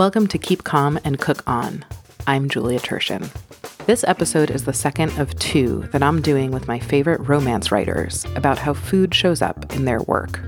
Welcome 0.00 0.28
to 0.28 0.38
Keep 0.38 0.64
Calm 0.64 0.98
and 1.04 1.18
Cook 1.18 1.42
On. 1.46 1.84
I'm 2.26 2.48
Julia 2.48 2.80
Turshen. 2.80 3.28
This 3.84 4.02
episode 4.02 4.50
is 4.50 4.64
the 4.64 4.72
second 4.72 5.10
of 5.18 5.38
two 5.38 5.86
that 5.92 6.02
I'm 6.02 6.22
doing 6.22 6.52
with 6.52 6.66
my 6.66 6.78
favorite 6.78 7.20
romance 7.28 7.70
writers 7.70 8.24
about 8.34 8.56
how 8.56 8.72
food 8.72 9.14
shows 9.14 9.42
up 9.42 9.74
in 9.74 9.84
their 9.84 10.00
work. 10.04 10.40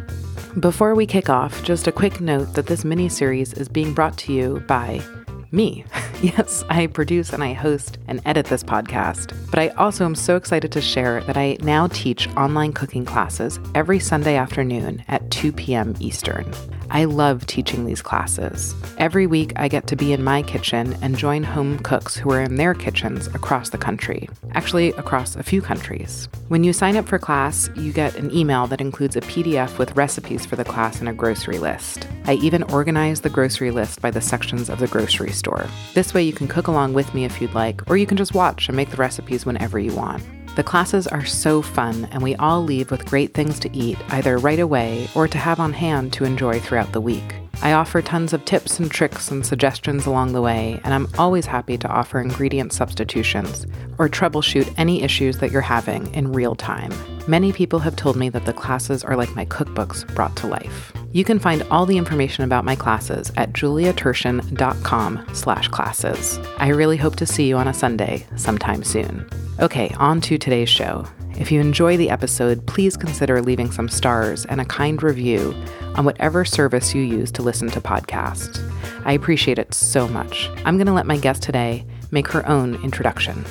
Before 0.58 0.94
we 0.94 1.04
kick 1.04 1.28
off, 1.28 1.62
just 1.64 1.86
a 1.86 1.92
quick 1.92 2.18
note 2.18 2.54
that 2.54 2.64
this 2.64 2.82
mini 2.82 3.10
series 3.10 3.52
is 3.52 3.68
being 3.68 3.92
brought 3.92 4.16
to 4.20 4.32
you 4.32 4.60
by 4.60 5.02
me. 5.50 5.84
yes, 6.22 6.64
I 6.70 6.86
produce 6.86 7.34
and 7.34 7.44
I 7.44 7.52
host 7.52 7.98
and 8.08 8.22
edit 8.24 8.46
this 8.46 8.64
podcast, 8.64 9.36
but 9.50 9.58
I 9.58 9.68
also 9.76 10.06
am 10.06 10.14
so 10.14 10.36
excited 10.36 10.72
to 10.72 10.80
share 10.80 11.20
that 11.24 11.36
I 11.36 11.58
now 11.60 11.88
teach 11.88 12.26
online 12.38 12.72
cooking 12.72 13.04
classes 13.04 13.60
every 13.74 13.98
Sunday 13.98 14.36
afternoon 14.36 15.04
at 15.08 15.30
2 15.30 15.52
p.m. 15.52 15.94
Eastern. 16.00 16.50
I 16.92 17.06
love 17.06 17.46
teaching 17.46 17.86
these 17.86 18.02
classes. 18.02 18.74
Every 18.98 19.26
week, 19.26 19.54
I 19.56 19.68
get 19.68 19.86
to 19.86 19.96
be 19.96 20.12
in 20.12 20.22
my 20.22 20.42
kitchen 20.42 20.94
and 21.00 21.16
join 21.16 21.42
home 21.42 21.78
cooks 21.78 22.16
who 22.16 22.30
are 22.32 22.42
in 22.42 22.56
their 22.56 22.74
kitchens 22.74 23.28
across 23.28 23.70
the 23.70 23.78
country, 23.78 24.28
actually, 24.52 24.88
across 24.90 25.34
a 25.34 25.42
few 25.42 25.62
countries. 25.62 26.28
When 26.48 26.64
you 26.64 26.74
sign 26.74 26.98
up 26.98 27.08
for 27.08 27.18
class, 27.18 27.70
you 27.76 27.94
get 27.94 28.16
an 28.16 28.30
email 28.30 28.66
that 28.66 28.82
includes 28.82 29.16
a 29.16 29.22
PDF 29.22 29.78
with 29.78 29.96
recipes 29.96 30.44
for 30.44 30.56
the 30.56 30.66
class 30.66 31.00
and 31.00 31.08
a 31.08 31.14
grocery 31.14 31.58
list. 31.58 32.06
I 32.26 32.34
even 32.34 32.62
organize 32.64 33.22
the 33.22 33.30
grocery 33.30 33.70
list 33.70 34.02
by 34.02 34.10
the 34.10 34.20
sections 34.20 34.68
of 34.68 34.78
the 34.78 34.86
grocery 34.86 35.32
store. 35.32 35.66
This 35.94 36.12
way, 36.12 36.22
you 36.22 36.34
can 36.34 36.46
cook 36.46 36.66
along 36.66 36.92
with 36.92 37.14
me 37.14 37.24
if 37.24 37.40
you'd 37.40 37.54
like, 37.54 37.88
or 37.88 37.96
you 37.96 38.06
can 38.06 38.18
just 38.18 38.34
watch 38.34 38.68
and 38.68 38.76
make 38.76 38.90
the 38.90 38.98
recipes 38.98 39.46
whenever 39.46 39.78
you 39.78 39.94
want. 39.94 40.22
The 40.54 40.62
classes 40.62 41.06
are 41.06 41.24
so 41.24 41.62
fun, 41.62 42.06
and 42.12 42.22
we 42.22 42.36
all 42.36 42.62
leave 42.62 42.90
with 42.90 43.06
great 43.06 43.32
things 43.32 43.58
to 43.60 43.74
eat 43.74 43.96
either 44.10 44.36
right 44.36 44.60
away 44.60 45.08
or 45.14 45.26
to 45.26 45.38
have 45.38 45.58
on 45.58 45.72
hand 45.72 46.12
to 46.12 46.24
enjoy 46.24 46.60
throughout 46.60 46.92
the 46.92 47.00
week. 47.00 47.36
I 47.62 47.72
offer 47.72 48.02
tons 48.02 48.34
of 48.34 48.44
tips 48.44 48.78
and 48.78 48.90
tricks 48.90 49.30
and 49.30 49.46
suggestions 49.46 50.04
along 50.04 50.32
the 50.32 50.42
way, 50.42 50.78
and 50.84 50.92
I'm 50.92 51.08
always 51.16 51.46
happy 51.46 51.78
to 51.78 51.88
offer 51.88 52.20
ingredient 52.20 52.74
substitutions 52.74 53.66
or 53.96 54.10
troubleshoot 54.10 54.74
any 54.76 55.02
issues 55.02 55.38
that 55.38 55.52
you're 55.52 55.62
having 55.62 56.12
in 56.12 56.32
real 56.32 56.54
time. 56.54 56.92
Many 57.28 57.52
people 57.52 57.78
have 57.78 57.94
told 57.94 58.16
me 58.16 58.30
that 58.30 58.46
the 58.46 58.52
classes 58.52 59.04
are 59.04 59.16
like 59.16 59.36
my 59.36 59.46
cookbooks 59.46 60.12
brought 60.12 60.34
to 60.38 60.48
life. 60.48 60.92
You 61.12 61.22
can 61.24 61.38
find 61.38 61.62
all 61.70 61.86
the 61.86 61.96
information 61.96 62.42
about 62.42 62.64
my 62.64 62.74
classes 62.74 63.30
at 63.36 63.52
juliaturshen.com 63.52 65.26
slash 65.32 65.68
classes. 65.68 66.40
I 66.56 66.68
really 66.68 66.96
hope 66.96 67.14
to 67.16 67.26
see 67.26 67.48
you 67.48 67.56
on 67.56 67.68
a 67.68 67.74
Sunday 67.74 68.26
sometime 68.34 68.82
soon. 68.82 69.28
Okay, 69.60 69.94
on 69.98 70.20
to 70.22 70.36
today's 70.36 70.68
show. 70.68 71.06
If 71.38 71.52
you 71.52 71.60
enjoy 71.60 71.96
the 71.96 72.10
episode, 72.10 72.66
please 72.66 72.96
consider 72.96 73.40
leaving 73.40 73.70
some 73.70 73.88
stars 73.88 74.44
and 74.46 74.60
a 74.60 74.64
kind 74.64 75.00
review 75.00 75.54
on 75.94 76.04
whatever 76.04 76.44
service 76.44 76.92
you 76.92 77.02
use 77.02 77.30
to 77.32 77.42
listen 77.42 77.68
to 77.68 77.80
podcasts. 77.80 78.58
I 79.04 79.12
appreciate 79.12 79.60
it 79.60 79.72
so 79.72 80.08
much. 80.08 80.50
I'm 80.64 80.76
going 80.76 80.86
to 80.88 80.92
let 80.92 81.06
my 81.06 81.18
guest 81.18 81.42
today 81.42 81.86
make 82.10 82.26
her 82.28 82.46
own 82.48 82.82
introduction. 82.82 83.44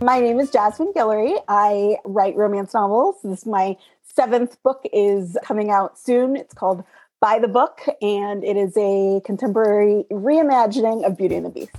My 0.00 0.18
name 0.18 0.40
is 0.40 0.50
Jasmine 0.50 0.92
Guillory. 0.92 1.38
I 1.46 1.98
write 2.04 2.34
romance 2.34 2.74
novels. 2.74 3.16
This 3.22 3.40
is 3.40 3.46
my 3.46 3.76
seventh 4.02 4.60
book 4.64 4.82
is 4.92 5.38
coming 5.44 5.70
out 5.70 5.96
soon. 5.96 6.34
It's 6.34 6.52
called 6.52 6.82
By 7.20 7.38
the 7.38 7.46
Book, 7.46 7.80
and 8.02 8.42
it 8.42 8.56
is 8.56 8.76
a 8.76 9.20
contemporary 9.24 10.04
reimagining 10.10 11.06
of 11.06 11.16
Beauty 11.16 11.36
and 11.36 11.46
the 11.46 11.50
Beast. 11.50 11.70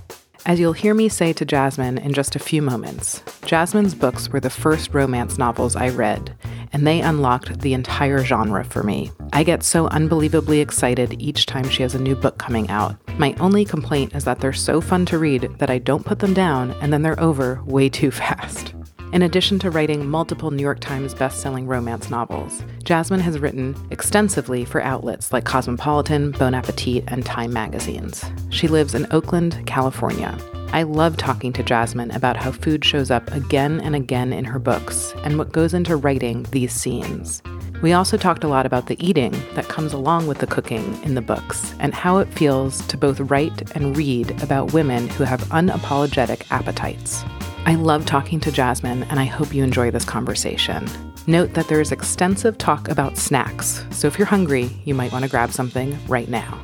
As 0.46 0.58
you'll 0.58 0.72
hear 0.72 0.94
me 0.94 1.10
say 1.10 1.34
to 1.34 1.44
Jasmine 1.44 1.98
in 1.98 2.14
just 2.14 2.34
a 2.36 2.38
few 2.38 2.62
moments, 2.62 3.22
Jasmine's 3.44 3.94
books 3.94 4.30
were 4.30 4.40
the 4.40 4.48
first 4.48 4.94
romance 4.94 5.36
novels 5.36 5.76
I 5.76 5.90
read, 5.90 6.34
and 6.72 6.86
they 6.86 7.02
unlocked 7.02 7.60
the 7.60 7.74
entire 7.74 8.24
genre 8.24 8.64
for 8.64 8.82
me. 8.82 9.10
I 9.34 9.42
get 9.42 9.62
so 9.62 9.88
unbelievably 9.88 10.60
excited 10.60 11.20
each 11.20 11.44
time 11.44 11.68
she 11.68 11.82
has 11.82 11.94
a 11.94 12.00
new 12.00 12.16
book 12.16 12.38
coming 12.38 12.70
out. 12.70 12.96
My 13.18 13.34
only 13.40 13.64
complaint 13.64 14.14
is 14.14 14.24
that 14.24 14.40
they're 14.40 14.52
so 14.52 14.80
fun 14.82 15.06
to 15.06 15.18
read 15.18 15.50
that 15.58 15.70
I 15.70 15.78
don't 15.78 16.04
put 16.04 16.18
them 16.18 16.34
down 16.34 16.72
and 16.82 16.92
then 16.92 17.00
they're 17.00 17.18
over 17.18 17.62
way 17.64 17.88
too 17.88 18.10
fast. 18.10 18.74
In 19.12 19.22
addition 19.22 19.58
to 19.60 19.70
writing 19.70 20.06
multiple 20.06 20.50
New 20.50 20.62
York 20.62 20.80
Times 20.80 21.14
best-selling 21.14 21.66
romance 21.66 22.10
novels, 22.10 22.62
Jasmine 22.84 23.20
has 23.20 23.38
written 23.38 23.74
extensively 23.90 24.66
for 24.66 24.82
outlets 24.82 25.32
like 25.32 25.44
Cosmopolitan, 25.46 26.32
Bon 26.32 26.52
Appetit, 26.54 27.04
and 27.08 27.24
Time 27.24 27.54
magazines. 27.54 28.22
She 28.50 28.68
lives 28.68 28.94
in 28.94 29.06
Oakland, 29.10 29.62
California. 29.66 30.36
I 30.72 30.82
love 30.82 31.16
talking 31.16 31.54
to 31.54 31.62
Jasmine 31.62 32.10
about 32.10 32.36
how 32.36 32.52
food 32.52 32.84
shows 32.84 33.10
up 33.10 33.32
again 33.32 33.80
and 33.80 33.96
again 33.96 34.34
in 34.34 34.44
her 34.44 34.58
books 34.58 35.14
and 35.24 35.38
what 35.38 35.52
goes 35.52 35.72
into 35.72 35.96
writing 35.96 36.42
these 36.50 36.72
scenes. 36.72 37.42
We 37.82 37.92
also 37.92 38.16
talked 38.16 38.42
a 38.42 38.48
lot 38.48 38.64
about 38.64 38.86
the 38.86 38.96
eating 39.06 39.32
that 39.54 39.68
comes 39.68 39.92
along 39.92 40.26
with 40.26 40.38
the 40.38 40.46
cooking 40.46 40.98
in 41.02 41.14
the 41.14 41.20
books 41.20 41.74
and 41.78 41.92
how 41.92 42.16
it 42.18 42.32
feels 42.32 42.84
to 42.86 42.96
both 42.96 43.20
write 43.20 43.70
and 43.76 43.94
read 43.94 44.42
about 44.42 44.72
women 44.72 45.08
who 45.10 45.24
have 45.24 45.42
unapologetic 45.50 46.50
appetites. 46.50 47.22
I 47.66 47.74
love 47.74 48.06
talking 48.06 48.40
to 48.40 48.50
Jasmine, 48.50 49.02
and 49.04 49.20
I 49.20 49.24
hope 49.24 49.52
you 49.52 49.62
enjoy 49.62 49.90
this 49.90 50.06
conversation. 50.06 50.88
Note 51.26 51.52
that 51.52 51.68
there 51.68 51.80
is 51.80 51.92
extensive 51.92 52.56
talk 52.56 52.88
about 52.88 53.18
snacks, 53.18 53.84
so 53.90 54.06
if 54.06 54.18
you're 54.18 54.26
hungry, 54.26 54.70
you 54.84 54.94
might 54.94 55.12
want 55.12 55.24
to 55.24 55.30
grab 55.30 55.52
something 55.52 55.98
right 56.06 56.28
now. 56.28 56.58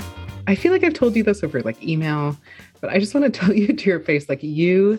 I 0.47 0.55
feel 0.55 0.73
like 0.73 0.83
I've 0.83 0.95
told 0.95 1.15
you 1.15 1.25
this 1.25 1.45
over 1.45 1.61
like 1.61 1.83
email, 1.83 2.39
but 2.81 2.91
I 2.91 2.99
just 2.99 3.15
want 3.15 3.33
to 3.33 3.41
tell 3.41 3.53
you 3.53 3.73
to 3.73 3.91
your 3.91 4.01
face 4.01 4.29
like 4.31 4.43
you 4.43 4.99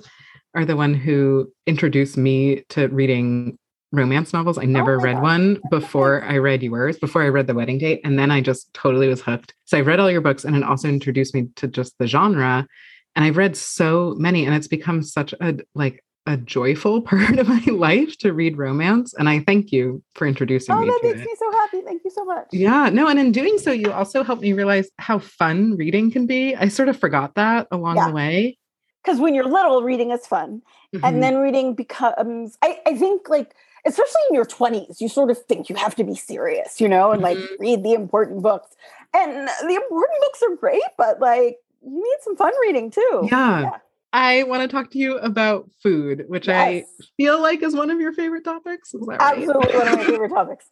are 0.54 0.66
the 0.66 0.76
one 0.76 0.94
who 0.94 1.52
introduced 1.66 2.18
me 2.18 2.64
to 2.70 2.88
reading 2.90 3.58
romance 3.94 4.34
novels. 4.34 4.58
I 4.58 4.66
never 4.66 4.96
oh 4.96 5.02
read 5.02 5.14
God. 5.14 5.24
one 5.24 5.62
before 5.70 6.24
I 6.24 6.40
read 6.40 6.64
yours, 6.64 6.98
before 6.98 7.24
I 7.24 7.30
read 7.30 7.48
The 7.48 7.54
Wedding 7.54 7.78
Date. 7.78 8.02
And 8.04 8.20
then 8.20 8.32
I 8.32 8.42
just 8.42 8.74
totally 8.74 9.08
was 9.08 9.22
hooked. 9.22 9.54
So 9.64 9.78
I 9.78 9.82
read 9.82 10.02
all 10.02 10.12
your 10.12 10.20
books 10.20 10.44
and 10.44 10.56
it 10.56 10.64
also 10.64 10.90
introduced 10.90 11.34
me 11.34 11.48
to 11.56 11.68
just 11.68 11.98
the 12.00 12.08
genre 12.08 12.68
and 13.16 13.26
I've 13.26 13.38
read 13.38 13.56
so 13.56 14.16
many, 14.18 14.46
and 14.46 14.56
it's 14.56 14.68
become 14.68 15.04
such 15.04 15.34
a 15.34 15.58
like 15.76 16.04
a 16.26 16.38
joyful 16.38 17.02
part 17.10 17.38
of 17.38 17.48
my 17.48 17.64
life 17.68 18.18
to 18.20 18.34
read 18.34 18.58
romance. 18.58 19.14
And 19.14 19.30
I 19.30 19.40
thank 19.42 19.72
you 19.72 20.02
for 20.16 20.26
introducing 20.26 20.74
oh, 20.74 20.80
me. 20.80 20.90
Oh, 20.90 20.94
that 20.94 21.04
makes 21.04 21.22
it. 21.22 21.26
me 21.26 21.36
so 21.38 21.52
happy. 21.52 21.82
Thank 21.82 22.04
you 22.04 22.12
so 22.12 22.26
much. 22.26 22.48
Yeah, 22.52 22.90
no, 22.90 23.08
and 23.08 23.20
in 23.20 23.32
doing 23.32 23.58
so, 23.58 23.72
you 23.72 23.92
also 23.92 24.24
helped 24.24 24.42
me 24.42 24.54
realize 24.54 24.90
how 24.98 25.20
fun 25.20 25.76
reading 25.76 26.12
can 26.12 26.26
be. 26.26 26.56
I 26.56 26.70
sort 26.70 26.90
of 26.90 26.98
forgot 26.98 27.36
that 27.36 27.68
along 27.72 27.98
yeah. 27.98 28.08
the 28.08 28.14
way. 28.14 28.58
Because 29.04 29.20
when 29.20 29.34
you're 29.34 29.48
little, 29.48 29.84
reading 29.84 30.12
is 30.12 30.26
fun. 30.26 30.62
Mm-hmm. 30.94 31.06
And 31.06 31.22
then 31.22 31.38
reading 31.38 31.76
becomes, 31.76 32.58
I, 32.62 32.80
I 32.86 32.96
think 32.96 33.28
like 33.30 33.56
especially 33.86 34.22
in 34.30 34.36
your 34.36 34.46
20s, 34.46 35.02
you 35.02 35.10
sort 35.10 35.30
of 35.30 35.38
think 35.46 35.70
you 35.70 35.76
have 35.76 35.96
to 35.96 36.04
be 36.04 36.16
serious, 36.16 36.80
you 36.80 36.88
know, 36.88 37.12
and 37.12 37.22
like 37.22 37.38
mm-hmm. 37.38 37.54
read 37.60 37.84
the 37.84 37.94
important 37.94 38.42
books. 38.42 38.76
And 39.14 39.48
the 39.48 39.76
important 39.76 40.22
books 40.22 40.42
are 40.42 40.56
great, 40.56 40.82
but 40.98 41.20
like 41.20 41.58
you 41.86 41.96
need 41.96 42.18
some 42.22 42.36
fun 42.36 42.54
reading 42.62 42.92
too. 42.92 43.28
Yeah. 43.30 43.62
yeah. 43.62 43.78
I 44.16 44.44
want 44.44 44.62
to 44.62 44.68
talk 44.68 44.92
to 44.92 45.00
you 45.00 45.18
about 45.18 45.70
food, 45.82 46.26
which 46.28 46.48
yes. 46.48 46.56
I 46.56 46.86
feel 47.18 47.42
like 47.42 47.64
is 47.64 47.76
one 47.76 47.90
of 47.90 48.00
your 48.00 48.14
favorite 48.14 48.44
topics. 48.44 48.92
Right? 48.94 49.20
Absolutely 49.20 49.76
one 49.76 49.88
of 49.88 49.98
my 49.98 50.06
favorite 50.06 50.30
topics. 50.34 50.70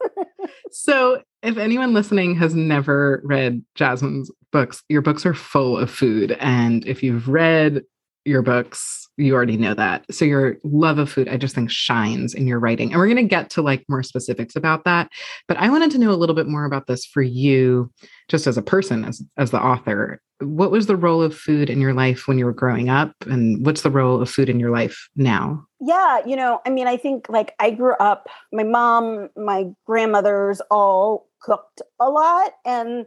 so, 0.72 1.24
if 1.42 1.58
anyone 1.58 1.92
listening 1.92 2.36
has 2.36 2.54
never 2.54 3.20
read 3.24 3.66
Jasmine's 3.74 4.32
books, 4.52 4.84
your 4.90 5.02
books 5.02 5.26
are 5.26 5.34
full 5.34 5.76
of 5.76 5.90
food. 5.90 6.38
And 6.40 6.86
if 6.86 7.02
you've 7.02 7.28
read 7.28 7.82
your 8.26 8.42
books, 8.42 9.08
you 9.18 9.34
already 9.34 9.58
know 9.58 9.74
that. 9.74 10.06
So 10.14 10.26
your 10.26 10.58
love 10.64 10.98
of 10.98 11.12
food, 11.12 11.28
I 11.28 11.38
just 11.38 11.56
think 11.56 11.72
shines 11.72 12.34
in 12.34 12.48
your 12.48 12.60
writing. 12.60 12.92
And 12.92 13.00
we're 13.00 13.08
going 13.08 13.18
to 13.18 13.24
get 13.24 13.50
to 13.52 13.62
like 13.62 13.84
more 13.90 14.04
specifics 14.04 14.56
about 14.56 14.84
that. 14.86 15.10
But 15.48 15.58
I 15.58 15.70
wanted 15.70 15.92
to 15.92 15.98
know 15.98 16.12
a 16.12 16.18
little 16.18 16.36
bit 16.36 16.48
more 16.48 16.66
about 16.66 16.88
this 16.88 17.06
for 17.06 17.22
you, 17.22 17.92
just 18.28 18.48
as 18.48 18.58
a 18.58 18.62
person, 18.62 19.06
as, 19.06 19.24
as 19.38 19.52
the 19.52 19.62
author. 19.62 20.22
What 20.40 20.72
was 20.72 20.88
the 20.88 20.96
role 20.96 21.22
of 21.22 21.36
food 21.36 21.70
in 21.70 21.82
your 21.82 21.94
life 21.94 22.28
when 22.28 22.38
you 22.38 22.46
were 22.46 22.54
growing 22.54 22.90
up? 22.90 23.14
And 23.26 23.66
what's 23.66 23.82
the 23.82 23.92
role 23.92 24.22
of 24.22 24.30
food 24.30 24.50
in 24.50 24.60
your 24.60 24.72
life 24.72 25.10
now? 25.16 25.66
Yeah, 25.80 26.22
you 26.26 26.36
know, 26.36 26.62
I 26.66 26.70
mean, 26.70 26.88
I 26.88 26.98
think 26.98 27.28
like 27.30 27.54
I 27.60 27.72
grew 27.72 27.94
up, 28.00 28.28
my 28.52 28.64
mom, 28.64 29.30
my 29.36 29.66
grandmothers 29.86 30.62
all 30.70 31.28
cooked 31.42 31.82
a 32.00 32.10
lot. 32.10 32.54
And 32.66 33.06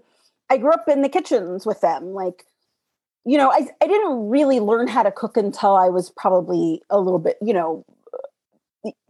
I 0.50 0.58
grew 0.58 0.72
up 0.72 0.88
in 0.88 1.02
the 1.02 1.08
kitchens 1.08 1.66
with 1.66 1.80
them. 1.80 2.06
Like 2.12 2.44
you 3.24 3.38
know, 3.38 3.50
I, 3.50 3.66
I 3.82 3.86
didn't 3.86 4.28
really 4.28 4.60
learn 4.60 4.86
how 4.86 5.02
to 5.02 5.10
cook 5.10 5.36
until 5.36 5.76
I 5.76 5.88
was 5.88 6.10
probably 6.10 6.82
a 6.90 7.00
little 7.00 7.18
bit, 7.18 7.38
you 7.40 7.54
know, 7.54 7.84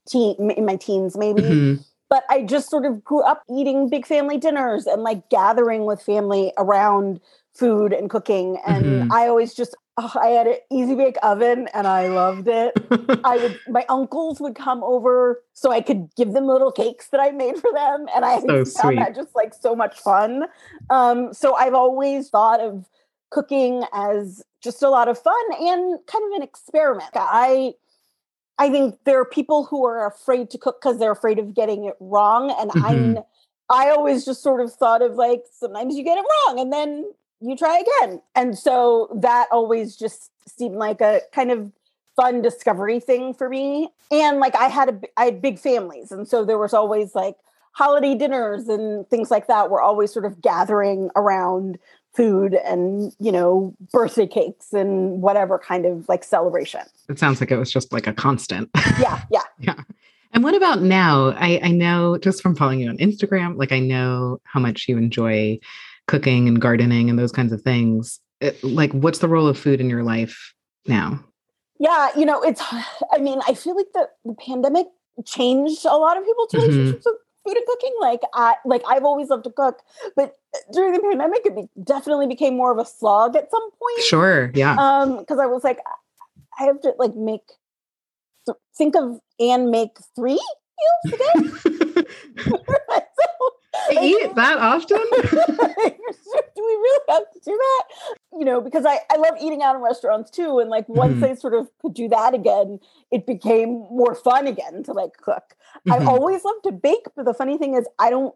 teen, 0.08 0.50
in 0.50 0.64
my 0.64 0.76
teens 0.76 1.16
maybe. 1.16 1.42
Mm-hmm. 1.42 1.82
But 2.08 2.24
I 2.30 2.42
just 2.42 2.70
sort 2.70 2.84
of 2.84 3.02
grew 3.02 3.22
up 3.22 3.42
eating 3.50 3.88
big 3.88 4.06
family 4.06 4.38
dinners 4.38 4.86
and 4.86 5.02
like 5.02 5.28
gathering 5.30 5.84
with 5.84 6.00
family 6.00 6.52
around 6.56 7.20
food 7.54 7.92
and 7.92 8.08
cooking. 8.08 8.60
And 8.66 8.84
mm-hmm. 8.84 9.12
I 9.12 9.26
always 9.26 9.54
just, 9.54 9.74
oh, 9.96 10.12
I 10.20 10.28
had 10.28 10.46
an 10.46 10.56
easy 10.70 10.94
bake 10.94 11.16
oven 11.22 11.68
and 11.74 11.86
I 11.86 12.08
loved 12.08 12.46
it. 12.46 12.72
I 13.24 13.38
would, 13.38 13.58
my 13.68 13.84
uncles 13.88 14.40
would 14.40 14.54
come 14.54 14.84
over 14.84 15.42
so 15.54 15.72
I 15.72 15.80
could 15.80 16.08
give 16.16 16.34
them 16.34 16.46
little 16.46 16.70
cakes 16.70 17.08
that 17.08 17.20
I 17.20 17.30
made 17.30 17.56
for 17.56 17.72
them. 17.72 18.06
And 18.14 18.24
I 18.24 18.40
so 18.40 18.64
found 18.82 18.98
that 18.98 19.16
just 19.16 19.34
like 19.34 19.54
so 19.54 19.74
much 19.74 19.98
fun. 19.98 20.44
Um, 20.90 21.32
so 21.32 21.54
I've 21.54 21.74
always 21.74 22.28
thought 22.28 22.60
of 22.60 22.86
cooking 23.34 23.84
as 23.92 24.42
just 24.62 24.82
a 24.82 24.88
lot 24.88 25.08
of 25.08 25.20
fun 25.20 25.34
and 25.60 25.98
kind 26.06 26.24
of 26.24 26.36
an 26.36 26.42
experiment. 26.42 27.10
I 27.14 27.74
I 28.56 28.70
think 28.70 28.96
there 29.04 29.20
are 29.20 29.24
people 29.24 29.64
who 29.64 29.84
are 29.84 30.06
afraid 30.06 30.48
to 30.50 30.58
cook 30.58 30.80
because 30.80 30.98
they're 30.98 31.12
afraid 31.12 31.40
of 31.40 31.54
getting 31.54 31.84
it 31.84 31.96
wrong. 31.98 32.54
And 32.58 32.70
mm-hmm. 32.70 32.84
I'm 32.84 33.18
I 33.68 33.90
always 33.90 34.24
just 34.24 34.42
sort 34.42 34.60
of 34.60 34.72
thought 34.72 35.02
of 35.02 35.16
like 35.16 35.42
sometimes 35.52 35.96
you 35.96 36.04
get 36.04 36.18
it 36.18 36.24
wrong 36.46 36.60
and 36.60 36.72
then 36.72 37.10
you 37.40 37.56
try 37.56 37.78
again. 37.78 38.22
And 38.36 38.56
so 38.56 39.08
that 39.20 39.48
always 39.50 39.96
just 39.96 40.30
seemed 40.46 40.76
like 40.76 41.00
a 41.00 41.20
kind 41.32 41.50
of 41.50 41.72
fun 42.14 42.40
discovery 42.40 43.00
thing 43.00 43.34
for 43.34 43.48
me. 43.48 43.90
And 44.12 44.38
like 44.38 44.54
I 44.54 44.68
had 44.68 44.88
a 44.88 45.00
I 45.16 45.24
had 45.24 45.42
big 45.42 45.58
families, 45.58 46.12
and 46.12 46.28
so 46.28 46.44
there 46.44 46.58
was 46.58 46.72
always 46.72 47.14
like 47.14 47.36
holiday 47.72 48.14
dinners 48.14 48.68
and 48.68 49.08
things 49.10 49.32
like 49.32 49.48
that 49.48 49.68
were 49.68 49.82
always 49.82 50.12
sort 50.12 50.24
of 50.24 50.40
gathering 50.40 51.10
around 51.16 51.76
food 52.14 52.54
and 52.64 53.12
you 53.18 53.32
know 53.32 53.74
birthday 53.92 54.26
cakes 54.26 54.72
and 54.72 55.20
whatever 55.20 55.58
kind 55.58 55.84
of 55.86 56.08
like 56.08 56.24
celebration. 56.24 56.82
It 57.08 57.18
sounds 57.18 57.40
like 57.40 57.50
it 57.50 57.56
was 57.56 57.72
just 57.72 57.92
like 57.92 58.06
a 58.06 58.12
constant. 58.12 58.70
Yeah 59.00 59.22
yeah. 59.30 59.42
Yeah. 59.58 59.80
And 60.32 60.44
what 60.44 60.54
about 60.54 60.82
now? 60.82 61.30
I 61.30 61.60
i 61.62 61.70
know 61.70 62.18
just 62.18 62.42
from 62.42 62.54
following 62.54 62.80
you 62.80 62.88
on 62.88 62.98
instagram 62.98 63.56
like 63.56 63.72
i 63.72 63.80
know 63.80 64.40
how 64.44 64.60
much 64.60 64.86
you 64.88 64.96
enjoy 64.96 65.58
cooking 66.06 66.48
and 66.48 66.60
gardening 66.60 67.08
and 67.10 67.18
those 67.18 67.32
kinds 67.32 67.52
of 67.52 67.62
things. 67.62 68.20
It, 68.40 68.62
like 68.62 68.92
what's 68.92 69.20
the 69.20 69.28
role 69.28 69.46
of 69.46 69.58
food 69.58 69.80
in 69.80 69.88
your 69.88 70.02
life 70.02 70.54
now? 70.86 71.24
Yeah 71.78 72.10
you 72.16 72.24
know 72.24 72.40
it's 72.42 72.62
i 73.12 73.18
mean 73.18 73.40
i 73.48 73.54
feel 73.54 73.76
like 73.76 73.92
the, 73.94 74.08
the 74.24 74.34
pandemic 74.34 74.86
changed 75.24 75.84
a 75.84 75.96
lot 75.96 76.16
of 76.16 76.24
people's 76.24 76.50
mm-hmm. 76.52 76.92
with 76.92 77.04
food 77.44 77.56
and 77.56 77.66
cooking. 77.66 77.94
Like 78.00 78.20
I 78.34 78.56
like 78.64 78.82
I've 78.88 79.04
always 79.04 79.28
loved 79.28 79.44
to 79.44 79.50
cook, 79.50 79.80
but 80.16 80.34
during 80.72 80.92
the 80.92 81.00
pandemic, 81.00 81.42
it 81.44 81.54
be, 81.54 81.68
definitely 81.82 82.26
became 82.26 82.56
more 82.56 82.72
of 82.72 82.78
a 82.78 82.86
slog 82.86 83.36
at 83.36 83.50
some 83.50 83.70
point. 83.70 84.00
Sure, 84.04 84.50
yeah. 84.54 84.76
Um, 84.78 85.18
because 85.18 85.38
I 85.38 85.46
was 85.46 85.64
like, 85.64 85.78
I 86.58 86.64
have 86.64 86.80
to 86.82 86.94
like 86.98 87.14
make 87.14 87.42
think 88.76 88.96
of 88.96 89.20
and 89.38 89.70
make 89.70 89.96
three 90.16 90.40
meals 91.04 91.14
a 91.14 91.16
day. 91.16 92.04
so, 93.92 94.02
eat 94.02 94.34
that 94.34 94.58
often? 94.58 94.98
do 96.56 96.62
we 96.64 96.72
really 96.72 97.00
have 97.08 97.30
to 97.32 97.40
do 97.44 97.52
that? 97.52 97.84
You 98.38 98.44
know, 98.44 98.60
because 98.60 98.84
I, 98.86 98.98
I 99.10 99.16
love 99.16 99.34
eating 99.40 99.62
out 99.62 99.76
in 99.76 99.82
restaurants 99.82 100.30
too. 100.30 100.58
And 100.58 100.70
like 100.70 100.88
once 100.88 101.16
mm-hmm. 101.16 101.24
I 101.24 101.34
sort 101.34 101.54
of 101.54 101.68
could 101.80 101.94
do 101.94 102.08
that 102.08 102.34
again, 102.34 102.80
it 103.10 103.26
became 103.26 103.86
more 103.90 104.14
fun 104.14 104.46
again 104.46 104.82
to 104.84 104.92
like 104.92 105.16
cook. 105.20 105.54
Mm-hmm. 105.86 105.92
I 105.92 106.10
always 106.10 106.44
love 106.44 106.62
to 106.64 106.72
bake, 106.72 107.06
but 107.16 107.24
the 107.24 107.34
funny 107.34 107.58
thing 107.58 107.74
is 107.74 107.86
I 107.98 108.10
don't 108.10 108.34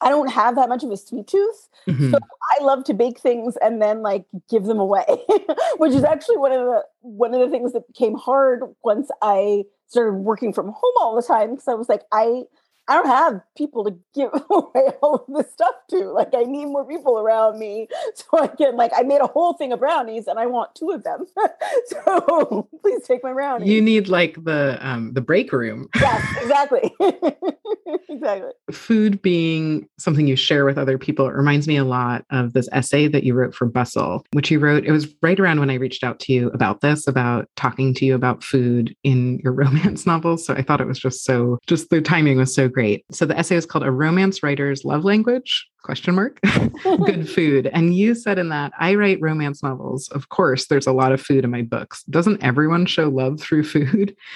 I 0.00 0.10
don't 0.10 0.30
have 0.30 0.56
that 0.56 0.68
much 0.68 0.84
of 0.84 0.90
a 0.90 0.96
sweet 0.96 1.26
tooth. 1.26 1.68
Mm-hmm. 1.88 2.10
So 2.10 2.18
I 2.58 2.62
love 2.62 2.84
to 2.84 2.94
bake 2.94 3.18
things 3.18 3.56
and 3.62 3.80
then 3.80 4.02
like 4.02 4.26
give 4.50 4.64
them 4.64 4.78
away, 4.78 5.04
which 5.78 5.92
is 5.92 6.04
actually 6.04 6.36
one 6.36 6.52
of 6.52 6.60
the 6.60 6.82
one 7.00 7.34
of 7.34 7.40
the 7.40 7.48
things 7.48 7.72
that 7.72 7.86
became 7.86 8.14
hard 8.14 8.60
once 8.84 9.10
I 9.22 9.64
started 9.88 10.14
working 10.14 10.52
from 10.52 10.66
home 10.66 10.94
all 11.00 11.16
the 11.16 11.22
time 11.22 11.52
because 11.52 11.68
I 11.68 11.74
was 11.74 11.88
like 11.88 12.02
I 12.12 12.42
I 12.88 12.94
don't 12.94 13.06
have 13.06 13.40
people 13.56 13.84
to 13.84 13.96
give 14.14 14.30
away 14.50 14.92
all 15.02 15.26
of 15.26 15.34
this 15.34 15.52
stuff 15.52 15.74
to. 15.90 16.04
Like, 16.12 16.34
I 16.34 16.42
need 16.42 16.66
more 16.66 16.84
people 16.86 17.18
around 17.18 17.58
me 17.58 17.88
so 18.14 18.26
I 18.38 18.46
can, 18.48 18.76
like, 18.76 18.92
I 18.94 19.02
made 19.02 19.20
a 19.20 19.26
whole 19.26 19.54
thing 19.54 19.72
of 19.72 19.80
brownies 19.80 20.26
and 20.26 20.38
I 20.38 20.46
want 20.46 20.74
two 20.74 20.90
of 20.90 21.02
them. 21.02 21.26
so 21.86 22.68
please 22.82 23.02
take 23.04 23.22
my 23.22 23.32
brownies. 23.32 23.68
You 23.68 23.82
need 23.82 24.08
like 24.08 24.42
the 24.44 24.78
um 24.80 25.12
the 25.14 25.20
break 25.20 25.52
room. 25.52 25.88
yes, 25.96 26.36
exactly. 26.42 26.94
exactly. 28.08 28.50
Food 28.70 29.20
being 29.22 29.88
something 29.98 30.26
you 30.26 30.36
share 30.36 30.64
with 30.64 30.78
other 30.78 30.98
people, 30.98 31.26
it 31.26 31.34
reminds 31.34 31.66
me 31.66 31.76
a 31.76 31.84
lot 31.84 32.24
of 32.30 32.52
this 32.52 32.68
essay 32.72 33.08
that 33.08 33.24
you 33.24 33.34
wrote 33.34 33.54
for 33.54 33.66
Bustle, 33.66 34.24
which 34.32 34.50
you 34.50 34.58
wrote. 34.58 34.84
It 34.84 34.92
was 34.92 35.08
right 35.22 35.38
around 35.38 35.60
when 35.60 35.70
I 35.70 35.74
reached 35.74 36.04
out 36.04 36.20
to 36.20 36.32
you 36.32 36.48
about 36.50 36.80
this, 36.80 37.06
about 37.06 37.48
talking 37.56 37.94
to 37.94 38.04
you 38.04 38.14
about 38.14 38.44
food 38.44 38.94
in 39.02 39.40
your 39.42 39.52
romance 39.52 40.06
novels. 40.06 40.44
So 40.44 40.54
I 40.54 40.62
thought 40.62 40.80
it 40.80 40.86
was 40.86 40.98
just 40.98 41.24
so, 41.24 41.58
just 41.66 41.90
the 41.90 42.00
timing 42.00 42.38
was 42.38 42.54
so 42.54 42.68
great. 42.76 43.06
So 43.10 43.24
the 43.24 43.38
essay 43.38 43.56
is 43.56 43.64
called 43.64 43.86
A 43.86 43.90
Romance 43.90 44.42
Writer's 44.42 44.84
Love 44.84 45.02
Language 45.02 45.66
question 45.82 46.14
mark 46.14 46.38
good 47.06 47.26
food. 47.36 47.70
And 47.72 47.94
you 47.94 48.14
said 48.14 48.38
in 48.38 48.50
that 48.50 48.72
i 48.78 48.94
write 48.94 49.18
romance 49.20 49.62
novels. 49.62 50.08
Of 50.08 50.28
course 50.28 50.66
there's 50.66 50.86
a 50.86 50.92
lot 50.92 51.12
of 51.12 51.20
food 51.22 51.42
in 51.42 51.50
my 51.50 51.62
books. 51.62 52.02
Doesn't 52.04 52.42
everyone 52.42 52.84
show 52.84 53.08
love 53.08 53.40
through 53.40 53.64
food? 53.64 54.14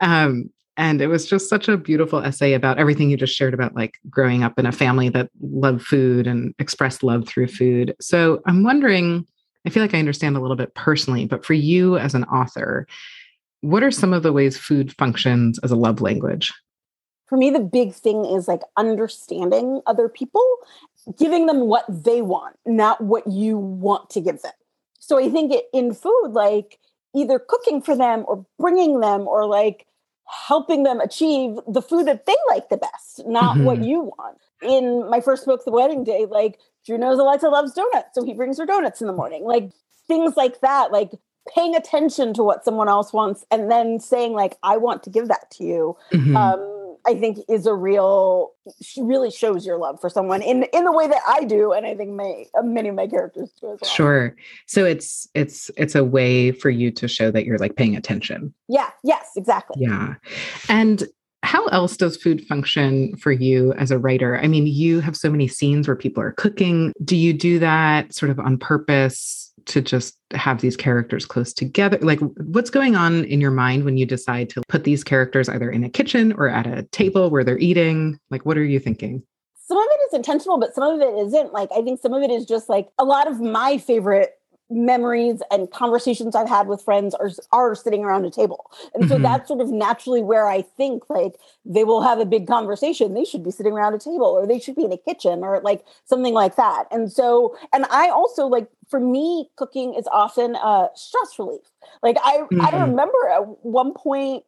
Um, 0.00 0.50
and 0.76 1.02
it 1.02 1.08
was 1.08 1.26
just 1.26 1.48
such 1.48 1.66
a 1.66 1.76
beautiful 1.76 2.20
essay 2.20 2.52
about 2.52 2.78
everything 2.78 3.10
you 3.10 3.16
just 3.16 3.34
shared 3.34 3.52
about 3.52 3.74
like 3.74 3.98
growing 4.08 4.44
up 4.44 4.60
in 4.60 4.66
a 4.66 4.70
family 4.70 5.08
that 5.08 5.28
loved 5.40 5.82
food 5.82 6.28
and 6.28 6.54
expressed 6.60 7.02
love 7.02 7.26
through 7.26 7.48
food. 7.48 7.96
So 8.00 8.40
i'm 8.46 8.62
wondering 8.62 9.26
i 9.66 9.70
feel 9.70 9.82
like 9.82 9.94
i 9.94 9.98
understand 9.98 10.36
a 10.36 10.40
little 10.40 10.56
bit 10.56 10.72
personally 10.76 11.26
but 11.26 11.44
for 11.44 11.54
you 11.54 11.98
as 11.98 12.14
an 12.14 12.22
author 12.24 12.86
what 13.62 13.82
are 13.82 13.90
some 13.90 14.12
of 14.12 14.22
the 14.22 14.32
ways 14.32 14.56
food 14.56 14.94
functions 14.96 15.58
as 15.64 15.72
a 15.72 15.76
love 15.76 16.00
language 16.00 16.52
for 17.28 17.36
me 17.36 17.50
the 17.50 17.60
big 17.60 17.92
thing 17.92 18.24
is 18.24 18.48
like 18.48 18.62
understanding 18.76 19.80
other 19.86 20.08
people 20.08 20.44
giving 21.18 21.46
them 21.46 21.60
what 21.60 21.84
they 21.88 22.22
want 22.22 22.56
not 22.66 23.00
what 23.00 23.26
you 23.26 23.56
want 23.56 24.10
to 24.10 24.20
give 24.20 24.42
them 24.42 24.52
so 24.98 25.18
i 25.18 25.28
think 25.28 25.52
it, 25.52 25.66
in 25.72 25.94
food 25.94 26.30
like 26.30 26.78
either 27.14 27.38
cooking 27.38 27.80
for 27.80 27.96
them 27.96 28.24
or 28.28 28.44
bringing 28.58 29.00
them 29.00 29.22
or 29.22 29.46
like 29.46 29.86
helping 30.46 30.82
them 30.82 31.00
achieve 31.00 31.58
the 31.66 31.80
food 31.80 32.06
that 32.06 32.26
they 32.26 32.36
like 32.48 32.68
the 32.68 32.76
best 32.76 33.26
not 33.26 33.56
mm-hmm. 33.56 33.64
what 33.64 33.82
you 33.82 34.00
want 34.00 34.38
in 34.62 35.08
my 35.08 35.20
first 35.20 35.46
book 35.46 35.64
the 35.64 35.70
wedding 35.70 36.04
date 36.04 36.28
like 36.28 36.58
drew 36.84 36.98
knows 36.98 37.18
alexa 37.18 37.48
loves 37.48 37.72
donuts 37.72 38.14
so 38.14 38.24
he 38.24 38.34
brings 38.34 38.58
her 38.58 38.66
donuts 38.66 39.00
in 39.00 39.06
the 39.06 39.12
morning 39.12 39.44
like 39.44 39.70
things 40.06 40.36
like 40.36 40.60
that 40.60 40.92
like 40.92 41.12
paying 41.54 41.74
attention 41.74 42.34
to 42.34 42.42
what 42.42 42.62
someone 42.62 42.88
else 42.88 43.12
wants 43.12 43.46
and 43.50 43.70
then 43.70 43.98
saying 43.98 44.32
like 44.32 44.58
i 44.62 44.76
want 44.76 45.02
to 45.02 45.08
give 45.08 45.28
that 45.28 45.50
to 45.50 45.64
you 45.64 45.96
mm-hmm. 46.12 46.36
um, 46.36 46.77
I 47.08 47.14
think 47.14 47.38
is 47.48 47.64
a 47.64 47.74
real 47.74 48.50
she 48.82 49.00
really 49.00 49.30
shows 49.30 49.64
your 49.64 49.78
love 49.78 49.98
for 49.98 50.10
someone 50.10 50.42
in 50.42 50.64
in 50.74 50.84
the 50.84 50.92
way 50.92 51.08
that 51.08 51.22
I 51.26 51.44
do, 51.44 51.72
and 51.72 51.86
I 51.86 51.94
think 51.94 52.10
my 52.10 52.44
uh, 52.56 52.62
many 52.62 52.90
of 52.90 52.94
my 52.94 53.06
characters 53.06 53.50
do 53.58 53.72
as 53.72 53.78
well. 53.80 53.90
Sure. 53.90 54.36
So 54.66 54.84
it's 54.84 55.26
it's 55.34 55.70
it's 55.78 55.94
a 55.94 56.04
way 56.04 56.52
for 56.52 56.68
you 56.68 56.90
to 56.90 57.08
show 57.08 57.30
that 57.30 57.46
you're 57.46 57.56
like 57.56 57.76
paying 57.76 57.96
attention. 57.96 58.52
Yeah. 58.68 58.90
Yes. 59.02 59.30
Exactly. 59.36 59.82
Yeah. 59.82 60.16
And 60.68 61.04
how 61.42 61.64
else 61.68 61.96
does 61.96 62.18
food 62.18 62.44
function 62.46 63.16
for 63.16 63.32
you 63.32 63.72
as 63.74 63.90
a 63.90 63.98
writer? 63.98 64.36
I 64.36 64.46
mean, 64.46 64.66
you 64.66 65.00
have 65.00 65.16
so 65.16 65.30
many 65.30 65.48
scenes 65.48 65.88
where 65.88 65.96
people 65.96 66.22
are 66.22 66.32
cooking. 66.32 66.92
Do 67.02 67.16
you 67.16 67.32
do 67.32 67.58
that 67.60 68.12
sort 68.12 68.30
of 68.30 68.38
on 68.38 68.58
purpose? 68.58 69.47
To 69.68 69.80
just 69.80 70.16
have 70.32 70.60
these 70.60 70.76
characters 70.76 71.24
close 71.24 71.52
together? 71.52 71.98
Like, 72.00 72.20
what's 72.20 72.70
going 72.70 72.96
on 72.96 73.24
in 73.24 73.40
your 73.40 73.50
mind 73.50 73.84
when 73.84 73.96
you 73.96 74.06
decide 74.06 74.50
to 74.50 74.62
put 74.68 74.84
these 74.84 75.04
characters 75.04 75.48
either 75.48 75.70
in 75.70 75.84
a 75.84 75.88
kitchen 75.88 76.32
or 76.32 76.48
at 76.48 76.66
a 76.66 76.82
table 76.84 77.30
where 77.30 77.44
they're 77.44 77.58
eating? 77.58 78.18
Like, 78.30 78.44
what 78.44 78.58
are 78.58 78.64
you 78.64 78.80
thinking? 78.80 79.22
Some 79.66 79.78
of 79.78 79.84
it 79.84 80.00
is 80.08 80.14
intentional, 80.14 80.58
but 80.58 80.74
some 80.74 80.94
of 80.94 81.00
it 81.00 81.26
isn't. 81.26 81.52
Like, 81.52 81.70
I 81.76 81.82
think 81.82 82.00
some 82.00 82.14
of 82.14 82.22
it 82.22 82.30
is 82.30 82.46
just 82.46 82.68
like 82.68 82.88
a 82.98 83.04
lot 83.04 83.30
of 83.30 83.40
my 83.40 83.78
favorite 83.78 84.38
memories 84.70 85.40
and 85.50 85.70
conversations 85.70 86.34
I've 86.34 86.48
had 86.48 86.68
with 86.68 86.82
friends 86.82 87.14
are 87.14 87.30
are 87.52 87.74
sitting 87.74 88.04
around 88.04 88.26
a 88.26 88.30
table. 88.30 88.70
And 88.94 89.08
so 89.08 89.14
mm-hmm. 89.14 89.22
that's 89.22 89.48
sort 89.48 89.60
of 89.60 89.70
naturally 89.70 90.22
where 90.22 90.46
I 90.46 90.62
think 90.62 91.04
like 91.08 91.34
they 91.64 91.84
will 91.84 92.02
have 92.02 92.18
a 92.18 92.26
big 92.26 92.46
conversation. 92.46 93.14
They 93.14 93.24
should 93.24 93.42
be 93.42 93.50
sitting 93.50 93.72
around 93.72 93.94
a 93.94 93.98
table 93.98 94.26
or 94.26 94.46
they 94.46 94.58
should 94.58 94.76
be 94.76 94.84
in 94.84 94.92
a 94.92 94.98
kitchen 94.98 95.42
or 95.42 95.60
like 95.60 95.84
something 96.04 96.34
like 96.34 96.56
that. 96.56 96.84
And 96.90 97.10
so 97.10 97.56
and 97.72 97.86
I 97.90 98.08
also 98.08 98.46
like 98.46 98.68
for 98.88 99.00
me 99.00 99.50
cooking 99.56 99.94
is 99.94 100.06
often 100.10 100.54
a 100.56 100.88
stress 100.94 101.38
relief. 101.38 101.62
Like 102.02 102.16
I 102.24 102.38
mm-hmm. 102.38 102.60
I 102.60 102.84
remember 102.84 103.28
at 103.28 103.64
one 103.64 103.92
point 103.94 104.44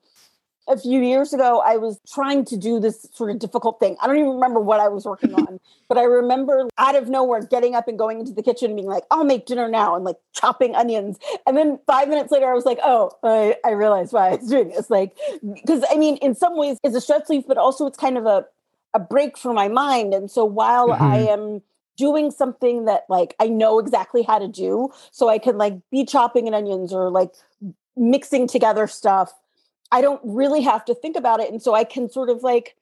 a 0.70 0.78
few 0.78 1.00
years 1.00 1.32
ago, 1.32 1.62
I 1.64 1.76
was 1.76 2.00
trying 2.12 2.44
to 2.46 2.56
do 2.56 2.78
this 2.78 3.06
sort 3.12 3.30
of 3.30 3.38
difficult 3.38 3.80
thing. 3.80 3.96
I 4.00 4.06
don't 4.06 4.18
even 4.18 4.30
remember 4.30 4.60
what 4.60 4.78
I 4.78 4.88
was 4.88 5.04
working 5.04 5.34
on, 5.34 5.58
but 5.88 5.98
I 5.98 6.04
remember 6.04 6.68
out 6.78 6.94
of 6.94 7.08
nowhere 7.08 7.42
getting 7.42 7.74
up 7.74 7.88
and 7.88 7.98
going 7.98 8.20
into 8.20 8.32
the 8.32 8.42
kitchen 8.42 8.66
and 8.66 8.76
being 8.76 8.88
like, 8.88 9.04
I'll 9.10 9.24
make 9.24 9.46
dinner 9.46 9.68
now 9.68 9.96
and 9.96 10.04
like 10.04 10.16
chopping 10.32 10.76
onions. 10.76 11.18
And 11.46 11.56
then 11.56 11.80
five 11.86 12.08
minutes 12.08 12.30
later, 12.30 12.46
I 12.46 12.54
was 12.54 12.64
like, 12.64 12.78
oh, 12.84 13.10
I, 13.22 13.56
I 13.64 13.72
realized 13.72 14.12
why 14.12 14.28
I 14.28 14.36
was 14.36 14.48
doing 14.48 14.68
this. 14.68 14.90
Like, 14.90 15.16
because 15.54 15.84
I 15.90 15.96
mean, 15.96 16.16
in 16.18 16.34
some 16.34 16.56
ways, 16.56 16.78
it's 16.84 16.94
a 16.94 17.00
stress 17.00 17.28
relief, 17.28 17.44
but 17.48 17.58
also 17.58 17.86
it's 17.86 17.98
kind 17.98 18.16
of 18.16 18.26
a, 18.26 18.46
a 18.94 19.00
break 19.00 19.36
for 19.36 19.52
my 19.52 19.68
mind. 19.68 20.14
And 20.14 20.30
so 20.30 20.44
while 20.44 20.88
mm-hmm. 20.88 21.02
I 21.02 21.16
am 21.18 21.62
doing 22.00 22.30
something 22.30 22.86
that 22.86 23.04
like 23.08 23.36
I 23.38 23.46
know 23.46 23.78
exactly 23.78 24.22
how 24.22 24.38
to 24.38 24.48
do, 24.48 24.90
so 25.10 25.28
I 25.28 25.38
can 25.38 25.58
like 25.58 25.74
be 25.90 26.04
chopping 26.04 26.48
an 26.48 26.54
onions 26.54 26.92
or 26.92 27.10
like 27.10 27.32
mixing 27.96 28.48
together 28.48 28.86
stuff 28.86 29.32
I 29.92 30.00
don't 30.00 30.20
really 30.24 30.62
have 30.62 30.84
to 30.86 30.94
think 30.94 31.16
about 31.16 31.40
it. 31.40 31.50
And 31.50 31.62
so 31.62 31.74
I 31.74 31.84
can 31.84 32.08
sort 32.08 32.30
of 32.30 32.42
like 32.42 32.76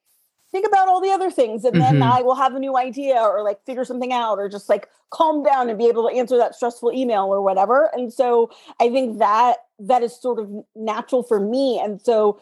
think 0.51 0.65
about 0.65 0.87
all 0.87 1.01
the 1.01 1.11
other 1.11 1.29
things 1.29 1.63
and 1.63 1.79
then 1.79 1.95
mm-hmm. 1.95 2.11
I 2.11 2.21
will 2.21 2.35
have 2.35 2.55
a 2.55 2.59
new 2.59 2.75
idea 2.75 3.17
or 3.17 3.43
like 3.43 3.63
figure 3.65 3.85
something 3.85 4.11
out 4.11 4.39
or 4.39 4.49
just 4.49 4.67
like 4.67 4.87
calm 5.11 5.43
down 5.43 5.69
and 5.69 5.77
be 5.77 5.87
able 5.87 6.07
to 6.09 6.15
answer 6.15 6.37
that 6.37 6.55
stressful 6.55 6.91
email 6.91 7.25
or 7.25 7.41
whatever. 7.41 7.91
And 7.93 8.11
so 8.11 8.49
I 8.79 8.89
think 8.89 9.19
that 9.19 9.57
that 9.79 10.01
is 10.01 10.19
sort 10.19 10.39
of 10.39 10.51
natural 10.75 11.21
for 11.21 11.39
me. 11.39 11.79
And 11.79 12.01
so 12.01 12.41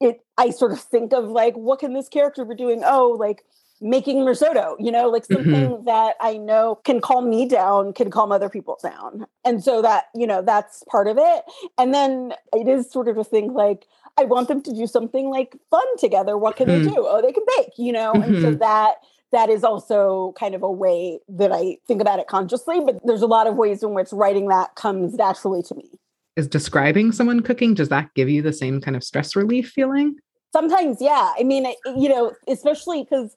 it 0.00 0.24
I 0.38 0.50
sort 0.50 0.72
of 0.72 0.80
think 0.80 1.12
of 1.12 1.28
like 1.28 1.54
what 1.54 1.78
can 1.78 1.92
this 1.92 2.08
character 2.08 2.44
be 2.44 2.54
doing? 2.54 2.82
Oh, 2.84 3.16
like 3.18 3.44
making 3.82 4.24
risotto, 4.24 4.76
you 4.78 4.92
know, 4.92 5.08
like 5.08 5.24
something 5.24 5.52
mm-hmm. 5.52 5.84
that 5.84 6.14
I 6.20 6.36
know 6.36 6.76
can 6.84 7.00
calm 7.00 7.28
me 7.28 7.46
down, 7.46 7.92
can 7.92 8.10
calm 8.10 8.30
other 8.30 8.48
people 8.48 8.78
down. 8.82 9.26
And 9.44 9.62
so 9.62 9.82
that, 9.82 10.04
you 10.14 10.26
know, 10.26 10.40
that's 10.40 10.84
part 10.84 11.08
of 11.08 11.18
it. 11.18 11.42
And 11.76 11.92
then 11.92 12.32
it 12.52 12.68
is 12.68 12.90
sort 12.90 13.08
of 13.08 13.18
a 13.18 13.24
thing 13.24 13.52
like 13.52 13.86
I 14.18 14.24
want 14.24 14.48
them 14.48 14.62
to 14.62 14.72
do 14.72 14.86
something 14.86 15.30
like 15.30 15.56
fun 15.70 15.96
together. 15.98 16.38
What 16.38 16.56
can 16.56 16.68
mm-hmm. 16.68 16.84
they 16.84 16.90
do? 16.90 17.06
Oh, 17.08 17.20
they 17.20 17.32
can 17.32 17.44
bake, 17.56 17.72
you 17.76 17.92
know? 17.92 18.12
Mm-hmm. 18.12 18.22
And 18.22 18.42
so 18.42 18.48
mm-hmm. 18.50 18.58
that 18.58 18.96
that 19.32 19.48
is 19.48 19.64
also 19.64 20.34
kind 20.38 20.54
of 20.54 20.62
a 20.62 20.70
way 20.70 21.18
that 21.26 21.50
I 21.50 21.78
think 21.88 22.00
about 22.00 22.18
it 22.18 22.26
consciously, 22.26 22.80
but 22.80 23.00
there's 23.04 23.22
a 23.22 23.26
lot 23.26 23.46
of 23.46 23.56
ways 23.56 23.82
in 23.82 23.94
which 23.94 24.12
writing 24.12 24.48
that 24.48 24.74
comes 24.74 25.14
naturally 25.14 25.62
to 25.64 25.74
me. 25.74 25.90
Is 26.36 26.46
describing 26.46 27.12
someone 27.12 27.40
cooking, 27.40 27.74
does 27.74 27.88
that 27.88 28.12
give 28.14 28.28
you 28.28 28.42
the 28.42 28.52
same 28.52 28.80
kind 28.80 28.94
of 28.94 29.02
stress 29.02 29.34
relief 29.34 29.70
feeling? 29.70 30.16
Sometimes, 30.52 30.98
yeah. 31.00 31.32
I 31.38 31.44
mean, 31.44 31.66
you 31.96 32.10
know, 32.10 32.32
especially 32.46 33.04
because 33.04 33.34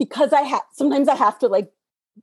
because 0.00 0.32
I 0.32 0.40
have 0.40 0.62
sometimes 0.72 1.06
I 1.06 1.14
have 1.14 1.38
to 1.40 1.46
like 1.46 1.70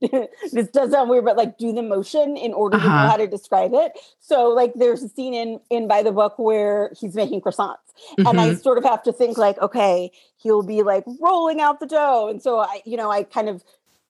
this 0.52 0.68
does 0.68 0.90
sound 0.90 1.08
weird, 1.08 1.24
but 1.24 1.36
like 1.36 1.56
do 1.58 1.72
the 1.72 1.82
motion 1.82 2.36
in 2.36 2.52
order 2.52 2.76
uh-huh. 2.76 2.84
to 2.84 2.90
know 2.90 2.96
uh-huh. 2.98 3.10
how 3.10 3.16
to 3.16 3.26
describe 3.26 3.70
it. 3.72 3.92
So 4.20 4.48
like 4.48 4.72
there's 4.74 5.02
a 5.02 5.08
scene 5.08 5.32
in 5.32 5.60
in 5.70 5.88
by 5.88 6.02
the 6.02 6.12
book 6.12 6.38
where 6.38 6.92
he's 7.00 7.14
making 7.14 7.40
croissants. 7.40 7.76
Mm-hmm. 8.18 8.26
And 8.26 8.40
I 8.40 8.48
mm-hmm. 8.50 8.58
sort 8.58 8.78
of 8.78 8.84
have 8.84 9.02
to 9.04 9.12
think 9.12 9.38
like, 9.38 9.58
okay, 9.58 10.10
he'll 10.36 10.62
be 10.62 10.82
like 10.82 11.04
rolling 11.20 11.60
out 11.60 11.80
the 11.80 11.86
dough. 11.86 12.28
And 12.28 12.42
so 12.42 12.58
I, 12.58 12.82
you 12.84 12.96
know, 12.96 13.10
I 13.10 13.22
kind 13.22 13.48
of 13.48 13.64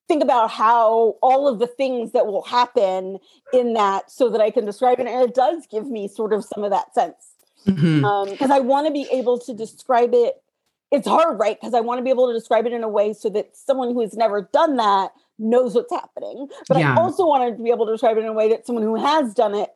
think 0.08 0.22
about 0.22 0.50
how 0.50 1.16
all 1.22 1.46
of 1.48 1.58
the 1.58 1.66
things 1.66 2.12
that 2.12 2.26
will 2.26 2.42
happen 2.42 3.18
in 3.52 3.74
that 3.74 4.10
so 4.10 4.28
that 4.30 4.40
I 4.40 4.50
can 4.50 4.64
describe 4.64 5.00
it. 5.00 5.06
And 5.06 5.22
it 5.22 5.34
does 5.34 5.66
give 5.70 5.86
me 5.86 6.08
sort 6.08 6.32
of 6.32 6.44
some 6.44 6.64
of 6.64 6.70
that 6.70 6.94
sense. 6.94 7.34
Because 7.64 7.82
mm-hmm. 7.82 8.04
um, 8.04 8.52
I 8.52 8.60
want 8.60 8.86
to 8.86 8.92
be 8.92 9.06
able 9.10 9.38
to 9.40 9.54
describe 9.54 10.10
it. 10.12 10.42
It's 10.90 11.06
hard, 11.06 11.38
right? 11.38 11.58
Because 11.60 11.74
I 11.74 11.80
want 11.80 11.98
to 11.98 12.02
be 12.02 12.10
able 12.10 12.28
to 12.28 12.34
describe 12.34 12.66
it 12.66 12.72
in 12.72 12.82
a 12.82 12.88
way 12.88 13.12
so 13.12 13.28
that 13.30 13.56
someone 13.56 13.92
who 13.92 14.00
has 14.00 14.16
never 14.16 14.48
done 14.52 14.76
that 14.76 15.10
knows 15.38 15.74
what's 15.74 15.92
happening. 15.92 16.48
But 16.68 16.78
yeah. 16.78 16.94
I 16.94 16.96
also 16.96 17.26
wanted 17.26 17.56
to 17.58 17.62
be 17.62 17.70
able 17.70 17.86
to 17.86 17.92
describe 17.92 18.16
it 18.16 18.20
in 18.20 18.26
a 18.26 18.32
way 18.32 18.48
that 18.50 18.66
someone 18.66 18.84
who 18.84 18.96
has 18.96 19.34
done 19.34 19.54
it 19.54 19.70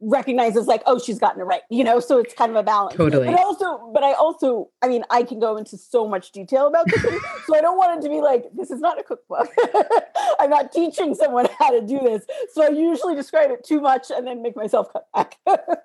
recognizes 0.00 0.66
like, 0.66 0.82
oh, 0.86 0.98
she's 0.98 1.18
gotten 1.18 1.40
it 1.40 1.44
right, 1.44 1.62
you 1.70 1.82
know, 1.82 2.00
so 2.00 2.18
it's 2.18 2.34
kind 2.34 2.50
of 2.50 2.56
a 2.56 2.62
balance. 2.62 2.94
Totally. 2.94 3.26
But 3.26 3.38
also, 3.38 3.90
but 3.92 4.02
I 4.02 4.12
also, 4.12 4.68
I 4.82 4.88
mean, 4.88 5.04
I 5.10 5.22
can 5.22 5.38
go 5.38 5.56
into 5.56 5.76
so 5.76 6.06
much 6.06 6.32
detail 6.32 6.66
about 6.66 6.88
cooking. 6.88 7.18
so 7.46 7.56
I 7.56 7.60
don't 7.60 7.78
want 7.78 7.98
it 7.98 8.02
to 8.06 8.08
be 8.08 8.20
like, 8.20 8.44
this 8.54 8.70
is 8.70 8.80
not 8.80 8.98
a 8.98 9.02
cookbook. 9.02 9.48
I'm 10.40 10.50
not 10.50 10.72
teaching 10.72 11.14
someone 11.14 11.48
how 11.58 11.70
to 11.70 11.80
do 11.80 11.98
this. 12.00 12.26
So 12.52 12.64
I 12.64 12.68
usually 12.68 13.14
describe 13.14 13.50
it 13.50 13.64
too 13.64 13.80
much 13.80 14.10
and 14.10 14.26
then 14.26 14.42
make 14.42 14.56
myself 14.56 14.92
cut 14.92 15.06
back. 15.14 15.38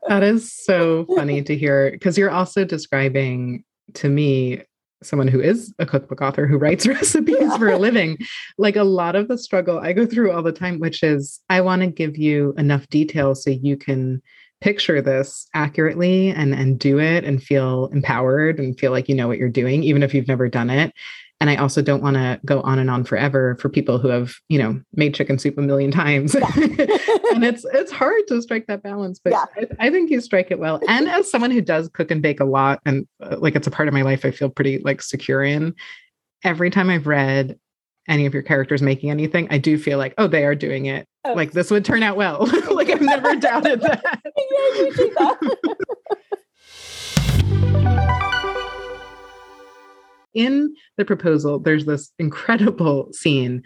that 0.07 0.23
is 0.23 0.51
so 0.51 1.05
funny 1.15 1.41
to 1.43 1.55
hear 1.55 1.91
because 1.91 2.17
you're 2.17 2.31
also 2.31 2.65
describing 2.65 3.63
to 3.95 4.09
me 4.09 4.61
someone 5.01 5.29
who 5.29 5.39
is 5.39 5.73
a 5.79 5.85
cookbook 5.85 6.21
author 6.21 6.45
who 6.45 6.57
writes 6.57 6.87
recipes 6.87 7.37
yeah. 7.39 7.57
for 7.57 7.69
a 7.69 7.77
living 7.77 8.17
like 8.57 8.75
a 8.75 8.83
lot 8.83 9.15
of 9.15 9.27
the 9.27 9.37
struggle 9.37 9.79
i 9.79 9.93
go 9.93 10.05
through 10.05 10.31
all 10.31 10.43
the 10.43 10.51
time 10.51 10.79
which 10.79 11.03
is 11.03 11.39
i 11.49 11.61
want 11.61 11.81
to 11.81 11.87
give 11.87 12.17
you 12.17 12.53
enough 12.57 12.87
detail 12.89 13.33
so 13.33 13.49
you 13.49 13.77
can 13.77 14.21
picture 14.61 15.01
this 15.01 15.47
accurately 15.53 16.29
and 16.31 16.53
and 16.53 16.79
do 16.79 16.99
it 16.99 17.23
and 17.23 17.41
feel 17.41 17.87
empowered 17.93 18.59
and 18.59 18.77
feel 18.77 18.91
like 18.91 19.07
you 19.07 19.15
know 19.15 19.27
what 19.27 19.37
you're 19.37 19.47
doing 19.47 19.83
even 19.83 20.03
if 20.03 20.13
you've 20.13 20.27
never 20.27 20.49
done 20.49 20.69
it 20.69 20.93
and 21.39 21.49
i 21.49 21.55
also 21.55 21.81
don't 21.81 22.01
want 22.01 22.15
to 22.15 22.39
go 22.45 22.61
on 22.61 22.79
and 22.79 22.89
on 22.89 23.03
forever 23.03 23.55
for 23.59 23.69
people 23.69 23.97
who 23.97 24.07
have 24.07 24.35
you 24.49 24.57
know 24.57 24.79
made 24.93 25.13
chicken 25.13 25.37
soup 25.39 25.57
a 25.57 25.61
million 25.61 25.91
times. 25.91 26.35
Yeah. 26.35 26.51
and 26.55 27.43
it's 27.43 27.65
it's 27.73 27.91
hard 27.91 28.21
to 28.27 28.41
strike 28.41 28.67
that 28.67 28.83
balance 28.83 29.19
but 29.23 29.31
yeah. 29.31 29.45
I, 29.55 29.87
I, 29.87 29.89
think 29.89 30.09
you 30.09 30.21
strike 30.21 30.51
it 30.51 30.59
well. 30.59 30.81
And 30.87 31.07
as 31.07 31.29
someone 31.29 31.51
who 31.51 31.61
does 31.61 31.89
cook 31.89 32.11
and 32.11 32.21
bake 32.21 32.39
a 32.39 32.45
lot 32.45 32.79
and 32.85 33.07
uh, 33.21 33.37
like 33.39 33.55
it's 33.55 33.67
a 33.67 33.71
part 33.71 33.87
of 33.87 33.93
my 33.93 34.01
life 34.01 34.25
i 34.25 34.31
feel 34.31 34.49
pretty 34.49 34.79
like 34.79 35.01
secure 35.01 35.43
in. 35.43 35.75
Every 36.43 36.69
time 36.69 36.89
i've 36.89 37.07
read 37.07 37.57
any 38.07 38.25
of 38.25 38.33
your 38.33 38.43
characters 38.43 38.81
making 38.81 39.11
anything 39.11 39.47
i 39.51 39.57
do 39.57 39.77
feel 39.77 39.97
like 39.97 40.13
oh 40.17 40.27
they 40.27 40.45
are 40.45 40.55
doing 40.55 40.85
it. 40.85 41.07
Oh. 41.25 41.33
like 41.33 41.51
this 41.51 41.69
would 41.71 41.85
turn 41.85 42.03
out 42.03 42.17
well. 42.17 42.49
Like 42.71 42.89
i've 42.89 43.01
never 43.01 43.35
doubted 43.35 43.81
that. 43.81 44.21
Yeah, 47.81 48.29
in 50.33 50.73
the 50.97 51.05
proposal, 51.05 51.59
there's 51.59 51.85
this 51.85 52.11
incredible 52.19 53.11
scene 53.13 53.63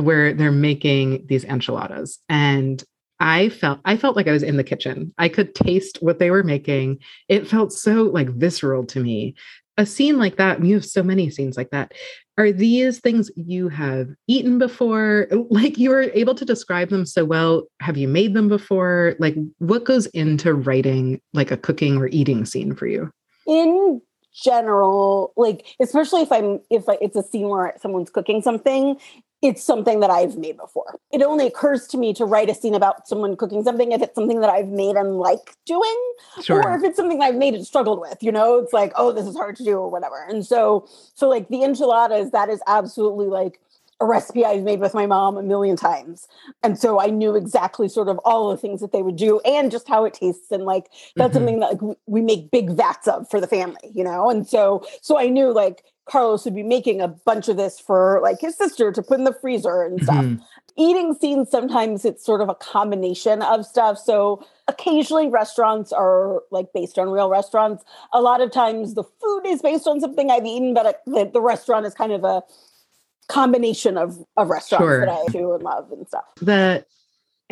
where 0.00 0.32
they're 0.32 0.52
making 0.52 1.26
these 1.26 1.44
enchiladas. 1.44 2.18
And 2.28 2.82
I 3.20 3.50
felt 3.50 3.80
I 3.84 3.96
felt 3.96 4.16
like 4.16 4.26
I 4.26 4.32
was 4.32 4.42
in 4.42 4.56
the 4.56 4.64
kitchen. 4.64 5.14
I 5.16 5.28
could 5.28 5.54
taste 5.54 5.98
what 6.00 6.18
they 6.18 6.30
were 6.30 6.42
making. 6.42 6.98
It 7.28 7.46
felt 7.46 7.72
so 7.72 8.04
like 8.04 8.28
visceral 8.28 8.84
to 8.86 9.00
me. 9.00 9.36
A 9.78 9.86
scene 9.86 10.18
like 10.18 10.36
that, 10.36 10.62
you 10.62 10.74
have 10.74 10.84
so 10.84 11.02
many 11.02 11.30
scenes 11.30 11.56
like 11.56 11.70
that. 11.70 11.92
Are 12.36 12.50
these 12.50 12.98
things 12.98 13.30
you 13.36 13.68
have 13.68 14.08
eaten 14.26 14.58
before? 14.58 15.28
Like 15.50 15.78
you 15.78 15.90
were 15.90 16.10
able 16.14 16.34
to 16.34 16.44
describe 16.44 16.88
them 16.88 17.06
so 17.06 17.24
well. 17.24 17.64
Have 17.80 17.96
you 17.96 18.08
made 18.08 18.34
them 18.34 18.48
before? 18.48 19.14
Like 19.18 19.36
what 19.58 19.84
goes 19.84 20.06
into 20.06 20.52
writing 20.52 21.20
like 21.32 21.50
a 21.50 21.56
cooking 21.56 21.98
or 21.98 22.08
eating 22.08 22.44
scene 22.44 22.74
for 22.74 22.86
you? 22.86 23.10
In 23.46 24.00
general 24.34 25.32
like 25.36 25.66
especially 25.80 26.22
if 26.22 26.32
i'm 26.32 26.60
if 26.70 26.84
it's 27.00 27.16
a 27.16 27.22
scene 27.22 27.48
where 27.48 27.74
someone's 27.80 28.10
cooking 28.10 28.40
something 28.42 28.98
it's 29.42 29.62
something 29.62 29.98
that 30.00 30.08
i've 30.08 30.36
made 30.36 30.56
before. 30.56 30.98
It 31.10 31.20
only 31.20 31.46
occurs 31.48 31.88
to 31.88 31.98
me 31.98 32.14
to 32.14 32.24
write 32.24 32.48
a 32.48 32.54
scene 32.54 32.74
about 32.74 33.08
someone 33.08 33.36
cooking 33.36 33.64
something 33.64 33.90
if 33.90 34.00
it's 34.00 34.14
something 34.14 34.40
that 34.40 34.48
i've 34.48 34.68
made 34.68 34.96
and 34.96 35.18
like 35.18 35.56
doing 35.66 36.12
sure. 36.40 36.62
or 36.62 36.76
if 36.76 36.84
it's 36.84 36.96
something 36.96 37.20
i've 37.20 37.34
made 37.34 37.54
and 37.54 37.66
struggled 37.66 38.00
with 38.00 38.18
you 38.22 38.32
know? 38.32 38.58
It's 38.58 38.72
like 38.72 38.92
oh 38.96 39.12
this 39.12 39.26
is 39.26 39.36
hard 39.36 39.56
to 39.56 39.64
do 39.64 39.76
or 39.76 39.90
whatever. 39.90 40.24
And 40.28 40.46
so 40.46 40.86
so 41.14 41.28
like 41.28 41.48
the 41.48 41.64
enchiladas 41.64 42.30
that 42.30 42.48
is 42.48 42.60
absolutely 42.66 43.26
like 43.26 43.60
a 44.02 44.06
recipe 44.06 44.44
I've 44.44 44.64
made 44.64 44.80
with 44.80 44.94
my 44.94 45.06
mom 45.06 45.36
a 45.36 45.42
million 45.42 45.76
times. 45.76 46.26
And 46.62 46.78
so 46.78 47.00
I 47.00 47.06
knew 47.06 47.36
exactly 47.36 47.88
sort 47.88 48.08
of 48.08 48.18
all 48.24 48.50
the 48.50 48.56
things 48.56 48.80
that 48.80 48.92
they 48.92 49.02
would 49.02 49.16
do 49.16 49.40
and 49.44 49.70
just 49.70 49.88
how 49.88 50.04
it 50.04 50.14
tastes. 50.14 50.50
And 50.50 50.64
like, 50.64 50.90
that's 51.14 51.28
mm-hmm. 51.28 51.34
something 51.34 51.60
that 51.60 51.82
like, 51.82 51.96
we 52.06 52.20
make 52.20 52.50
big 52.50 52.70
vats 52.70 53.06
of 53.06 53.30
for 53.30 53.40
the 53.40 53.46
family, 53.46 53.92
you 53.94 54.02
know? 54.02 54.28
And 54.28 54.46
so, 54.46 54.84
so 55.00 55.18
I 55.18 55.28
knew 55.28 55.52
like 55.52 55.84
Carlos 56.06 56.44
would 56.44 56.54
be 56.54 56.64
making 56.64 57.00
a 57.00 57.06
bunch 57.06 57.48
of 57.48 57.56
this 57.56 57.78
for 57.78 58.18
like 58.22 58.40
his 58.40 58.56
sister 58.56 58.90
to 58.90 59.02
put 59.02 59.18
in 59.18 59.24
the 59.24 59.32
freezer 59.32 59.82
and 59.82 60.02
stuff. 60.02 60.24
Mm-hmm. 60.24 60.42
Eating 60.76 61.14
scenes, 61.14 61.50
sometimes 61.50 62.04
it's 62.04 62.24
sort 62.24 62.40
of 62.40 62.48
a 62.48 62.56
combination 62.56 63.40
of 63.42 63.64
stuff. 63.64 63.98
So 63.98 64.44
occasionally 64.66 65.28
restaurants 65.28 65.92
are 65.92 66.42
like 66.50 66.72
based 66.74 66.98
on 66.98 67.10
real 67.10 67.28
restaurants. 67.28 67.84
A 68.12 68.20
lot 68.20 68.40
of 68.40 68.50
times 68.50 68.94
the 68.94 69.04
food 69.04 69.42
is 69.46 69.62
based 69.62 69.86
on 69.86 70.00
something 70.00 70.28
I've 70.28 70.46
eaten, 70.46 70.74
but 70.74 71.02
the, 71.06 71.30
the 71.32 71.40
restaurant 71.40 71.86
is 71.86 71.94
kind 71.94 72.10
of 72.10 72.24
a 72.24 72.42
combination 73.28 73.96
of 73.96 74.18
of 74.36 74.48
restaurants 74.48 74.84
sure. 74.84 75.06
that 75.06 75.08
I 75.08 75.24
do 75.32 75.52
and 75.52 75.62
love 75.62 75.90
and 75.92 76.06
stuff. 76.06 76.24
The 76.40 76.84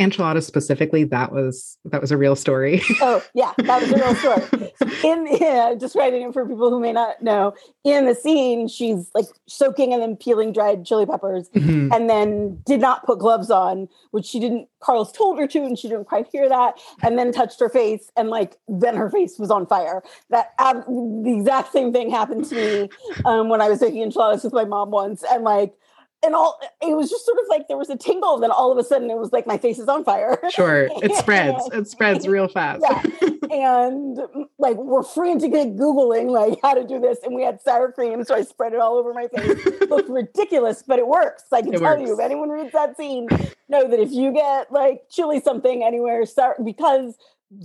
enchiladas 0.00 0.46
specifically, 0.46 1.04
that 1.04 1.30
was 1.30 1.78
that 1.84 2.00
was 2.00 2.10
a 2.10 2.16
real 2.16 2.34
story. 2.34 2.82
oh 3.00 3.22
yeah, 3.34 3.52
that 3.58 3.80
was 3.80 3.92
a 3.92 3.96
real 3.96 4.14
story. 4.14 4.72
in 5.04 5.28
yeah, 5.40 5.74
just 5.78 5.94
writing 5.94 6.22
it 6.22 6.32
for 6.32 6.46
people 6.46 6.70
who 6.70 6.80
may 6.80 6.92
not 6.92 7.22
know. 7.22 7.54
In 7.84 8.06
the 8.06 8.14
scene, 8.14 8.66
she's 8.68 9.10
like 9.14 9.26
soaking 9.46 9.92
and 9.92 10.02
then 10.02 10.16
peeling 10.16 10.52
dried 10.52 10.84
chili 10.84 11.06
peppers, 11.06 11.48
mm-hmm. 11.50 11.92
and 11.92 12.08
then 12.08 12.60
did 12.64 12.80
not 12.80 13.04
put 13.04 13.18
gloves 13.18 13.50
on, 13.50 13.88
which 14.10 14.26
she 14.26 14.40
didn't. 14.40 14.68
Carlos 14.80 15.12
told 15.12 15.38
her 15.38 15.46
to, 15.46 15.58
and 15.58 15.78
she 15.78 15.88
didn't 15.88 16.06
quite 16.06 16.26
hear 16.32 16.48
that. 16.48 16.80
And 17.02 17.18
then 17.18 17.32
touched 17.32 17.60
her 17.60 17.68
face, 17.68 18.10
and 18.16 18.30
like 18.30 18.58
then 18.68 18.96
her 18.96 19.10
face 19.10 19.38
was 19.38 19.50
on 19.50 19.66
fire. 19.66 20.02
That 20.30 20.54
um, 20.58 21.22
the 21.22 21.36
exact 21.36 21.72
same 21.72 21.92
thing 21.92 22.10
happened 22.10 22.46
to 22.46 22.54
me 22.54 22.88
um, 23.24 23.48
when 23.48 23.60
I 23.60 23.68
was 23.68 23.80
making 23.80 24.02
enchiladas 24.02 24.44
with 24.44 24.54
my 24.54 24.64
mom 24.64 24.90
once, 24.90 25.22
and 25.30 25.44
like 25.44 25.74
and 26.22 26.34
all 26.34 26.60
it 26.82 26.96
was 26.96 27.08
just 27.10 27.24
sort 27.24 27.38
of 27.38 27.44
like 27.48 27.68
there 27.68 27.76
was 27.76 27.90
a 27.90 27.96
tingle 27.96 28.34
and 28.34 28.42
then 28.42 28.50
all 28.50 28.70
of 28.70 28.78
a 28.78 28.84
sudden 28.84 29.10
it 29.10 29.16
was 29.16 29.32
like 29.32 29.46
my 29.46 29.56
face 29.56 29.78
is 29.78 29.88
on 29.88 30.04
fire 30.04 30.38
sure 30.50 30.88
it 31.02 31.14
spreads 31.16 31.68
it 31.72 31.88
spreads 31.88 32.26
real 32.26 32.48
fast 32.48 32.82
yeah. 32.82 33.28
and 33.50 34.18
like 34.58 34.76
we're 34.76 35.02
frantically 35.02 35.66
googling 35.66 36.30
like 36.30 36.58
how 36.62 36.74
to 36.74 36.86
do 36.86 37.00
this 37.00 37.18
and 37.24 37.34
we 37.34 37.42
had 37.42 37.60
sour 37.60 37.90
cream 37.90 38.24
so 38.24 38.34
i 38.34 38.42
spread 38.42 38.72
it 38.72 38.80
all 38.80 38.96
over 38.96 39.12
my 39.14 39.28
face 39.28 39.58
it 39.66 39.90
looked 39.90 40.08
ridiculous 40.08 40.82
but 40.86 40.98
it 40.98 41.06
works 41.06 41.44
i 41.52 41.60
can 41.60 41.72
it 41.74 41.78
tell 41.78 41.96
works. 41.96 42.02
you 42.02 42.14
if 42.14 42.20
anyone 42.20 42.48
reads 42.48 42.72
that 42.72 42.96
scene 42.96 43.26
know 43.68 43.88
that 43.88 44.00
if 44.00 44.10
you 44.10 44.32
get 44.32 44.70
like 44.72 45.02
chili 45.10 45.40
something 45.40 45.82
anywhere 45.82 46.24
sour, 46.26 46.56
because 46.64 47.16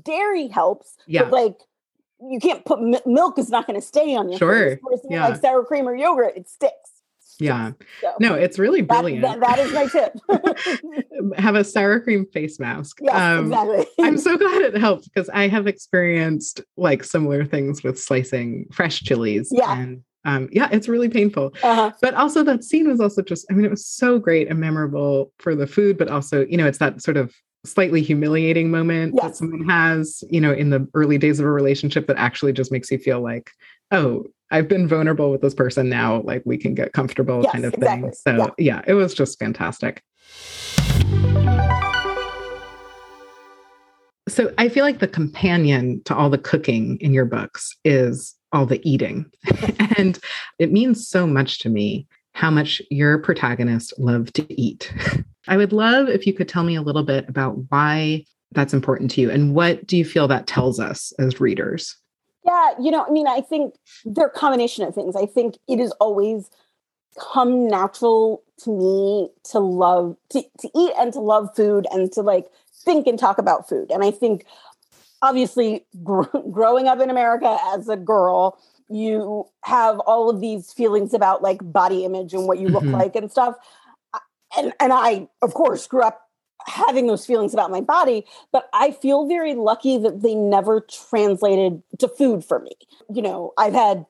dairy 0.03 0.47
helps 0.47 0.95
yeah 1.07 1.23
but 1.23 1.31
like 1.31 1.57
you 2.21 2.39
can't 2.39 2.63
put 2.63 2.79
milk 3.05 3.37
is 3.37 3.49
not 3.49 3.67
going 3.67 3.79
to 3.79 3.85
stay 3.85 4.15
on 4.15 4.29
your 4.29 4.39
sure 4.39 4.69
face. 4.77 4.99
Yeah. 5.09 5.27
like 5.27 5.41
sour 5.41 5.63
cream 5.63 5.87
or 5.87 5.95
yogurt 5.95 6.33
it 6.37 6.47
sticks 6.47 6.94
yeah. 7.39 7.71
So, 8.01 8.13
no, 8.19 8.33
it's 8.33 8.59
really 8.59 8.81
brilliant. 8.81 9.21
that, 9.21 9.39
that 9.39 9.59
is 9.59 9.73
my 9.73 9.87
tip. 9.87 11.37
have 11.37 11.55
a 11.55 11.63
sour 11.63 11.99
cream 11.99 12.25
face 12.27 12.59
mask. 12.59 12.99
Yes, 13.01 13.15
um, 13.15 13.45
exactly. 13.45 13.85
I'm 14.01 14.17
so 14.17 14.37
glad 14.37 14.61
it 14.61 14.77
helped 14.77 15.05
because 15.05 15.29
I 15.29 15.47
have 15.47 15.67
experienced 15.67 16.61
like 16.77 17.03
similar 17.03 17.45
things 17.45 17.83
with 17.83 17.99
slicing 17.99 18.67
fresh 18.71 19.01
chilies. 19.01 19.49
Yeah. 19.51 19.77
And 19.77 20.03
um, 20.25 20.49
yeah, 20.51 20.69
it's 20.71 20.87
really 20.87 21.09
painful. 21.09 21.53
Uh-huh. 21.61 21.91
But 22.01 22.15
also 22.15 22.43
that 22.43 22.63
scene 22.63 22.87
was 22.87 22.99
also 22.99 23.21
just, 23.21 23.45
I 23.49 23.53
mean, 23.53 23.65
it 23.65 23.71
was 23.71 23.85
so 23.85 24.17
great 24.17 24.49
and 24.49 24.59
memorable 24.59 25.31
for 25.39 25.55
the 25.55 25.67
food, 25.67 25.97
but 25.97 26.09
also, 26.09 26.45
you 26.45 26.57
know, 26.57 26.65
it's 26.65 26.79
that 26.79 27.01
sort 27.01 27.17
of 27.17 27.33
slightly 27.63 28.01
humiliating 28.01 28.71
moment 28.71 29.13
yes. 29.15 29.23
that 29.23 29.35
someone 29.35 29.67
has, 29.67 30.23
you 30.29 30.41
know, 30.41 30.51
in 30.51 30.69
the 30.69 30.87
early 30.93 31.17
days 31.17 31.39
of 31.39 31.45
a 31.45 31.51
relationship 31.51 32.07
that 32.07 32.17
actually 32.17 32.53
just 32.53 32.71
makes 32.71 32.91
you 32.91 32.97
feel 32.97 33.21
like, 33.21 33.51
oh, 33.91 34.25
I've 34.51 34.67
been 34.67 34.87
vulnerable 34.87 35.31
with 35.31 35.41
this 35.41 35.55
person 35.55 35.89
now, 35.89 36.21
like 36.21 36.43
we 36.45 36.57
can 36.57 36.75
get 36.75 36.93
comfortable 36.93 37.41
yes, 37.43 37.51
kind 37.51 37.65
of 37.65 37.73
exactly. 37.73 38.09
thing. 38.09 38.13
So 38.13 38.53
yeah. 38.57 38.75
yeah, 38.75 38.81
it 38.87 38.93
was 38.93 39.13
just 39.13 39.39
fantastic. 39.39 40.03
So 44.27 44.53
I 44.57 44.69
feel 44.69 44.83
like 44.83 44.99
the 44.99 45.07
companion 45.07 46.01
to 46.05 46.15
all 46.15 46.29
the 46.29 46.37
cooking 46.37 46.97
in 46.99 47.13
your 47.13 47.25
books 47.25 47.75
is 47.83 48.35
all 48.51 48.65
the 48.65 48.81
eating. 48.87 49.25
and 49.97 50.19
it 50.59 50.71
means 50.71 51.07
so 51.07 51.25
much 51.27 51.59
to 51.59 51.69
me. 51.69 52.07
how 52.33 52.51
much 52.51 52.81
your 52.91 53.17
protagonists 53.19 53.93
love 53.97 54.31
to 54.33 54.45
eat. 54.61 54.93
I 55.47 55.55
would 55.55 55.71
love 55.71 56.09
if 56.09 56.27
you 56.27 56.33
could 56.33 56.49
tell 56.49 56.63
me 56.63 56.75
a 56.75 56.81
little 56.81 57.03
bit 57.03 57.29
about 57.29 57.55
why 57.69 58.25
that's 58.51 58.73
important 58.73 59.09
to 59.11 59.21
you 59.21 59.31
and 59.31 59.55
what 59.55 59.87
do 59.87 59.95
you 59.95 60.03
feel 60.03 60.27
that 60.27 60.45
tells 60.45 60.79
us 60.79 61.13
as 61.17 61.39
readers? 61.39 61.95
Yeah, 62.45 62.73
you 62.79 62.91
know, 62.91 63.05
I 63.05 63.09
mean, 63.09 63.27
I 63.27 63.41
think 63.41 63.75
they're 64.05 64.27
a 64.27 64.31
combination 64.31 64.85
of 64.85 64.93
things. 64.93 65.15
I 65.15 65.25
think 65.25 65.57
it 65.67 65.79
is 65.79 65.91
always 65.93 66.49
come 67.19 67.67
natural 67.67 68.43
to 68.59 68.69
me 68.69 69.29
to 69.51 69.59
love 69.59 70.15
to, 70.29 70.43
to 70.59 70.69
eat 70.75 70.93
and 70.97 71.11
to 71.13 71.19
love 71.19 71.55
food 71.55 71.87
and 71.91 72.11
to 72.13 72.21
like 72.21 72.47
think 72.83 73.07
and 73.07 73.17
talk 73.17 73.37
about 73.37 73.67
food. 73.67 73.91
And 73.91 74.03
I 74.03 74.11
think 74.11 74.45
obviously 75.21 75.85
gr- 76.03 76.23
growing 76.51 76.87
up 76.87 76.99
in 76.99 77.09
America 77.09 77.57
as 77.73 77.89
a 77.89 77.97
girl, 77.97 78.59
you 78.89 79.45
have 79.63 79.99
all 79.99 80.29
of 80.29 80.39
these 80.39 80.71
feelings 80.71 81.13
about 81.13 81.41
like 81.41 81.59
body 81.63 82.05
image 82.05 82.33
and 82.33 82.47
what 82.47 82.59
you 82.59 82.67
look 82.67 82.83
mm-hmm. 82.83 82.93
like 82.93 83.15
and 83.15 83.31
stuff. 83.31 83.55
And 84.55 84.71
and 84.79 84.93
I 84.93 85.27
of 85.41 85.53
course 85.53 85.87
grew 85.87 86.03
up 86.03 86.24
having 86.65 87.07
those 87.07 87.25
feelings 87.25 87.53
about 87.53 87.71
my 87.71 87.81
body, 87.81 88.25
but 88.51 88.69
I 88.73 88.91
feel 88.91 89.27
very 89.27 89.53
lucky 89.53 89.97
that 89.99 90.21
they 90.21 90.35
never 90.35 90.81
translated 90.81 91.81
to 91.99 92.07
food 92.07 92.43
for 92.43 92.59
me. 92.59 92.71
You 93.13 93.21
know, 93.21 93.53
I've 93.57 93.73
had 93.73 94.05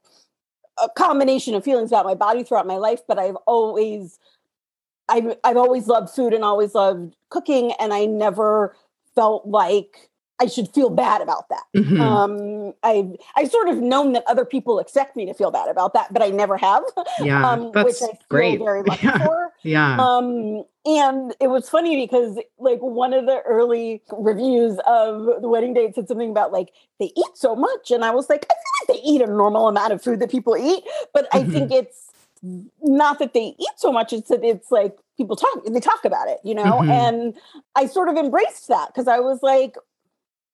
a 0.81 0.89
combination 0.89 1.53
of 1.55 1.63
feelings 1.63 1.91
about 1.91 2.05
my 2.05 2.15
body 2.15 2.43
throughout 2.43 2.67
my 2.67 2.77
life, 2.77 3.01
but 3.07 3.19
I've 3.19 3.37
always 3.45 4.19
I've 5.07 5.37
I've 5.43 5.57
always 5.57 5.87
loved 5.87 6.09
food 6.09 6.33
and 6.33 6.43
always 6.43 6.73
loved 6.73 7.15
cooking 7.29 7.73
and 7.79 7.93
I 7.93 8.05
never 8.05 8.75
felt 9.13 9.45
like 9.45 10.09
I 10.41 10.47
should 10.47 10.67
feel 10.73 10.89
bad 10.89 11.21
about 11.21 11.47
that. 11.49 11.63
Mm-hmm. 11.75 12.01
Um, 12.01 12.73
I 12.83 13.15
I 13.35 13.45
sort 13.45 13.69
of 13.69 13.77
known 13.77 14.13
that 14.13 14.23
other 14.27 14.43
people 14.43 14.79
expect 14.79 15.15
me 15.15 15.25
to 15.25 15.33
feel 15.33 15.51
bad 15.51 15.69
about 15.69 15.93
that, 15.93 16.11
but 16.11 16.21
I 16.21 16.29
never 16.29 16.57
have. 16.57 16.83
Yeah, 17.21 17.49
um, 17.49 17.71
that's 17.73 17.85
which 17.85 18.09
I 18.09 18.13
feel 18.13 18.25
great. 18.29 18.59
very 18.59 18.83
lucky 18.87 19.07
yeah. 19.07 19.25
for. 19.25 19.53
Yeah. 19.63 19.97
Um, 19.97 20.65
and 20.85 21.33
it 21.39 21.47
was 21.47 21.69
funny 21.69 22.05
because 22.05 22.37
like 22.59 22.79
one 22.79 23.13
of 23.13 23.25
the 23.25 23.41
early 23.41 24.01
reviews 24.11 24.77
of 24.85 25.41
the 25.41 25.47
wedding 25.47 25.73
date 25.73 25.95
said 25.95 26.07
something 26.07 26.29
about 26.29 26.51
like 26.51 26.69
they 26.99 27.11
eat 27.15 27.35
so 27.35 27.55
much, 27.55 27.91
and 27.91 28.05
I 28.05 28.11
was 28.11 28.29
like, 28.29 28.45
I 28.49 28.53
feel 28.53 28.95
like 28.95 29.03
they 29.03 29.09
eat 29.09 29.21
a 29.21 29.27
normal 29.27 29.67
amount 29.67 29.93
of 29.93 30.01
food 30.01 30.19
that 30.19 30.29
people 30.29 30.55
eat, 30.55 30.83
but 31.13 31.29
mm-hmm. 31.31 31.49
I 31.49 31.51
think 31.51 31.71
it's 31.71 32.11
not 32.81 33.19
that 33.19 33.33
they 33.33 33.55
eat 33.57 33.75
so 33.77 33.91
much; 33.91 34.13
it's 34.13 34.29
that 34.29 34.43
it's 34.43 34.71
like 34.71 34.97
people 35.17 35.35
talk 35.35 35.65
they 35.65 35.79
talk 35.79 36.05
about 36.05 36.27
it, 36.27 36.39
you 36.43 36.53
know. 36.53 36.63
Mm-hmm. 36.63 36.91
And 36.91 37.33
I 37.75 37.87
sort 37.87 38.09
of 38.09 38.17
embraced 38.17 38.67
that 38.67 38.87
because 38.87 39.07
I 39.07 39.19
was 39.19 39.41
like, 39.41 39.75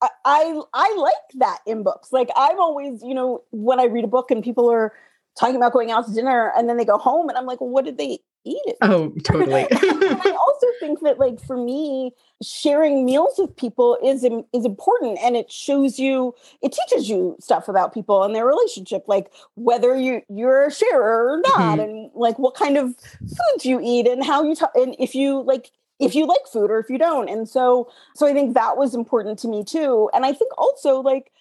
I, 0.01 0.61
I 0.73 0.95
like 0.95 1.13
that 1.39 1.59
in 1.67 1.83
books. 1.83 2.11
Like 2.11 2.29
I'm 2.35 2.59
always, 2.59 3.03
you 3.03 3.13
know, 3.13 3.43
when 3.51 3.79
I 3.79 3.85
read 3.85 4.03
a 4.03 4.07
book 4.07 4.31
and 4.31 4.43
people 4.43 4.69
are 4.71 4.93
talking 5.39 5.55
about 5.55 5.73
going 5.73 5.91
out 5.91 6.07
to 6.07 6.13
dinner 6.13 6.51
and 6.57 6.67
then 6.67 6.77
they 6.77 6.85
go 6.85 6.97
home 6.97 7.29
and 7.29 7.37
I'm 7.37 7.45
like, 7.45 7.61
well, 7.61 7.69
what 7.69 7.85
did 7.85 7.97
they 7.97 8.19
eat 8.43 8.61
it? 8.65 8.77
Oh, 8.81 9.13
totally. 9.23 9.67
I 9.71 10.37
also 10.39 10.67
think 10.79 11.01
that 11.01 11.19
like 11.19 11.39
for 11.45 11.57
me, 11.57 12.11
sharing 12.43 13.05
meals 13.05 13.35
with 13.37 13.55
people 13.55 13.97
is 14.03 14.23
is 14.23 14.65
important 14.65 15.19
and 15.21 15.35
it 15.35 15.51
shows 15.51 15.99
you 15.99 16.33
it 16.61 16.73
teaches 16.73 17.09
you 17.09 17.35
stuff 17.39 17.67
about 17.67 17.93
people 17.93 18.23
and 18.23 18.33
their 18.35 18.47
relationship 18.47 19.03
like 19.07 19.31
whether 19.53 19.95
you 19.95 20.23
you're 20.27 20.65
a 20.65 20.71
sharer 20.71 21.33
or 21.33 21.41
not 21.45 21.77
mm-hmm. 21.77 21.79
and 21.81 22.11
like 22.15 22.39
what 22.39 22.55
kind 22.55 22.77
of 22.77 22.95
foods 23.19 23.63
you 23.63 23.79
eat 23.83 24.07
and 24.07 24.23
how 24.23 24.43
you 24.43 24.55
talk 24.55 24.71
and 24.73 24.95
if 24.97 25.13
you 25.13 25.41
like 25.43 25.71
if 26.01 26.15
you 26.15 26.25
like 26.25 26.47
food 26.51 26.71
or 26.71 26.79
if 26.79 26.89
you 26.89 26.97
don't. 26.97 27.29
And 27.29 27.47
so 27.47 27.89
so 28.15 28.27
I 28.27 28.33
think 28.33 28.55
that 28.55 28.75
was 28.75 28.95
important 28.95 29.39
to 29.39 29.47
me 29.47 29.63
too. 29.63 30.09
And 30.13 30.25
I 30.25 30.33
think 30.33 30.51
also 30.57 30.99
like 30.99 31.31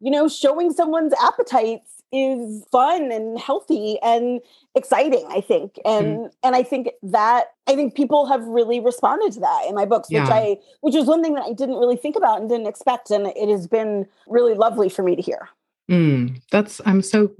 you 0.00 0.10
know 0.10 0.28
showing 0.28 0.72
someone's 0.72 1.14
appetites 1.22 2.01
is 2.12 2.64
fun 2.70 3.10
and 3.10 3.38
healthy 3.38 3.98
and 4.02 4.40
exciting 4.74 5.24
i 5.30 5.40
think 5.40 5.78
and 5.84 6.06
mm. 6.06 6.30
and 6.42 6.54
i 6.54 6.62
think 6.62 6.90
that 7.02 7.52
i 7.66 7.74
think 7.74 7.94
people 7.94 8.26
have 8.26 8.44
really 8.44 8.80
responded 8.80 9.32
to 9.32 9.40
that 9.40 9.64
in 9.68 9.74
my 9.74 9.84
books 9.84 10.10
yeah. 10.10 10.22
which 10.22 10.30
i 10.30 10.56
which 10.80 10.94
was 10.94 11.06
one 11.06 11.22
thing 11.22 11.34
that 11.34 11.44
i 11.44 11.52
didn't 11.52 11.76
really 11.76 11.96
think 11.96 12.16
about 12.16 12.40
and 12.40 12.48
didn't 12.48 12.66
expect 12.66 13.10
and 13.10 13.26
it 13.28 13.48
has 13.48 13.66
been 13.66 14.06
really 14.26 14.54
lovely 14.54 14.88
for 14.88 15.02
me 15.02 15.16
to 15.16 15.22
hear 15.22 15.48
mm, 15.90 16.40
that's 16.50 16.80
i'm 16.84 17.02
so 17.02 17.30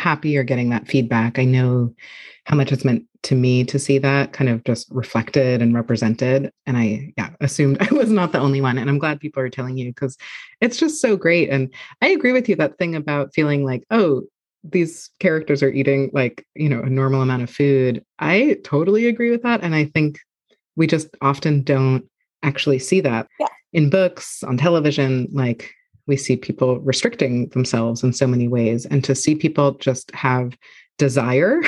happy 0.00 0.30
you're 0.30 0.44
getting 0.44 0.70
that 0.70 0.88
feedback 0.88 1.38
i 1.38 1.44
know 1.44 1.92
how 2.44 2.56
much 2.56 2.72
it's 2.72 2.84
meant 2.84 3.04
to 3.22 3.34
me 3.34 3.64
to 3.64 3.78
see 3.78 3.98
that 3.98 4.32
kind 4.32 4.48
of 4.48 4.64
just 4.64 4.88
reflected 4.90 5.60
and 5.60 5.74
represented. 5.74 6.50
And 6.66 6.76
I, 6.76 7.12
yeah, 7.16 7.30
assumed 7.40 7.78
I 7.90 7.94
was 7.94 8.10
not 8.10 8.32
the 8.32 8.40
only 8.40 8.60
one. 8.60 8.78
And 8.78 8.88
I'm 8.88 8.98
glad 8.98 9.20
people 9.20 9.42
are 9.42 9.50
telling 9.50 9.76
you 9.76 9.90
because 9.90 10.16
it's 10.60 10.76
just 10.76 11.00
so 11.00 11.16
great. 11.16 11.50
And 11.50 11.72
I 12.02 12.08
agree 12.08 12.32
with 12.32 12.48
you 12.48 12.56
that 12.56 12.78
thing 12.78 12.94
about 12.94 13.34
feeling 13.34 13.64
like, 13.64 13.84
oh, 13.90 14.22
these 14.64 15.10
characters 15.20 15.62
are 15.62 15.70
eating 15.70 16.10
like, 16.12 16.46
you 16.54 16.68
know, 16.68 16.80
a 16.80 16.90
normal 16.90 17.22
amount 17.22 17.42
of 17.42 17.50
food. 17.50 18.04
I 18.18 18.58
totally 18.64 19.06
agree 19.06 19.30
with 19.30 19.42
that. 19.42 19.62
And 19.62 19.74
I 19.74 19.84
think 19.84 20.18
we 20.76 20.86
just 20.86 21.08
often 21.22 21.62
don't 21.62 22.04
actually 22.42 22.78
see 22.78 23.00
that 23.02 23.28
yeah. 23.38 23.46
in 23.72 23.90
books, 23.90 24.42
on 24.42 24.56
television. 24.56 25.28
Like, 25.32 25.70
we 26.10 26.16
see 26.16 26.36
people 26.36 26.80
restricting 26.80 27.48
themselves 27.50 28.02
in 28.02 28.12
so 28.12 28.26
many 28.26 28.48
ways. 28.48 28.84
And 28.84 29.04
to 29.04 29.14
see 29.14 29.36
people 29.36 29.74
just 29.74 30.10
have 30.10 30.58
desire 30.98 31.62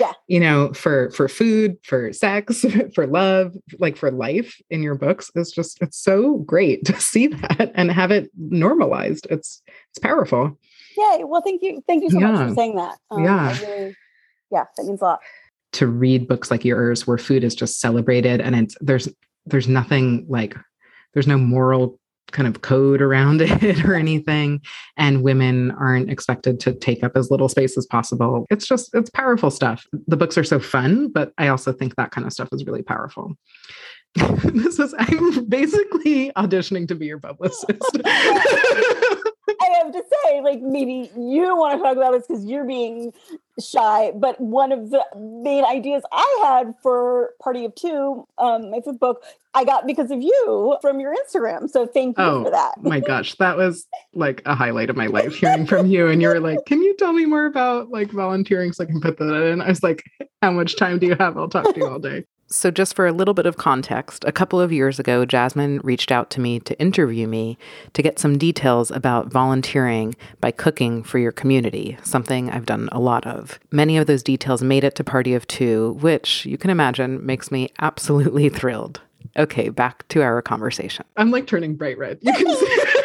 yeah. 0.00 0.10
you 0.26 0.40
know 0.40 0.72
for 0.72 1.08
for 1.12 1.28
food 1.28 1.76
for 1.84 2.12
sex 2.12 2.64
for 2.94 3.06
love 3.06 3.54
like 3.78 3.96
for 3.96 4.10
life 4.10 4.60
in 4.68 4.82
your 4.82 4.96
books 4.96 5.30
is 5.36 5.52
just 5.52 5.80
it's 5.80 5.96
so 5.96 6.38
great 6.38 6.84
to 6.84 7.00
see 7.10 7.28
that 7.28 7.70
and 7.76 7.92
have 7.92 8.10
it 8.10 8.28
normalized 8.36 9.28
it's 9.30 9.62
it's 9.90 10.00
powerful 10.00 10.58
yeah 10.96 11.18
well 11.22 11.40
thank 11.40 11.62
you 11.62 11.84
thank 11.86 12.02
you 12.02 12.10
so 12.10 12.18
yeah. 12.18 12.32
much 12.32 12.48
for 12.48 12.54
saying 12.56 12.74
that 12.74 12.96
um, 13.12 13.22
yeah 13.22 13.60
really, 13.60 13.96
yeah 14.50 14.64
that 14.76 14.86
means 14.86 15.00
a 15.00 15.04
lot 15.04 15.20
to 15.70 15.86
read 15.86 16.26
books 16.26 16.50
like 16.50 16.64
yours 16.64 17.06
where 17.06 17.16
food 17.16 17.44
is 17.44 17.54
just 17.54 17.78
celebrated 17.78 18.40
and 18.40 18.56
it's 18.56 18.76
there's 18.80 19.08
there's 19.46 19.68
nothing 19.68 20.26
like 20.28 20.56
there's 21.12 21.28
no 21.28 21.38
moral 21.38 21.96
kind 22.34 22.46
of 22.46 22.60
code 22.60 23.00
around 23.00 23.40
it 23.40 23.84
or 23.84 23.94
anything 23.94 24.60
and 24.98 25.22
women 25.22 25.70
aren't 25.72 26.10
expected 26.10 26.60
to 26.60 26.74
take 26.74 27.02
up 27.02 27.12
as 27.16 27.30
little 27.30 27.48
space 27.48 27.78
as 27.78 27.86
possible. 27.86 28.44
It's 28.50 28.66
just 28.66 28.94
it's 28.94 29.08
powerful 29.08 29.50
stuff. 29.50 29.86
The 30.06 30.18
books 30.18 30.36
are 30.36 30.44
so 30.44 30.60
fun 30.60 31.08
but 31.08 31.32
i 31.38 31.48
also 31.48 31.72
think 31.72 31.96
that 31.96 32.10
kind 32.10 32.26
of 32.26 32.32
stuff 32.32 32.48
is 32.52 32.66
really 32.66 32.82
powerful. 32.82 33.36
This 34.44 34.78
is 34.78 34.94
i'm 34.98 35.46
basically 35.48 36.30
auditioning 36.36 36.86
to 36.88 36.94
be 36.94 37.06
your 37.06 37.18
publicist 37.18 37.98
have 39.84 39.92
to 39.92 40.04
say, 40.24 40.40
like, 40.40 40.60
maybe 40.60 41.10
you 41.16 41.42
don't 41.42 41.58
want 41.58 41.78
to 41.78 41.82
talk 41.82 41.96
about 41.96 42.12
this 42.12 42.26
because 42.26 42.44
you're 42.44 42.64
being 42.64 43.12
shy, 43.62 44.12
but 44.14 44.40
one 44.40 44.72
of 44.72 44.90
the 44.90 45.04
main 45.16 45.64
ideas 45.64 46.02
I 46.12 46.42
had 46.44 46.74
for 46.82 47.30
Party 47.40 47.64
of 47.64 47.74
Two, 47.74 48.26
um, 48.38 48.70
my 48.70 48.80
fifth 48.80 48.98
book, 48.98 49.22
I 49.54 49.64
got 49.64 49.86
because 49.86 50.10
of 50.10 50.20
you 50.20 50.76
from 50.80 51.00
your 51.00 51.14
Instagram. 51.14 51.70
So 51.70 51.86
thank 51.86 52.18
you 52.18 52.24
oh, 52.24 52.44
for 52.44 52.50
that. 52.50 52.82
my 52.82 53.00
gosh, 53.00 53.34
that 53.36 53.56
was 53.56 53.86
like 54.12 54.42
a 54.44 54.54
highlight 54.54 54.90
of 54.90 54.96
my 54.96 55.06
life 55.06 55.34
hearing 55.36 55.66
from 55.66 55.86
you. 55.86 56.08
And 56.08 56.20
you 56.20 56.28
were 56.28 56.40
like, 56.40 56.66
Can 56.66 56.82
you 56.82 56.96
tell 56.96 57.12
me 57.12 57.26
more 57.26 57.46
about 57.46 57.90
like 57.90 58.10
volunteering 58.10 58.72
so 58.72 58.84
I 58.84 58.86
can 58.86 59.00
put 59.00 59.18
that 59.18 59.46
in? 59.46 59.60
I 59.60 59.68
was 59.68 59.82
like, 59.82 60.02
How 60.42 60.50
much 60.50 60.76
time 60.76 60.98
do 60.98 61.06
you 61.06 61.14
have? 61.14 61.36
I'll 61.38 61.48
talk 61.48 61.72
to 61.72 61.76
you 61.76 61.88
all 61.88 61.98
day. 61.98 62.24
So, 62.54 62.70
just 62.70 62.94
for 62.94 63.04
a 63.04 63.12
little 63.12 63.34
bit 63.34 63.46
of 63.46 63.56
context, 63.56 64.24
a 64.24 64.30
couple 64.30 64.60
of 64.60 64.72
years 64.72 65.00
ago, 65.00 65.24
Jasmine 65.24 65.80
reached 65.82 66.12
out 66.12 66.30
to 66.30 66.40
me 66.40 66.60
to 66.60 66.78
interview 66.80 67.26
me 67.26 67.58
to 67.94 68.00
get 68.00 68.20
some 68.20 68.38
details 68.38 68.92
about 68.92 69.26
volunteering 69.26 70.14
by 70.40 70.52
cooking 70.52 71.02
for 71.02 71.18
your 71.18 71.32
community, 71.32 71.98
something 72.04 72.50
I've 72.50 72.64
done 72.64 72.88
a 72.92 73.00
lot 73.00 73.26
of. 73.26 73.58
Many 73.72 73.96
of 73.96 74.06
those 74.06 74.22
details 74.22 74.62
made 74.62 74.84
it 74.84 74.94
to 74.94 75.02
Party 75.02 75.34
of 75.34 75.48
Two, 75.48 75.98
which 76.00 76.46
you 76.46 76.56
can 76.56 76.70
imagine 76.70 77.26
makes 77.26 77.50
me 77.50 77.70
absolutely 77.80 78.48
thrilled. 78.60 79.00
Okay, 79.36 79.68
back 79.68 80.06
to 80.08 80.22
our 80.22 80.40
conversation. 80.40 81.04
I'm 81.16 81.32
like 81.32 81.48
turning 81.48 81.74
bright 81.74 81.98
red. 81.98 82.18
You 82.22 82.34
can 82.34 82.54
see. 82.54 83.00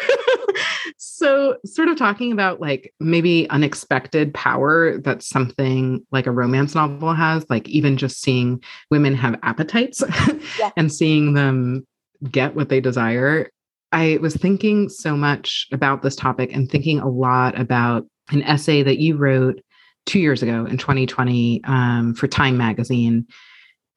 so 1.20 1.58
sort 1.66 1.88
of 1.88 1.98
talking 1.98 2.32
about 2.32 2.62
like 2.62 2.94
maybe 2.98 3.48
unexpected 3.50 4.32
power 4.32 4.96
that 4.96 5.22
something 5.22 6.02
like 6.12 6.26
a 6.26 6.30
romance 6.30 6.74
novel 6.74 7.12
has 7.12 7.44
like 7.50 7.68
even 7.68 7.98
just 7.98 8.22
seeing 8.22 8.62
women 8.90 9.14
have 9.14 9.38
appetites 9.42 10.02
yeah. 10.58 10.70
and 10.78 10.90
seeing 10.90 11.34
them 11.34 11.86
get 12.30 12.54
what 12.56 12.70
they 12.70 12.80
desire 12.80 13.50
i 13.92 14.18
was 14.22 14.34
thinking 14.34 14.88
so 14.88 15.14
much 15.14 15.66
about 15.72 16.00
this 16.00 16.16
topic 16.16 16.50
and 16.54 16.70
thinking 16.70 16.98
a 16.98 17.08
lot 17.08 17.58
about 17.60 18.06
an 18.30 18.42
essay 18.44 18.82
that 18.82 18.98
you 18.98 19.14
wrote 19.18 19.60
two 20.06 20.20
years 20.20 20.42
ago 20.42 20.64
in 20.64 20.78
2020 20.78 21.62
um, 21.64 22.14
for 22.14 22.28
time 22.28 22.56
magazine 22.56 23.26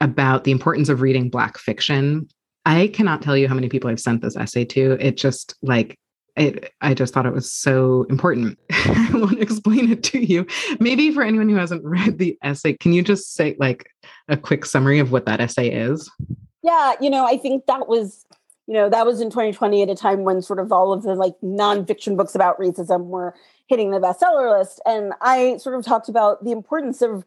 about 0.01 0.43
the 0.43 0.51
importance 0.51 0.89
of 0.89 0.99
reading 0.99 1.29
black 1.29 1.57
fiction 1.57 2.27
I 2.65 2.87
cannot 2.87 3.21
tell 3.21 3.35
you 3.35 3.49
how 3.49 3.55
many 3.55 3.67
people 3.67 3.89
I've 3.89 3.99
sent 3.99 4.21
this 4.21 4.37
essay 4.37 4.63
to. 4.63 4.97
It 5.01 5.17
just 5.17 5.53
like 5.61 5.99
it, 6.35 6.73
I 6.81 6.93
just 6.93 7.13
thought 7.13 7.25
it 7.25 7.33
was 7.33 7.51
so 7.51 8.05
important. 8.09 8.57
I 8.71 9.09
want 9.13 9.37
to 9.37 9.41
explain 9.41 9.91
it 9.91 10.03
to 10.03 10.19
you. 10.19 10.47
Maybe 10.79 11.11
for 11.11 11.23
anyone 11.23 11.49
who 11.49 11.55
hasn't 11.55 11.83
read 11.83 12.17
the 12.17 12.37
essay, 12.41 12.73
can 12.73 12.93
you 12.93 13.03
just 13.03 13.33
say 13.33 13.55
like 13.59 13.89
a 14.27 14.37
quick 14.37 14.65
summary 14.65 14.99
of 14.99 15.11
what 15.11 15.25
that 15.25 15.39
essay 15.39 15.69
is? 15.69 16.09
Yeah, 16.63 16.93
you 16.99 17.09
know, 17.09 17.25
I 17.25 17.37
think 17.37 17.65
that 17.67 17.87
was, 17.87 18.25
you 18.67 18.73
know, 18.73 18.89
that 18.89 19.05
was 19.05 19.21
in 19.21 19.29
2020 19.29 19.83
at 19.83 19.89
a 19.89 19.95
time 19.95 20.23
when 20.23 20.41
sort 20.41 20.59
of 20.59 20.71
all 20.71 20.93
of 20.93 21.03
the 21.03 21.13
like 21.15 21.35
nonfiction 21.43 22.17
books 22.17 22.33
about 22.33 22.57
racism 22.57 23.05
were 23.05 23.35
hitting 23.67 23.91
the 23.91 23.99
bestseller 23.99 24.57
list. 24.57 24.81
And 24.85 25.13
I 25.21 25.57
sort 25.57 25.75
of 25.75 25.85
talked 25.85 26.09
about 26.09 26.43
the 26.43 26.51
importance 26.51 27.01
of 27.01 27.25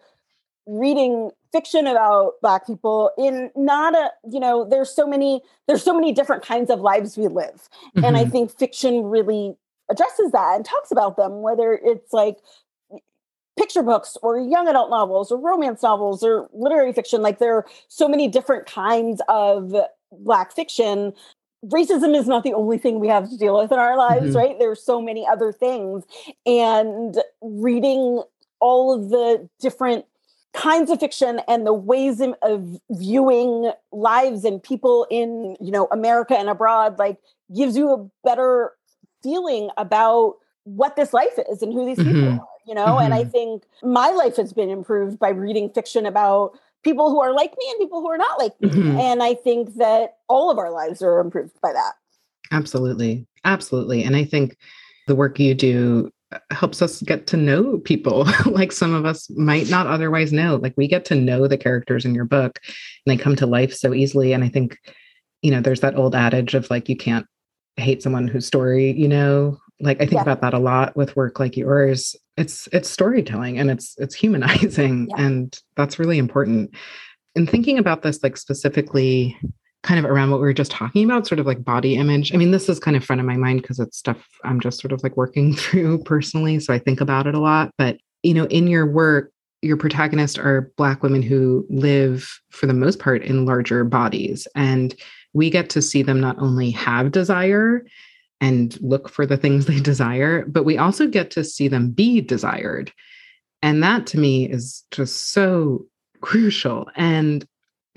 reading 0.67 1.31
fiction 1.53 1.87
about 1.87 2.33
black 2.43 2.67
people 2.67 3.11
in 3.17 3.51
not 3.55 3.95
a 3.95 4.11
you 4.31 4.41
know 4.41 4.69
there's 4.69 4.91
so 4.91 5.07
many 5.07 5.41
there's 5.69 5.83
so 5.83 5.95
many 5.95 6.13
different 6.13 6.45
kinds 6.45 6.71
of 6.71 6.81
lives 6.81 7.17
we 7.17 7.29
live 7.29 7.69
mm-hmm. 7.89 8.05
and 8.05 8.17
i 8.17 8.23
mm-hmm. 8.23 8.31
think 8.31 8.59
fiction 8.59 9.05
really 9.05 9.55
addresses 9.89 10.33
that 10.33 10.57
and 10.57 10.65
talks 10.65 10.91
about 10.91 11.17
them 11.17 11.43
whether 11.43 11.81
it's 11.85 12.13
like 12.13 12.39
picture 13.57 13.83
books 13.83 14.19
or 14.23 14.39
young 14.39 14.69
adult 14.69 14.91
novels 14.91 15.31
or 15.31 15.39
romance 15.39 15.83
novels 15.83 16.23
or 16.23 16.49
literary 16.53 16.93
fiction 16.93 17.23
like 17.23 17.39
there 17.39 17.55
are 17.55 17.67
so 17.89 18.09
many 18.09 18.29
different 18.29 18.67
kinds 18.67 19.23
of 19.29 19.73
black 20.13 20.53
fiction 20.53 21.13
racism 21.67 22.15
is 22.15 22.27
not 22.27 22.43
the 22.43 22.53
only 22.53 22.77
thing 22.77 23.01
we 23.01 23.09
have 23.09 23.31
to 23.31 23.37
deal 23.39 23.59
with 23.59 23.73
in 23.73 23.79
our 23.79 23.97
lives 23.97 24.27
mm-hmm. 24.27 24.37
right 24.37 24.59
there's 24.59 24.83
so 24.83 25.01
many 25.01 25.27
other 25.27 25.53
things 25.53 26.05
and 26.45 27.19
reading 27.41 28.23
all 28.61 28.93
of 28.93 29.11
the 29.11 29.49
different 29.61 30.05
kinds 30.57 30.91
of 30.91 30.99
fiction 30.99 31.41
and 31.47 31.67
the 31.67 31.73
ways 31.73 32.21
of 32.43 32.81
viewing 32.91 33.71
lives 33.93 34.45
and 34.45 34.63
people 34.63 35.07
in 35.11 35.55
you 35.61 35.71
know 35.71 35.87
america 35.93 36.37
and 36.37 36.49
abroad 36.49 36.99
like 36.99 37.19
gives 37.55 37.77
you 37.77 37.93
a 37.93 38.09
better 38.27 38.73
feeling 39.23 39.69
about 39.77 40.37
what 40.65 40.97
this 40.97 41.13
life 41.13 41.39
is 41.51 41.63
and 41.63 41.73
who 41.73 41.85
these 41.85 41.99
mm-hmm. 41.99 42.13
people 42.13 42.29
are 42.29 42.49
you 42.67 42.75
know 42.75 42.87
mm-hmm. 42.87 43.05
and 43.05 43.15
i 43.15 43.21
mm-hmm. 43.21 43.31
think 43.31 43.65
my 43.83 44.09
life 44.09 44.37
has 44.37 44.53
been 44.53 44.71
improved 44.71 45.19
by 45.19 45.29
reading 45.29 45.69
fiction 45.71 46.07
about 46.07 46.53
people 46.83 47.11
who 47.11 47.21
are 47.21 47.35
like 47.35 47.53
me 47.59 47.71
and 47.71 47.79
people 47.79 48.01
who 48.01 48.11
are 48.11 48.19
not 48.19 48.39
like 48.39 48.59
me 48.61 48.71
mm-hmm. 48.71 48.99
and 48.99 49.23
i 49.23 49.35
think 49.35 49.75
that 49.77 50.17
all 50.29 50.51
of 50.51 50.59
our 50.59 50.71
lives 50.71 51.03
are 51.03 51.21
improved 51.21 51.53
by 51.61 51.73
that 51.73 51.93
absolutely 52.51 53.27
absolutely 53.45 54.03
and 54.03 54.17
i 54.17 54.25
think 54.25 54.57
the 55.07 55.15
work 55.15 55.39
you 55.39 55.55
do 55.55 56.11
helps 56.51 56.83
us 56.83 57.03
get 57.03 57.27
to 57.29 57.37
know 57.37 57.79
people. 57.79 58.27
Like 58.47 58.73
some 58.73 58.95
of 58.95 59.05
us 59.05 59.29
might 59.31 59.69
not 59.69 59.87
otherwise 59.87 60.33
know. 60.33 60.57
Like 60.57 60.75
we 60.77 60.89
get 60.89 61.05
to 61.07 61.15
know 61.15 61.47
the 61.47 61.59
characters 61.59 62.05
in 62.05 62.15
your 62.15 62.25
book 62.25 62.59
and 62.65 62.73
they 63.07 63.23
come 63.23 63.37
to 63.37 63.47
life 63.47 63.75
so 63.75 63.93
easily. 63.93 64.33
And 64.33 64.43
i 64.43 64.49
think 64.49 64.79
you 65.43 65.51
know 65.51 65.61
there's 65.61 65.81
that 65.81 65.97
old 65.97 66.15
adage 66.15 66.55
of 66.55 66.71
like 66.71 66.89
you 66.89 66.97
can't 66.97 67.27
hate 67.77 68.03
someone 68.03 68.29
whose 68.29 68.47
story 68.47 68.93
you 68.93 69.09
know. 69.09 69.59
Like 69.81 69.99
i 69.99 70.07
think 70.07 70.15
yeah. 70.15 70.23
about 70.23 70.41
that 70.41 70.55
a 70.55 70.59
lot 70.59 70.97
with 70.97 71.17
work 71.17 71.39
like 71.39 71.57
yours. 71.57 72.17
It's 72.37 72.69
it's 72.73 72.89
storytelling 72.89 73.59
and 73.59 73.71
it's 73.71 73.95
it's 73.99 74.15
humanizing 74.15 75.09
yeah. 75.11 75.25
and 75.25 75.59
that's 75.77 75.99
really 75.99 76.19
important. 76.19 76.75
And 77.35 77.51
thinking 77.51 77.79
about 77.79 78.03
this 78.03 78.23
like 78.23 78.37
specifically 78.37 79.37
kind 79.87 80.05
of 80.05 80.11
around 80.11 80.31
what 80.31 80.41
we 80.41 80.47
were 80.47 80.53
just 80.53 80.73
talking 80.73 81.05
about, 81.05 81.27
sort 81.29 81.39
of 81.39 81.47
like 81.47 81.65
body 81.65 81.95
image. 81.95 82.35
I 82.35 82.37
mean, 82.37 82.51
this 82.51 82.69
is 82.69 82.81
kind 82.81 82.97
of 82.97 83.05
front 83.05 83.21
of 83.21 83.27
my 83.27 83.37
mind 83.37 83.63
because 83.63 83.79
it's 83.79 83.97
stuff 83.97 84.27
I'm 84.43 84.59
just 84.59 84.81
sort 84.81 84.91
of 84.93 85.03
like 85.05 85.17
working 85.17 85.55
through 85.57 86.03
personally. 86.03 86.59
So 86.59 86.75
I 86.75 86.79
think 86.79 87.01
about 87.01 87.27
it 87.27 87.37
a 87.37 87.41
lot. 87.41 87.71
But, 87.79 87.99
you 88.23 88.35
know, 88.35 88.47
in 88.47 88.67
your 88.67 88.85
work, 88.85 89.31
your 89.63 89.77
protagonists 89.77 90.39
are 90.39 90.73
Black 90.77 91.03
women 91.03 91.23
who 91.23 91.65
live, 91.71 92.41
for 92.51 92.67
the 92.67 92.75
most 92.75 92.99
part, 92.99 93.23
in 93.23 93.47
larger 93.47 93.85
bodies. 93.85 94.47
And 94.57 94.95
we 95.33 95.51
get 95.51 95.71
to 95.71 95.83
see 95.83 96.03
them 96.03 96.21
not 96.21 96.39
only 96.39 96.71
have 96.73 97.13
desire 97.13 97.87
and 98.41 98.79
look 98.81 99.09
for 99.09 99.25
the 99.25 99.37
things 99.37 99.67
they 99.67 99.81
desire, 99.81 100.45
but 100.47 100.65
we 100.65 100.77
also 100.77 101.07
get 101.07 101.31
to 101.33 101.45
see 101.45 101.69
them 101.69 101.91
be 101.91 102.21
desired. 102.21 102.93
And 103.63 103.83
that 103.85 104.07
to 104.09 104.19
me 104.19 104.51
is 104.51 104.85
just 104.91 105.33
so 105.33 105.87
crucial. 106.21 106.89
And 106.97 107.47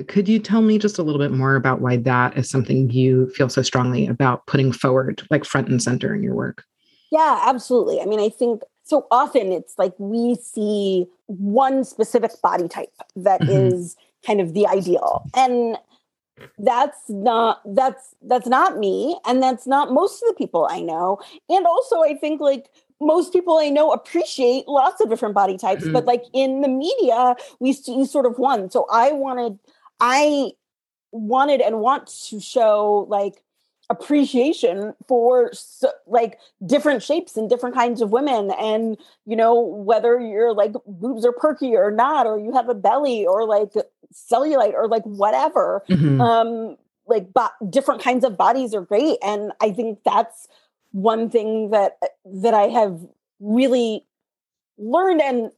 could 0.07 0.29
you 0.29 0.39
tell 0.39 0.61
me 0.61 0.77
just 0.77 0.97
a 0.97 1.03
little 1.03 1.19
bit 1.19 1.31
more 1.31 1.55
about 1.55 1.81
why 1.81 1.97
that 1.97 2.37
is 2.37 2.49
something 2.49 2.89
you 2.89 3.29
feel 3.29 3.49
so 3.49 3.61
strongly 3.61 4.07
about 4.07 4.45
putting 4.45 4.71
forward, 4.71 5.21
like 5.29 5.45
front 5.45 5.67
and 5.67 5.81
center 5.81 6.13
in 6.13 6.23
your 6.23 6.35
work? 6.35 6.63
Yeah, 7.11 7.41
absolutely. 7.45 8.01
I 8.01 8.05
mean, 8.05 8.19
I 8.19 8.29
think 8.29 8.61
so 8.83 9.07
often 9.11 9.51
it's 9.51 9.77
like 9.77 9.93
we 9.97 10.35
see 10.35 11.05
one 11.27 11.83
specific 11.83 12.31
body 12.41 12.67
type 12.67 12.93
that 13.15 13.41
mm-hmm. 13.41 13.75
is 13.75 13.95
kind 14.25 14.41
of 14.41 14.53
the 14.53 14.67
ideal. 14.67 15.23
And 15.35 15.77
that's 16.57 16.97
not 17.09 17.61
that's 17.75 18.15
that's 18.21 18.47
not 18.47 18.77
me 18.77 19.17
and 19.25 19.43
that's 19.43 19.67
not 19.67 19.91
most 19.91 20.23
of 20.23 20.29
the 20.29 20.35
people 20.35 20.67
I 20.69 20.79
know. 20.79 21.19
And 21.49 21.65
also 21.65 22.01
I 22.01 22.15
think 22.15 22.39
like 22.39 22.69
most 23.01 23.31
people 23.31 23.57
I 23.57 23.69
know 23.69 23.91
appreciate 23.91 24.67
lots 24.67 25.01
of 25.01 25.09
different 25.09 25.35
body 25.35 25.57
types, 25.57 25.83
mm-hmm. 25.83 25.93
but 25.93 26.05
like 26.05 26.23
in 26.33 26.61
the 26.61 26.67
media, 26.67 27.35
we 27.59 27.73
see 27.73 28.05
sort 28.05 28.25
of 28.25 28.37
one. 28.39 28.69
So 28.69 28.85
I 28.91 29.11
wanted 29.11 29.57
I 29.99 30.51
wanted 31.11 31.61
and 31.61 31.79
want 31.79 32.07
to 32.29 32.39
show 32.39 33.07
like 33.09 33.43
appreciation 33.89 34.93
for 35.07 35.49
so, 35.53 35.89
like 36.05 36.37
different 36.65 37.01
shapes 37.01 37.35
and 37.35 37.49
different 37.49 37.73
kinds 37.73 38.01
of 38.01 38.11
women 38.11 38.51
and 38.59 38.97
you 39.25 39.35
know 39.35 39.59
whether 39.59 40.19
your 40.19 40.53
like 40.53 40.73
boobs 40.85 41.25
are 41.25 41.31
perky 41.31 41.75
or 41.75 41.89
not 41.89 42.27
or 42.27 42.37
you 42.37 42.53
have 42.53 42.69
a 42.69 42.75
belly 42.75 43.25
or 43.25 43.47
like 43.47 43.71
cellulite 44.13 44.73
or 44.73 44.87
like 44.87 45.01
whatever 45.03 45.83
mm-hmm. 45.89 46.21
um 46.21 46.77
like 47.07 47.33
but 47.33 47.51
different 47.71 47.99
kinds 47.99 48.23
of 48.23 48.37
bodies 48.37 48.75
are 48.75 48.81
great 48.81 49.17
and 49.23 49.51
i 49.59 49.71
think 49.71 49.97
that's 50.05 50.47
one 50.91 51.27
thing 51.27 51.71
that 51.71 51.97
that 52.25 52.53
i 52.53 52.67
have 52.67 52.99
really 53.39 54.05
learned 54.77 55.21
and 55.21 55.51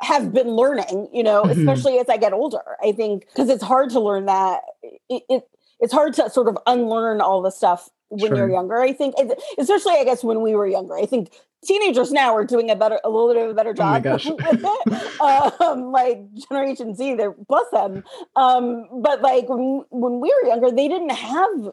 have 0.00 0.32
been 0.32 0.48
learning, 0.48 1.08
you 1.12 1.22
know, 1.22 1.42
mm-hmm. 1.42 1.60
especially 1.60 1.98
as 1.98 2.08
I 2.08 2.16
get 2.16 2.32
older. 2.32 2.76
I 2.82 2.92
think 2.92 3.26
because 3.26 3.48
it's 3.48 3.62
hard 3.62 3.90
to 3.90 4.00
learn 4.00 4.26
that. 4.26 4.62
It, 5.08 5.22
it, 5.28 5.48
it's 5.80 5.92
hard 5.92 6.14
to 6.14 6.28
sort 6.30 6.48
of 6.48 6.58
unlearn 6.66 7.20
all 7.20 7.40
the 7.40 7.50
stuff 7.50 7.88
when 8.08 8.28
sure. 8.28 8.36
you're 8.36 8.50
younger. 8.50 8.80
I 8.80 8.92
think, 8.92 9.14
especially 9.58 9.94
I 9.94 10.04
guess 10.04 10.24
when 10.24 10.40
we 10.42 10.54
were 10.54 10.66
younger. 10.66 10.96
I 10.96 11.06
think 11.06 11.32
teenagers 11.64 12.12
now 12.12 12.34
are 12.34 12.44
doing 12.44 12.70
a 12.70 12.76
better, 12.76 13.00
a 13.04 13.10
little 13.10 13.32
bit 13.32 13.44
of 13.44 13.50
a 13.50 13.54
better 13.54 13.74
job 13.74 14.06
oh 14.06 14.12
with 14.14 14.64
it. 14.64 15.60
um, 15.60 15.84
like 15.92 16.20
Generation 16.48 16.94
Z, 16.94 17.14
they're 17.14 17.34
bless 17.48 17.70
them. 17.72 18.04
Um, 18.36 18.88
but 19.02 19.22
like 19.22 19.48
when, 19.48 19.84
when 19.90 20.20
we 20.20 20.34
were 20.42 20.48
younger, 20.48 20.70
they 20.70 20.88
didn't 20.88 21.10
have 21.10 21.70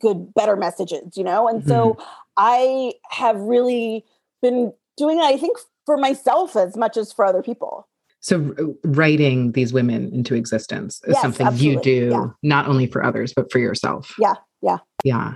good, 0.00 0.32
better 0.34 0.56
messages, 0.56 1.16
you 1.16 1.24
know, 1.24 1.48
and 1.48 1.60
mm-hmm. 1.60 1.68
so 1.68 1.98
I 2.36 2.94
have 3.10 3.36
really 3.36 4.04
been 4.40 4.72
doing, 4.96 5.20
I 5.20 5.36
think, 5.36 5.58
for 5.86 5.96
myself 5.96 6.56
as 6.56 6.76
much 6.76 6.96
as 6.96 7.12
for 7.12 7.24
other 7.24 7.42
people. 7.42 7.88
So 8.20 8.76
writing 8.84 9.52
these 9.52 9.72
women 9.72 10.12
into 10.12 10.34
existence 10.34 11.00
is 11.04 11.14
yes, 11.14 11.22
something 11.22 11.46
absolutely. 11.46 11.92
you 11.94 12.00
do 12.00 12.10
yeah. 12.10 12.26
not 12.42 12.68
only 12.68 12.86
for 12.86 13.02
others 13.02 13.32
but 13.34 13.50
for 13.50 13.58
yourself. 13.58 14.14
Yeah, 14.18 14.34
yeah. 14.60 14.78
Yeah. 15.02 15.34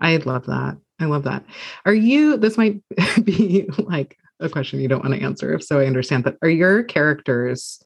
I 0.00 0.16
love 0.18 0.44
that. 0.46 0.76
I 1.00 1.06
love 1.06 1.24
that. 1.24 1.44
Are 1.86 1.94
you 1.94 2.36
this 2.36 2.58
might 2.58 2.82
be 3.24 3.66
like 3.78 4.18
a 4.40 4.50
question 4.50 4.80
you 4.80 4.88
don't 4.88 5.02
want 5.02 5.14
to 5.14 5.22
answer 5.22 5.54
if 5.54 5.64
so 5.64 5.80
I 5.80 5.86
understand 5.86 6.24
but 6.24 6.36
are 6.42 6.50
your 6.50 6.82
characters 6.82 7.82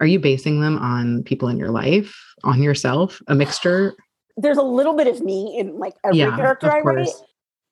are 0.00 0.06
you 0.06 0.18
basing 0.18 0.60
them 0.60 0.78
on 0.78 1.22
people 1.22 1.48
in 1.48 1.56
your 1.56 1.70
life, 1.70 2.14
on 2.42 2.62
yourself, 2.62 3.22
a 3.28 3.34
mixture? 3.34 3.94
There's 4.36 4.58
a 4.58 4.62
little 4.62 4.94
bit 4.94 5.06
of 5.06 5.22
me 5.22 5.56
in 5.58 5.78
like 5.78 5.94
every 6.04 6.18
yeah, 6.18 6.36
character 6.36 6.70
I 6.70 6.80
write. 6.80 7.08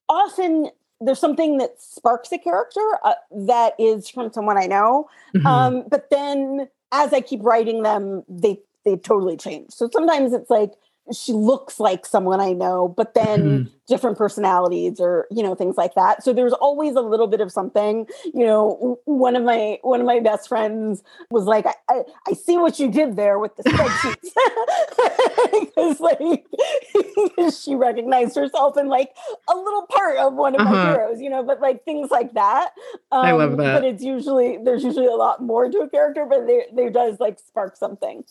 Often 0.08 0.70
there's 1.04 1.18
something 1.18 1.58
that 1.58 1.80
sparks 1.80 2.32
a 2.32 2.38
character 2.38 2.80
uh, 3.04 3.14
that 3.30 3.74
is 3.78 4.08
from 4.08 4.32
someone 4.32 4.58
I 4.58 4.66
know. 4.66 5.08
Mm-hmm. 5.34 5.46
Um, 5.46 5.84
but 5.88 6.10
then 6.10 6.68
as 6.92 7.12
I 7.12 7.20
keep 7.20 7.42
writing 7.42 7.82
them, 7.82 8.22
they 8.28 8.60
they 8.84 8.96
totally 8.96 9.36
change. 9.36 9.70
So 9.70 9.88
sometimes 9.92 10.32
it's 10.32 10.50
like 10.50 10.72
she 11.12 11.32
looks 11.32 11.80
like 11.80 12.06
someone 12.06 12.40
I 12.40 12.52
know, 12.52 12.88
but 12.88 13.14
then 13.14 13.40
mm-hmm. 13.40 13.74
different 13.88 14.16
personalities 14.16 15.00
or 15.00 15.26
you 15.30 15.42
know 15.42 15.54
things 15.54 15.76
like 15.76 15.94
that. 15.94 16.22
So 16.22 16.32
there's 16.32 16.52
always 16.52 16.94
a 16.94 17.00
little 17.00 17.26
bit 17.26 17.40
of 17.40 17.50
something. 17.50 18.06
You 18.32 18.46
know, 18.46 19.00
one 19.04 19.34
of 19.34 19.42
my 19.42 19.78
one 19.82 20.00
of 20.00 20.06
my 20.06 20.20
best 20.20 20.48
friends 20.48 21.02
was 21.30 21.44
like, 21.44 21.66
"I, 21.66 21.74
I, 21.88 22.02
I 22.28 22.32
see 22.34 22.56
what 22.56 22.78
you 22.78 22.90
did 22.90 23.16
there 23.16 23.38
with 23.38 23.56
the 23.56 23.64
spreadsheets," 23.64 24.28
because 25.60 26.00
like 26.00 26.18
she 27.62 27.74
recognized 27.74 28.36
herself 28.36 28.76
in 28.76 28.88
like 28.88 29.10
a 29.48 29.56
little 29.56 29.86
part 29.86 30.18
of 30.18 30.34
one 30.34 30.54
of 30.54 30.62
uh-huh. 30.62 30.72
my 30.72 30.90
heroes. 30.92 31.20
You 31.20 31.30
know, 31.30 31.42
but 31.42 31.60
like 31.60 31.84
things 31.84 32.10
like 32.10 32.32
that. 32.34 32.72
Um, 33.10 33.24
I 33.24 33.32
love 33.32 33.52
um, 33.52 33.58
that. 33.58 33.80
But 33.80 33.84
it's 33.84 34.02
usually 34.02 34.58
there's 34.62 34.84
usually 34.84 35.06
a 35.06 35.10
lot 35.10 35.42
more 35.42 35.68
to 35.70 35.78
a 35.78 35.88
character, 35.88 36.26
but 36.28 36.46
they 36.46 36.66
there 36.74 36.90
does 36.90 37.20
like 37.20 37.38
spark 37.38 37.76
something. 37.76 38.24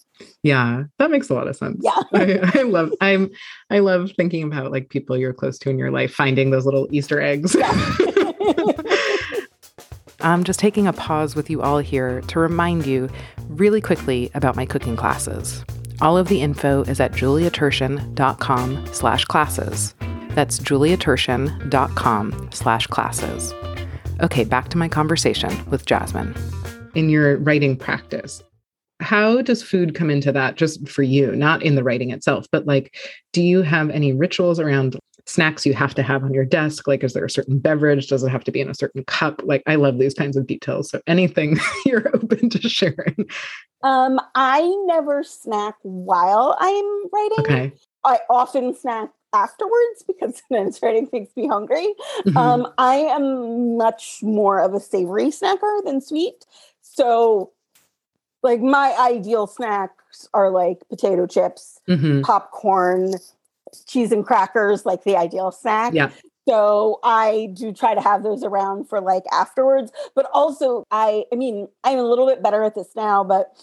Yeah, 0.43 0.83
that 0.97 1.11
makes 1.11 1.29
a 1.29 1.33
lot 1.33 1.47
of 1.47 1.55
sense. 1.55 1.81
Yeah. 1.83 2.01
I, 2.13 2.51
I 2.59 2.61
love 2.63 2.91
I'm 3.01 3.31
I 3.69 3.79
love 3.79 4.11
thinking 4.17 4.43
about 4.43 4.71
like 4.71 4.89
people 4.89 5.17
you're 5.17 5.33
close 5.33 5.57
to 5.59 5.69
in 5.69 5.77
your 5.77 5.91
life, 5.91 6.13
finding 6.13 6.51
those 6.51 6.65
little 6.65 6.87
Easter 6.91 7.21
eggs. 7.21 7.55
Yeah. 7.55 8.31
I'm 10.23 10.43
just 10.43 10.59
taking 10.59 10.85
a 10.85 10.93
pause 10.93 11.35
with 11.35 11.49
you 11.49 11.63
all 11.63 11.79
here 11.79 12.21
to 12.21 12.39
remind 12.39 12.85
you 12.85 13.09
really 13.49 13.81
quickly 13.81 14.29
about 14.35 14.55
my 14.55 14.67
cooking 14.67 14.95
classes. 14.95 15.65
All 16.01 16.17
of 16.17 16.29
the 16.29 16.41
info 16.41 16.81
is 16.83 16.99
at 16.99 17.11
juliaturshen.com 17.11 18.85
slash 18.87 19.25
classes. 19.25 19.93
That's 20.29 20.57
juliaturshen.com 20.57 22.49
slash 22.51 22.87
classes. 22.87 23.53
Okay, 24.21 24.43
back 24.43 24.69
to 24.69 24.79
my 24.79 24.87
conversation 24.87 25.69
with 25.69 25.85
Jasmine. 25.85 26.33
In 26.95 27.09
your 27.09 27.37
writing 27.37 27.77
practice, 27.77 28.41
how 28.99 29.43
does 29.43 29.61
food 29.61 29.93
come 29.93 30.09
into 30.09 30.31
that 30.31 30.55
just 30.55 30.87
for 30.87 31.03
you 31.03 31.35
not 31.35 31.63
in 31.63 31.73
the 31.73 31.83
writing 31.83 32.11
itself 32.11 32.45
but 32.51 32.67
like 32.67 32.95
do 33.33 33.41
you 33.41 33.63
have 33.63 33.89
any 33.89 34.13
rituals 34.13 34.59
around 34.59 34.95
snacks 35.25 35.65
you 35.65 35.73
have 35.73 35.93
to 35.95 36.03
have 36.03 36.23
on 36.23 36.33
your 36.33 36.45
desk? 36.45 36.87
Like, 36.87 37.03
is 37.03 37.13
there 37.13 37.25
a 37.25 37.29
certain 37.29 37.59
beverage? 37.59 38.07
Does 38.07 38.23
it 38.23 38.29
have 38.29 38.43
to 38.45 38.51
be 38.51 38.61
in 38.61 38.69
a 38.69 38.75
certain 38.75 39.03
cup? 39.05 39.41
Like, 39.43 39.63
I 39.67 39.75
love 39.75 39.97
these 39.97 40.13
kinds 40.13 40.37
of 40.37 40.47
details. 40.47 40.89
So 40.89 41.01
anything 41.07 41.57
you're 41.85 42.07
open 42.15 42.49
to 42.49 42.69
sharing. 42.69 43.25
Um, 43.83 44.19
I 44.35 44.61
never 44.85 45.23
snack 45.23 45.75
while 45.81 46.55
I'm 46.59 47.09
writing. 47.11 47.37
Okay. 47.39 47.73
I 48.03 48.19
often 48.29 48.75
snack 48.75 49.09
afterwards 49.33 50.03
because 50.07 50.41
then 50.49 50.67
it's 50.67 50.81
writing 50.81 51.09
makes 51.11 51.35
me 51.35 51.47
hungry. 51.47 51.93
Mhm. 52.25 52.35
Um, 52.37 52.67
I 52.77 52.95
am 52.95 53.77
much 53.77 54.19
more 54.21 54.59
of 54.59 54.73
a 54.73 54.79
savory 54.79 55.27
snacker 55.27 55.83
than 55.83 56.01
sweet. 56.01 56.45
So, 56.81 57.51
like, 58.43 58.59
my 58.59 58.95
ideal 58.99 59.47
snacks 59.47 60.27
are 60.33 60.49
like 60.49 60.79
potato 60.89 61.25
chips, 61.25 61.79
Mhm. 61.87 62.23
popcorn, 62.23 63.13
cheese 63.87 64.11
and 64.11 64.25
crackers, 64.25 64.85
like 64.85 65.03
the 65.03 65.15
ideal 65.15 65.51
snack. 65.51 65.93
Yeah. 65.93 66.11
So 66.47 66.99
I 67.03 67.49
do 67.53 67.71
try 67.71 67.93
to 67.93 68.01
have 68.01 68.23
those 68.23 68.43
around 68.43 68.89
for 68.89 68.99
like 68.99 69.23
afterwards. 69.31 69.91
But 70.15 70.27
also, 70.33 70.85
I, 70.91 71.25
I 71.31 71.35
mean, 71.35 71.67
I'm 71.83 71.99
a 71.99 72.03
little 72.03 72.27
bit 72.27 72.41
better 72.41 72.63
at 72.63 72.75
this 72.75 72.89
now, 72.95 73.23
but 73.23 73.55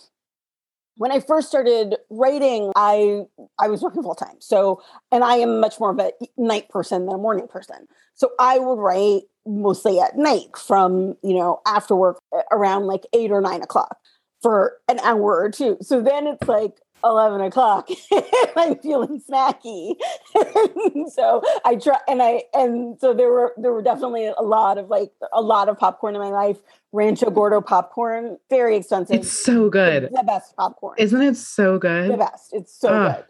when 0.99 1.13
I 1.13 1.21
first 1.21 1.49
started 1.49 1.97
writing, 2.11 2.73
I 2.77 3.23
I 3.59 3.69
was 3.69 3.83
working 3.83 4.03
full 4.03 4.17
time. 4.17 4.37
So, 4.41 4.83
and 5.11 5.25
I 5.25 5.37
am 5.37 5.61
much 5.61 5.81
more 5.81 5.91
of 5.91 5.99
a 5.99 6.13
night 6.37 6.69
person 6.69 7.07
than 7.07 7.15
a 7.15 7.19
morning 7.19 7.49
person. 7.49 7.87
So 8.15 8.31
I 8.39 8.59
would 8.59 8.79
write 8.79 9.23
mostly 9.47 9.99
at 10.01 10.19
night 10.19 10.57
from 10.57 11.17
you 11.23 11.35
know 11.35 11.61
after 11.67 11.97
work 11.97 12.19
around 12.53 12.87
like 12.87 13.07
eight 13.13 13.31
or 13.31 13.41
nine 13.41 13.63
o'clock 13.63 13.97
for 14.43 14.77
an 14.89 14.99
hour 15.01 15.41
or 15.41 15.51
two. 15.51 15.79
So 15.81 16.01
then 16.03 16.27
it's 16.27 16.49
like 16.49 16.81
11 17.05 17.41
o'clock 17.43 17.89
i'm 18.57 18.77
feeling 18.79 19.21
snacky 19.29 19.95
so 21.13 21.43
i 21.65 21.75
try 21.77 21.99
and 22.09 22.23
i 22.23 22.43
and 22.55 22.99
so 23.01 23.15
there 23.15 23.31
were 23.31 23.55
there 23.57 23.73
were 23.73 23.83
definitely 23.83 24.27
a 24.27 24.43
lot 24.43 24.79
of 24.79 24.89
like 24.89 25.11
a 25.33 25.41
lot 25.41 25.69
of 25.69 25.79
popcorn 25.79 26.15
in 26.15 26.21
my 26.21 26.29
life 26.31 26.59
rancho 26.93 27.31
gordo 27.31 27.61
popcorn 27.61 28.37
very 28.51 28.77
expensive 28.77 29.17
It's 29.17 29.31
so 29.33 29.69
good. 29.71 30.11
the 30.13 30.23
best 30.25 30.57
popcorn 30.57 30.97
Isn't 30.99 31.23
it 31.23 31.37
so 31.37 31.79
good 31.79 32.11
the 32.13 32.17
best 32.17 32.51
it's 32.53 32.75
so 32.79 32.89
good 32.91 33.25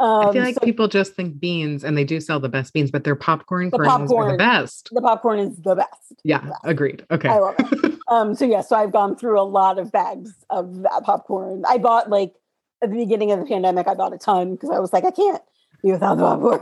um, 0.00 0.28
I 0.30 0.32
feel 0.32 0.42
like 0.42 0.54
so 0.54 0.60
people 0.62 0.88
just 0.88 1.14
think 1.14 1.38
beans 1.38 1.84
and 1.84 1.96
they 1.96 2.02
do 2.02 2.18
sell 2.20 2.40
the 2.40 2.48
best 2.48 2.72
beans, 2.72 2.90
but 2.90 3.04
their 3.04 3.14
popcorn 3.14 3.70
The 3.70 3.78
kernels 3.78 4.10
are 4.10 4.32
the 4.32 4.36
popcorn. 4.36 4.36
best. 4.38 4.88
the 4.90 5.00
popcorn 5.00 5.38
is 5.38 5.56
the 5.58 5.76
best 5.76 6.12
Yeah, 6.24 6.40
best. 6.40 6.54
agreed. 6.64 7.06
Okay. 7.12 7.28
i 7.28 7.38
love 7.38 7.54
it 7.58 7.98
um 8.08 8.34
so 8.34 8.44
yeah 8.44 8.62
so 8.62 8.74
i've 8.74 8.90
gone 8.90 9.14
through 9.14 9.40
a 9.40 9.44
lot 9.44 9.78
of 9.78 9.92
bags 9.92 10.34
of 10.50 10.82
that 10.82 11.02
popcorn 11.04 11.62
i 11.68 11.78
bought 11.78 12.10
like 12.10 12.34
at 12.82 12.90
the 12.90 12.96
beginning 12.96 13.30
of 13.32 13.38
the 13.40 13.46
pandemic 13.46 13.86
i 13.88 13.94
bought 13.94 14.12
a 14.14 14.18
ton 14.18 14.52
because 14.52 14.70
i 14.70 14.78
was 14.78 14.92
like 14.92 15.04
i 15.04 15.10
can't 15.10 15.42
be 15.82 15.92
without 15.92 16.16
the 16.16 16.22
popcorn 16.24 16.60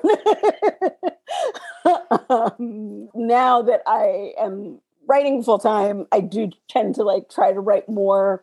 um, 2.30 3.08
now 3.14 3.62
that 3.62 3.82
i 3.86 4.32
am 4.38 4.78
writing 5.08 5.42
full 5.42 5.58
time 5.58 6.06
i 6.12 6.20
do 6.20 6.50
tend 6.68 6.94
to 6.94 7.02
like 7.02 7.28
try 7.30 7.52
to 7.52 7.60
write 7.60 7.88
more 7.88 8.42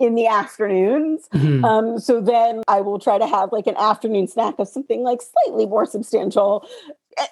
in 0.00 0.14
the 0.16 0.26
afternoons 0.26 1.28
Mhm. 1.32 1.64
um, 1.64 1.98
so 2.00 2.20
then 2.20 2.62
I 2.66 2.80
will 2.80 2.98
try 2.98 3.18
to 3.18 3.26
have 3.26 3.52
like 3.52 3.68
an 3.68 3.76
afternoon 3.76 4.26
snack 4.26 4.56
of 4.58 4.66
something 4.66 5.04
like 5.04 5.20
slightly 5.22 5.64
more 5.64 5.86
substantial. 5.86 6.66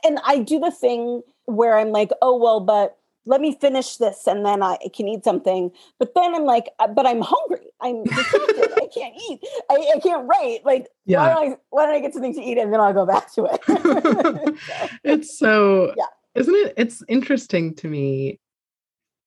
And 0.05 0.21
I 0.25 0.39
do 0.39 0.61
the 0.61 0.71
thing 0.71 1.23
where 1.47 1.77
I'm 1.77 1.91
like, 1.91 2.11
oh, 2.23 2.37
well, 2.37 2.61
but 2.61 2.97
let 3.31 3.41
me 3.41 3.57
finish 3.61 3.97
this 3.97 4.27
and 4.27 4.45
then 4.45 4.61
I 4.61 4.77
can 4.93 5.07
eat 5.07 5.23
something. 5.23 5.71
But 6.01 6.15
then 6.17 6.35
I'm 6.35 6.45
like, 6.45 6.69
uh, 6.81 6.89
but 6.89 7.07
I'm 7.07 7.21
hungry. 7.23 7.69
I'm 7.81 8.03
distracted. 8.03 8.73
I 8.77 8.89
can't 8.93 9.15
eat. 9.31 9.41
I, 9.71 9.93
I 9.97 10.01
can't 10.01 10.29
write. 10.29 10.61
Like, 10.65 10.89
Yeah. 11.07 11.19
why, 11.21 11.29
don't 11.35 11.53
I, 11.53 11.57
why 11.71 11.87
don't 11.87 11.95
I 11.95 12.01
get 12.01 12.13
something 12.13 12.35
to 12.35 12.43
eat 12.43 12.59
and 12.59 12.73
then 12.73 12.81
I'll 12.81 12.93
go 12.93 13.07
back 13.07 13.33
to 13.35 13.45
it? 13.53 13.61
So, 14.61 14.99
it's 15.05 15.39
so 15.39 15.95
Yeah. 15.97 16.05
isn't 16.35 16.55
it 16.55 16.75
it's 16.77 17.03
interesting 17.09 17.75
to 17.77 17.89
me 17.89 18.41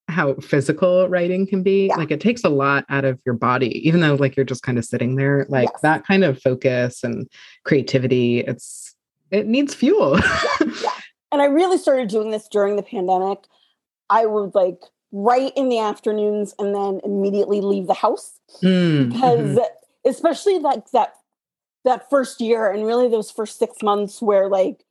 how 0.10 0.34
physical 0.36 1.08
writing 1.08 1.48
can 1.48 1.64
be 1.64 1.88
Yeah. 1.88 1.96
like 1.96 2.12
it 2.12 2.20
takes 2.20 2.44
a 2.44 2.50
lot 2.50 2.84
out 2.90 3.06
of 3.06 3.20
your 3.26 3.36
body 3.36 3.88
even 3.88 4.02
though 4.02 4.16
like 4.16 4.36
you're 4.36 4.44
just 4.46 4.64
kind 4.64 4.78
of 4.78 4.84
sitting 4.86 5.16
there 5.16 5.46
like 5.50 5.70
Yes. 5.72 5.82
that 5.82 6.06
kind 6.06 6.24
of 6.26 6.42
focus 6.42 7.04
and 7.06 7.28
creativity 7.64 8.40
it's 8.42 8.96
it 9.32 9.48
needs 9.48 9.74
fuel 9.74 10.20
yeah. 10.20 10.90
And 11.34 11.42
I 11.42 11.46
really 11.46 11.80
started 11.80 12.10
doing 12.10 12.30
this 12.30 12.48
during 12.48 12.76
the 12.76 12.84
pandemic. 12.84 13.40
I 14.10 14.26
would 14.26 14.54
like 14.56 14.82
write 15.12 15.54
in 15.56 15.70
the 15.70 15.80
afternoons 15.80 16.54
and 16.60 16.74
then 16.76 17.00
immediately 17.04 17.62
leave 17.62 17.88
the 17.88 17.94
house. 17.94 18.40
Mm, 18.62 19.12
because 19.12 19.58
mhm. 19.58 19.66
especially 20.06 20.60
like 20.60 20.92
that 20.92 21.16
that 21.86 22.10
first 22.10 22.40
year 22.42 22.72
and 22.72 22.86
really 22.86 23.10
those 23.10 23.30
first 23.32 23.60
six 23.60 23.82
months 23.84 24.22
where 24.22 24.48
like 24.50 24.84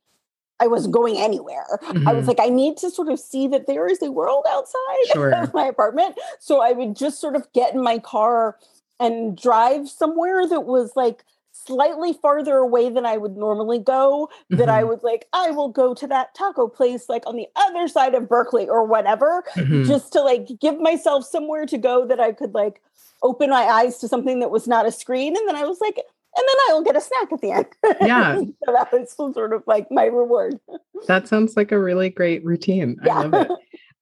I 0.59 0.67
wasn't 0.67 0.93
going 0.93 1.17
anywhere. 1.17 1.65
I 2.05 2.13
was 2.13 2.25
Mhm. 2.25 2.27
like, 2.27 2.39
I 2.39 2.47
need 2.49 2.77
to 2.77 2.89
sort 2.91 3.09
of 3.09 3.19
see 3.19 3.47
that 3.47 3.65
there 3.67 3.87
is 3.87 4.01
a 4.01 4.11
world 4.11 4.45
outside 4.47 5.05
Sure. 5.11 5.33
of 5.33 5.53
my 5.53 5.65
apartment. 5.65 6.17
So 6.39 6.61
I 6.61 6.71
would 6.71 6.95
just 6.95 7.19
sort 7.19 7.35
of 7.35 7.51
get 7.53 7.73
in 7.73 7.81
my 7.81 7.97
car 7.99 8.57
and 8.99 9.35
drive 9.35 9.89
somewhere 9.89 10.47
that 10.47 10.61
was 10.61 10.95
like 10.95 11.25
slightly 11.65 12.13
farther 12.13 12.57
away 12.57 12.89
than 12.89 13.05
I 13.05 13.17
would 13.17 13.37
normally 13.37 13.79
go. 13.79 14.29
That 14.49 14.69
I 14.69 14.83
Mhm. 14.83 14.87
would 14.89 15.03
like, 15.03 15.27
I 15.33 15.51
will 15.51 15.69
go 15.69 15.93
to 15.93 16.07
that 16.07 16.33
taco 16.35 16.67
place 16.67 17.09
like 17.09 17.23
on 17.27 17.35
the 17.35 17.47
other 17.55 17.87
side 17.87 18.13
of 18.15 18.27
Berkeley 18.29 18.67
or 18.67 18.83
whatever 18.83 19.43
Mhm. 19.55 19.85
just 19.85 20.11
to 20.13 20.21
like 20.21 20.47
give 20.59 20.79
myself 20.79 21.25
somewhere 21.25 21.65
to 21.65 21.77
go 21.77 22.05
that 22.05 22.19
I 22.19 22.31
could 22.33 22.53
like 22.53 22.81
open 23.21 23.49
my 23.49 23.63
eyes 23.63 23.97
to 23.99 24.07
something 24.07 24.39
that 24.41 24.51
was 24.51 24.67
not 24.67 24.85
a 24.85 24.91
screen. 24.91 25.35
And 25.37 25.47
then 25.47 25.55
I 25.55 25.65
was 25.65 25.79
like, 25.81 25.97
and 25.97 26.45
then 26.47 26.55
I 26.69 26.73
will 26.73 26.81
get 26.81 26.95
a 26.97 27.01
snack 27.01 27.31
at 27.31 27.41
the 27.41 27.51
end. 27.51 27.67
Yeah. 28.01 28.37
so 28.65 28.71
that 28.73 28.91
was 28.91 29.11
sort 29.11 29.53
of 29.53 29.63
like 29.67 29.89
my 29.91 30.05
reward. 30.05 30.59
that 31.07 31.27
sounds 31.27 31.55
like 31.55 31.71
a 31.71 31.79
really 31.79 32.09
great 32.09 32.43
routine 32.45 32.97
i 33.01 33.05
Yeah. 33.07 33.19
love 33.19 33.33
it 33.33 33.51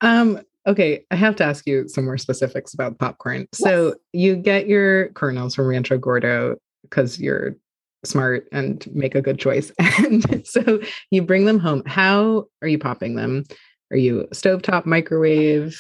um 0.02 0.40
okay 0.68 1.04
i 1.10 1.16
have 1.16 1.36
to 1.38 1.44
ask 1.44 1.66
you 1.66 1.88
some 1.88 2.06
more 2.06 2.18
specifics 2.18 2.74
about 2.76 3.00
popcorn 3.00 3.48
so 3.54 3.88
Yes. 3.88 3.96
you 4.14 4.36
get 4.36 4.68
your 4.68 5.08
kernels 5.10 5.56
from 5.56 5.68
rancho 5.68 5.98
gordo 5.98 6.58
because 6.84 7.20
you're 7.20 7.56
smart 8.04 8.48
and 8.52 8.88
make 8.94 9.14
a 9.16 9.22
good 9.22 9.38
choice 9.40 9.72
and 9.80 10.46
so 10.46 10.80
you 11.12 11.22
bring 11.22 11.46
them 11.46 11.60
home 11.60 11.84
how 11.86 12.46
are 12.62 12.68
you 12.68 12.80
popping 12.80 13.16
them 13.16 13.44
are 13.92 13.98
you 13.98 14.28
stovetop 14.34 14.86
microwave 14.86 15.80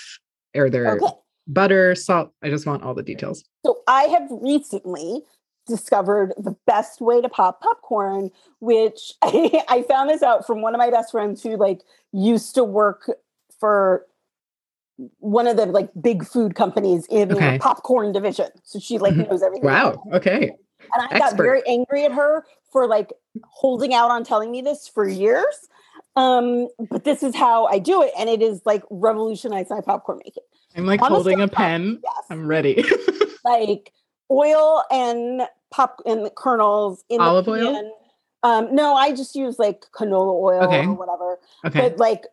are 0.55 0.69
there 0.69 0.97
Okay. 0.97 1.11
butter 1.47 1.95
salt 1.95 2.31
i 2.43 2.49
just 2.49 2.67
want 2.67 2.83
all 2.83 2.93
the 2.93 3.01
details 3.03 3.43
So 3.65 3.79
I 3.87 4.03
have 4.03 4.27
recently 4.29 5.21
discovered 5.67 6.33
the 6.37 6.55
best 6.67 7.01
way 7.01 7.21
to 7.21 7.29
pop 7.29 7.61
popcorn, 7.61 8.29
which 8.59 9.13
I, 9.21 9.63
I 9.69 9.81
found 9.83 10.09
this 10.09 10.21
out 10.23 10.45
from 10.45 10.61
one 10.61 10.73
of 10.75 10.79
my 10.79 10.89
best 10.91 11.11
friends 11.11 11.41
who 11.43 11.55
like 11.57 11.81
used 12.11 12.53
to 12.55 12.63
work 12.63 13.09
for 13.59 14.05
one 15.19 15.47
of 15.47 15.57
the 15.57 15.65
like 15.67 15.89
big 15.99 16.25
food 16.25 16.55
companies 16.55 17.07
in 17.09 17.29
the 17.29 17.57
popcorn 17.59 18.11
division. 18.11 18.47
So 18.63 18.79
she 18.79 18.97
like 18.97 19.13
Mhm. 19.13 19.29
knows 19.29 19.41
everything. 19.41 19.65
wow 19.65 20.01
okay 20.13 20.51
And 20.93 21.07
I 21.09 21.19
got 21.19 21.37
very 21.37 21.61
angry 21.67 22.05
at 22.05 22.11
her 22.11 22.45
for 22.71 22.87
like 22.87 23.13
holding 23.43 23.93
out 23.93 24.11
on 24.11 24.23
telling 24.23 24.51
me 24.51 24.61
this 24.61 24.87
for 24.87 25.07
years. 25.07 25.69
Um, 26.15 26.67
but 26.89 27.03
this 27.05 27.23
is 27.23 27.35
how 27.35 27.65
I 27.67 27.79
do 27.79 28.01
it, 28.01 28.11
and 28.17 28.29
it 28.29 28.41
is 28.41 28.61
like 28.65 28.83
revolutionized 28.89 29.69
my 29.69 29.79
popcorn 29.81 30.19
making. 30.25 30.43
i'm 30.75 30.85
like 30.85 31.01
On 31.01 31.11
a 31.11 31.15
holding 31.15 31.39
a 31.41 31.47
pen 31.47 31.99
Yes, 32.03 32.25
i'm 32.29 32.45
ready 32.47 32.83
like 33.45 33.93
oil 34.29 34.83
and 34.91 35.43
pop 35.69 36.01
and 36.05 36.29
kernels 36.35 37.03
in 37.09 37.21
Olive 37.21 37.45
the 37.45 37.51
oil? 37.51 37.91
Um, 38.43 38.73
no, 38.75 38.95
I 38.95 39.13
just 39.13 39.35
use 39.35 39.59
like 39.59 39.85
canola 39.93 40.33
oil 40.33 40.63
Okay. 40.63 40.85
or 40.85 40.95
whatever, 40.95 41.39
okay 41.65 41.89
but 41.89 41.97
like 41.97 42.25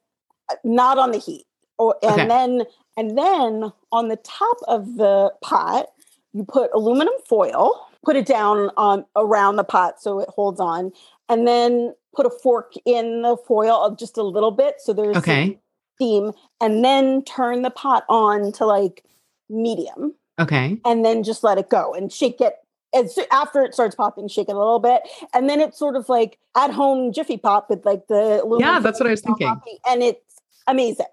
not 0.65 0.99
on 0.99 1.11
the 1.13 1.19
heat. 1.19 1.45
Or 1.79 1.97
and 2.03 2.13
Okay. 2.13 2.29
then 2.29 2.63
and 2.97 3.17
then 3.17 3.73
on 3.93 4.09
the 4.09 4.17
top 4.17 4.57
of 4.67 4.97
the 4.97 5.33
pot, 5.43 5.87
you 6.33 6.45
put 6.45 6.71
aluminum 6.75 7.15
foil, 7.29 7.88
put 8.05 8.17
it 8.17 8.27
down 8.27 8.71
on 8.77 9.05
around 9.17 9.57
the 9.57 9.65
pot 9.65 10.01
so 10.01 10.21
it 10.21 10.29
holds 10.29 10.61
on, 10.61 10.93
and 11.29 11.47
then 11.47 11.95
put 12.15 12.27
a 12.27 12.31
fork 12.31 12.73
in 12.85 13.23
the 13.23 13.37
foil 13.47 13.85
of 13.85 13.99
just 13.99 14.17
a 14.17 14.23
little 14.23 14.51
bit 14.51 14.77
so 14.79 14.93
there's 14.93 15.17
okay 15.17 15.59
steam, 15.97 16.33
and 16.61 16.85
then 16.85 17.23
turn 17.25 17.63
the 17.63 17.71
pot 17.71 18.05
on 18.09 18.53
to 18.53 18.65
like 18.65 19.05
medium 19.49 20.15
okay 20.39 20.79
and 20.85 21.05
then 21.05 21.23
just 21.23 21.43
let 21.43 21.59
it 21.59 21.69
go 21.69 21.95
and 21.95 22.13
shake 22.13 22.41
it. 22.41 22.55
And 22.95 23.11
so 23.11 23.25
after 23.31 23.63
it 23.65 23.75
starts 23.75 23.95
popping, 23.95 24.29
shake 24.29 24.49
it 24.49 24.55
a 24.55 24.59
little 24.59 24.79
bit, 24.79 25.03
and 25.35 25.51
then 25.51 25.61
it's 25.61 25.79
sort 25.79 25.95
of 25.95 26.09
like 26.09 26.39
at 26.57 26.71
home 26.71 27.13
Jiffy 27.13 27.37
Pop 27.37 27.69
with 27.69 27.85
like 27.85 28.07
the 28.09 28.43
Yeah, 28.59 28.79
that's 28.79 28.99
what 28.99 29.07
I 29.07 29.11
was 29.11 29.21
thinking. 29.21 29.47
poppy, 29.47 29.79
and 29.87 30.03
it's 30.03 30.41
amazing. 30.67 31.07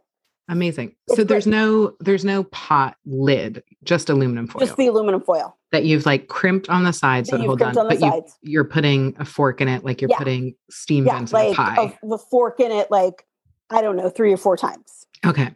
Amazing. 0.47 0.95
It's 1.07 1.15
so 1.17 1.23
there's 1.23 1.47
no 1.47 1.95
there's 1.99 2.23
no 2.23 2.43
pot 2.45 2.97
lid, 3.05 3.63
just 3.83 4.09
aluminum 4.09 4.47
foil 4.47 4.59
Just 4.59 4.77
the 4.77 4.87
aluminum 4.87 5.21
foil. 5.21 5.57
that 5.71 5.85
you've 5.85 6.05
like 6.05 6.27
crimped 6.27 6.69
on 6.69 6.83
the 6.83 6.93
sides 6.93 7.29
That 7.29 7.37
that 7.39 7.45
hold 7.47 7.61
on, 7.63 7.69
on 7.77 7.87
the 7.87 7.95
but 7.95 8.03
you, 8.03 8.11
sides. 8.11 8.37
you're 8.41 8.63
putting 8.63 9.15
a 9.17 9.25
fork 9.25 9.59
in 9.59 9.67
it, 9.67 9.83
like 9.83 10.01
you're 10.01 10.09
Yeah. 10.11 10.17
putting 10.19 10.55
steam 10.69 11.05
Yeah, 11.07 11.15
vents 11.17 11.31
in 11.31 11.39
a 11.39 11.43
like 11.47 11.55
pie. 11.55 11.97
a, 12.03 12.07
the 12.07 12.19
fork 12.19 12.59
in 12.59 12.71
it, 12.71 12.91
like 12.91 13.25
I 13.71 13.81
don't 13.81 13.95
know, 13.95 14.09
three 14.09 14.31
or 14.31 14.37
four 14.37 14.55
times. 14.55 15.07
okay, 15.25 15.49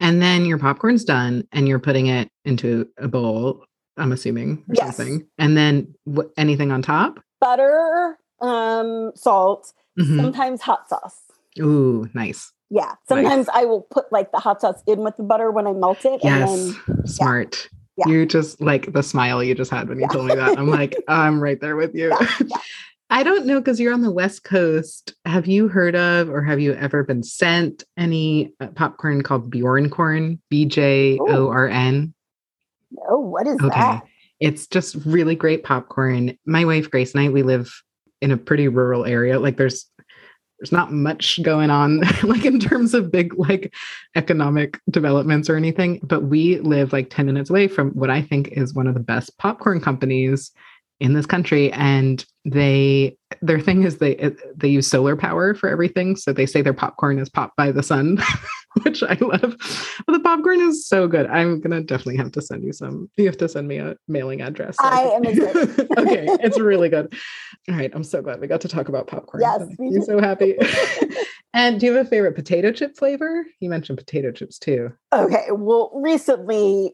and 0.00 0.20
then 0.20 0.44
your 0.44 0.58
popcorn's 0.58 1.04
done, 1.04 1.48
and 1.52 1.66
you're 1.66 1.78
putting 1.78 2.08
it 2.08 2.28
into 2.44 2.86
a 2.98 3.08
bowl. 3.08 3.64
I'm 3.96 4.12
assuming 4.12 4.62
or 4.68 4.74
Yes. 4.74 4.96
something, 4.96 5.26
and 5.38 5.56
then 5.56 5.94
what? 6.04 6.30
Anything 6.36 6.70
on 6.70 6.82
top? 6.82 7.18
Butter, 7.40 8.18
um, 8.42 9.12
salt, 9.14 9.72
Mhm. 9.98 10.20
sometimes 10.20 10.60
hot 10.60 10.86
sauce. 10.90 11.18
Ooh, 11.60 12.06
nice. 12.12 12.52
Yeah. 12.70 12.94
Sometimes 13.08 13.48
I 13.52 13.64
will 13.64 13.82
put 13.82 14.10
like 14.12 14.32
the 14.32 14.38
hot 14.38 14.60
sauce 14.60 14.82
in 14.86 15.00
with 15.00 15.16
the 15.16 15.22
butter 15.22 15.50
when 15.50 15.66
I 15.66 15.72
melt 15.72 16.04
it. 16.04 16.20
Yes. 16.22 16.50
And 16.50 16.74
then 16.98 17.06
Smart. 17.06 17.68
Yeah. 17.96 18.08
You 18.08 18.26
just 18.26 18.60
like 18.60 18.92
the 18.92 19.02
smile 19.02 19.42
you 19.44 19.54
just 19.54 19.70
had 19.70 19.88
when 19.88 19.98
you 19.98 20.02
Yeah. 20.02 20.08
told 20.08 20.26
me 20.26 20.34
that. 20.34 20.58
I'm 20.58 20.68
like, 20.68 20.96
I'm 21.08 21.40
right 21.40 21.60
there 21.60 21.76
with 21.76 21.94
you. 21.94 22.08
Yeah. 22.44 22.56
I 23.10 23.22
don't 23.22 23.46
know 23.46 23.60
because 23.60 23.78
you're 23.78 23.92
on 23.92 24.00
the 24.00 24.10
West 24.10 24.42
Coast. 24.44 25.14
Have 25.26 25.46
you 25.46 25.68
heard 25.68 25.94
of 25.94 26.28
or 26.30 26.42
have 26.42 26.58
you 26.58 26.72
ever 26.74 27.04
been 27.04 27.22
sent 27.22 27.84
any 27.96 28.52
uh, 28.58 28.68
popcorn 28.68 29.22
called 29.22 29.50
Bjorn 29.50 29.90
Qorn? 29.90 30.40
B 30.50 30.64
J 30.64 31.18
O 31.20 31.48
R 31.50 31.68
N. 31.68 32.14
oh, 33.08 33.20
what 33.20 33.46
is 33.46 33.60
Okay. 33.60 33.68
that? 33.68 34.02
It's 34.40 34.66
just 34.66 34.96
really 35.04 35.36
great 35.36 35.62
popcorn. 35.62 36.36
My 36.44 36.64
wife 36.64 36.90
Grace 36.90 37.14
and 37.14 37.22
I, 37.24 37.28
we 37.28 37.42
live 37.42 37.70
in 38.20 38.32
a 38.32 38.36
pretty 38.36 38.66
rural 38.68 39.04
area. 39.04 39.38
Like 39.38 39.58
there's 39.58 39.88
there's 40.64 40.72
not 40.72 40.92
much 40.92 41.42
going 41.42 41.68
on 41.68 42.00
like 42.22 42.46
in 42.46 42.58
terms 42.58 42.94
of 42.94 43.12
big 43.12 43.38
like 43.38 43.74
economic 44.14 44.80
developments 44.88 45.50
or 45.50 45.56
anything, 45.56 46.00
but 46.02 46.22
we 46.22 46.58
live 46.60 46.90
like 46.90 47.10
10 47.10 47.26
minutes 47.26 47.50
away 47.50 47.68
from 47.68 47.90
what 47.90 48.08
I 48.08 48.22
think 48.22 48.48
is 48.48 48.72
one 48.72 48.86
of 48.86 48.94
the 48.94 49.00
best 49.00 49.36
popcorn 49.36 49.78
companies 49.78 50.52
in 51.00 51.12
this 51.12 51.26
country 51.26 51.70
and 51.72 52.24
they 52.46 53.14
their 53.42 53.60
thing 53.60 53.82
is 53.82 53.98
they 53.98 54.16
uh, 54.16 54.30
they 54.56 54.68
use 54.68 54.88
solar 54.88 55.16
power 55.16 55.54
for 55.54 55.68
everything 55.68 56.16
so 56.16 56.32
they 56.32 56.46
say 56.46 56.62
their 56.62 56.72
popcorn 56.72 57.18
is 57.18 57.28
popped 57.28 57.56
by 57.56 57.70
the 57.70 57.82
sun 57.82 58.16
which 58.82 59.02
i 59.02 59.16
love 59.20 59.56
but 60.06 60.12
the 60.12 60.20
popcorn 60.20 60.60
is 60.60 60.86
so 60.86 61.06
good 61.06 61.26
i'm 61.26 61.60
gonna 61.60 61.80
definitely 61.80 62.16
have 62.16 62.32
to 62.32 62.42
send 62.42 62.64
you 62.64 62.72
some 62.72 63.08
you 63.16 63.26
have 63.26 63.36
to 63.36 63.48
send 63.48 63.68
me 63.68 63.78
a 63.78 63.94
mailing 64.08 64.40
address 64.40 64.76
so 64.76 64.84
I 64.84 65.00
am 65.14 65.24
excited. 65.24 65.90
okay 65.98 66.26
it's 66.40 66.58
really 66.58 66.88
good 66.88 67.14
all 67.68 67.76
right 67.76 67.90
i'm 67.94 68.04
so 68.04 68.20
glad 68.22 68.40
we 68.40 68.46
got 68.46 68.60
to 68.62 68.68
talk 68.68 68.88
about 68.88 69.06
popcorn 69.06 69.42
Yes, 69.42 69.58
That 69.60 69.68
me 69.68 69.76
makes 69.78 69.94
me 69.94 70.00
too. 70.00 70.04
so 70.06 70.20
happy 70.20 70.56
and 71.54 71.78
do 71.78 71.86
you 71.86 71.92
have 71.92 72.06
a 72.06 72.08
favorite 72.08 72.34
potato 72.34 72.72
chip 72.72 72.96
flavor 72.96 73.44
you 73.60 73.70
mentioned 73.70 73.98
potato 73.98 74.32
chips 74.32 74.58
too 74.58 74.90
Okay. 75.12 75.46
Well, 75.52 75.92
recently 75.94 76.92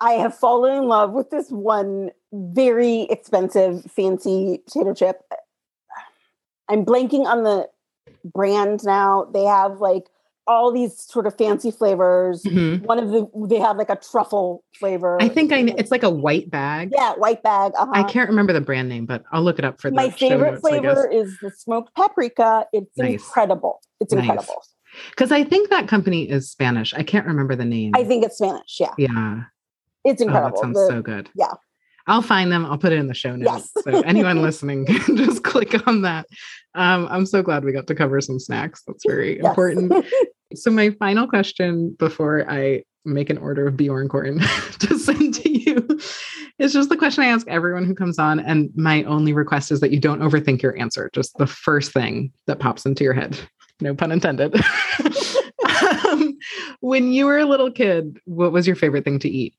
I 0.00 0.12
have 0.12 0.32
fallen 0.38 0.76
in 0.76 0.84
love 0.84 1.10
with 1.12 1.30
this 1.30 1.50
one 1.50 2.10
very 2.32 3.02
expensive, 3.10 3.84
fancy 3.90 4.62
potato 4.66 4.94
chip. 4.94 5.22
I'm 6.68 6.84
blanking 6.84 7.24
on 7.26 7.42
the 7.42 7.68
brand 8.24 8.84
now. 8.84 9.24
They 9.32 9.42
have 9.44 9.80
like 9.80 10.04
all 10.48 10.72
these 10.72 10.98
sort 11.00 11.26
of 11.26 11.36
fancy 11.36 11.70
flavors. 11.70 12.42
Mhm. 12.42 12.82
One 12.86 12.98
of 12.98 13.10
the 13.10 13.28
they 13.48 13.60
have 13.60 13.76
like 13.76 13.90
a 13.90 13.96
truffle 13.96 14.64
flavor. 14.78 15.16
i 15.20 15.28
think 15.28 15.52
i 15.52 15.58
it's 15.76 15.90
like 15.90 16.02
a 16.02 16.10
white 16.10 16.50
bag 16.50 16.90
yeah, 16.92 17.12
white 17.14 17.42
bag. 17.42 17.72
Uh-huh. 17.78 17.92
I 17.94 18.02
can't 18.04 18.28
remember 18.30 18.52
the 18.52 18.60
brand 18.60 18.88
name, 18.88 19.04
but 19.06 19.22
I'll 19.30 19.42
look 19.42 19.58
it 19.58 19.64
up 19.64 19.80
for 19.80 19.90
the 19.90 19.96
My 19.96 20.10
favorite 20.10 20.52
notes, 20.52 20.60
flavor 20.62 21.08
is 21.10 21.36
the 21.42 21.50
smoked 21.50 21.94
paprika. 21.94 22.66
It's 22.72 22.96
Nice. 22.96 23.12
incredible. 23.24 23.80
It's 24.00 24.12
Nice. 24.12 24.22
incredible. 24.24 24.62
Because 25.10 25.30
I 25.30 25.44
think 25.44 25.68
that 25.70 25.86
company 25.86 26.28
is 26.28 26.50
Spanish. 26.50 26.94
I 26.94 27.02
can't 27.02 27.26
remember 27.26 27.54
the 27.54 27.64
name. 27.66 27.92
I 27.94 28.02
think 28.04 28.24
it's 28.24 28.38
Spanish. 28.38 28.78
Yeah, 28.80 28.94
yeah. 28.96 29.42
it's 30.04 30.22
Oh, 30.22 30.24
that 30.24 30.30
incredible. 30.32 30.62
sounds 30.62 30.78
The- 30.78 30.86
so 30.88 31.02
good. 31.02 31.28
yeah. 31.36 31.52
I'll 32.06 32.22
find 32.22 32.50
them. 32.50 32.64
I'll 32.64 32.78
put 32.78 32.92
it 32.92 32.98
in 32.98 33.06
the 33.06 33.12
show 33.12 33.36
notes. 33.36 33.70
Yes. 33.76 33.84
So 33.84 34.00
anyone 34.00 34.40
listening 34.40 34.86
can 34.86 35.14
just 35.24 35.44
click 35.44 35.86
on 35.86 36.00
that. 36.02 36.24
Um, 36.74 37.06
I'm 37.10 37.26
so 37.26 37.42
glad 37.42 37.64
we 37.66 37.72
got 37.72 37.86
to 37.88 37.94
cover 37.94 38.18
some 38.22 38.38
snacks. 38.40 38.82
That's 38.86 39.04
very 39.06 39.36
Yes. 39.36 39.44
important. 39.44 39.92
So 40.62 40.70
my 40.70 40.90
final 40.90 41.26
question 41.26 41.96
before 41.98 42.48
I 42.50 42.82
make 43.04 43.30
an 43.30 43.38
order 43.38 43.66
of 43.66 43.76
Bjorn 43.76 44.08
Qorn 44.08 44.38
to 44.80 44.98
send 44.98 45.34
to 45.34 45.50
you 45.50 45.86
is 46.58 46.72
just 46.72 46.88
the 46.88 46.96
question 46.96 47.24
I 47.24 47.28
ask 47.28 47.46
everyone 47.48 47.84
who 47.84 47.94
comes 47.94 48.18
on. 48.18 48.40
And 48.40 48.70
my 48.76 49.04
only 49.04 49.32
request 49.32 49.70
is 49.72 49.80
that 49.80 49.90
you 49.90 50.00
don't 50.00 50.20
overthink 50.20 50.62
your 50.62 50.78
answer. 50.78 51.10
Just 51.14 51.36
the 51.38 51.46
first 51.46 51.92
thing 51.92 52.32
that 52.46 52.58
pops 52.58 52.84
into 52.84 53.04
your 53.04 53.14
head. 53.14 53.38
No 53.80 53.94
pun 53.94 54.10
intended. 54.10 54.54
um, 56.04 56.36
when 56.80 57.12
you 57.12 57.26
were 57.26 57.38
a 57.38 57.44
little 57.44 57.70
kid, 57.70 58.18
what 58.24 58.52
was 58.52 58.66
your 58.66 58.76
favorite 58.76 59.04
thing 59.04 59.20
to 59.20 59.28
eat? 59.28 59.54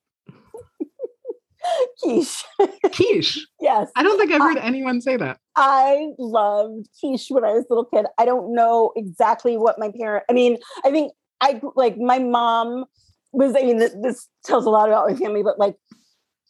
quiche. 2.04 2.44
Quiche. 2.92 3.40
yes. 3.62 3.90
I 3.96 4.04
don't 4.04 4.20
think 4.20 4.32
I've 4.32 4.42
heard 4.42 4.58
anyone 4.58 5.02
say 5.02 5.16
that. 5.18 5.40
I 5.62 6.12
loved 6.18 6.88
quiche 7.02 7.28
when 7.30 7.44
I 7.44 7.52
was 7.52 7.66
a 7.66 7.74
little 7.74 7.84
kid. 7.86 8.06
I 8.18 8.24
don't 8.24 8.56
know 8.56 8.94
exactly 8.96 9.58
what 9.58 9.78
my 9.78 9.92
parent. 9.92 10.24
I 10.30 10.34
mean, 10.34 10.58
I 10.86 10.90
think 10.92 11.12
I 11.42 11.60
like 11.76 11.98
my 11.98 12.18
mom 12.18 12.86
was. 13.34 13.56
I 13.56 13.62
mean, 13.64 13.80
th- 13.80 13.92
this 14.02 14.28
tells 14.46 14.66
a 14.66 14.70
lot 14.70 14.88
about 14.88 15.10
my 15.10 15.16
family, 15.16 15.44
but 15.44 15.60
like 15.60 15.76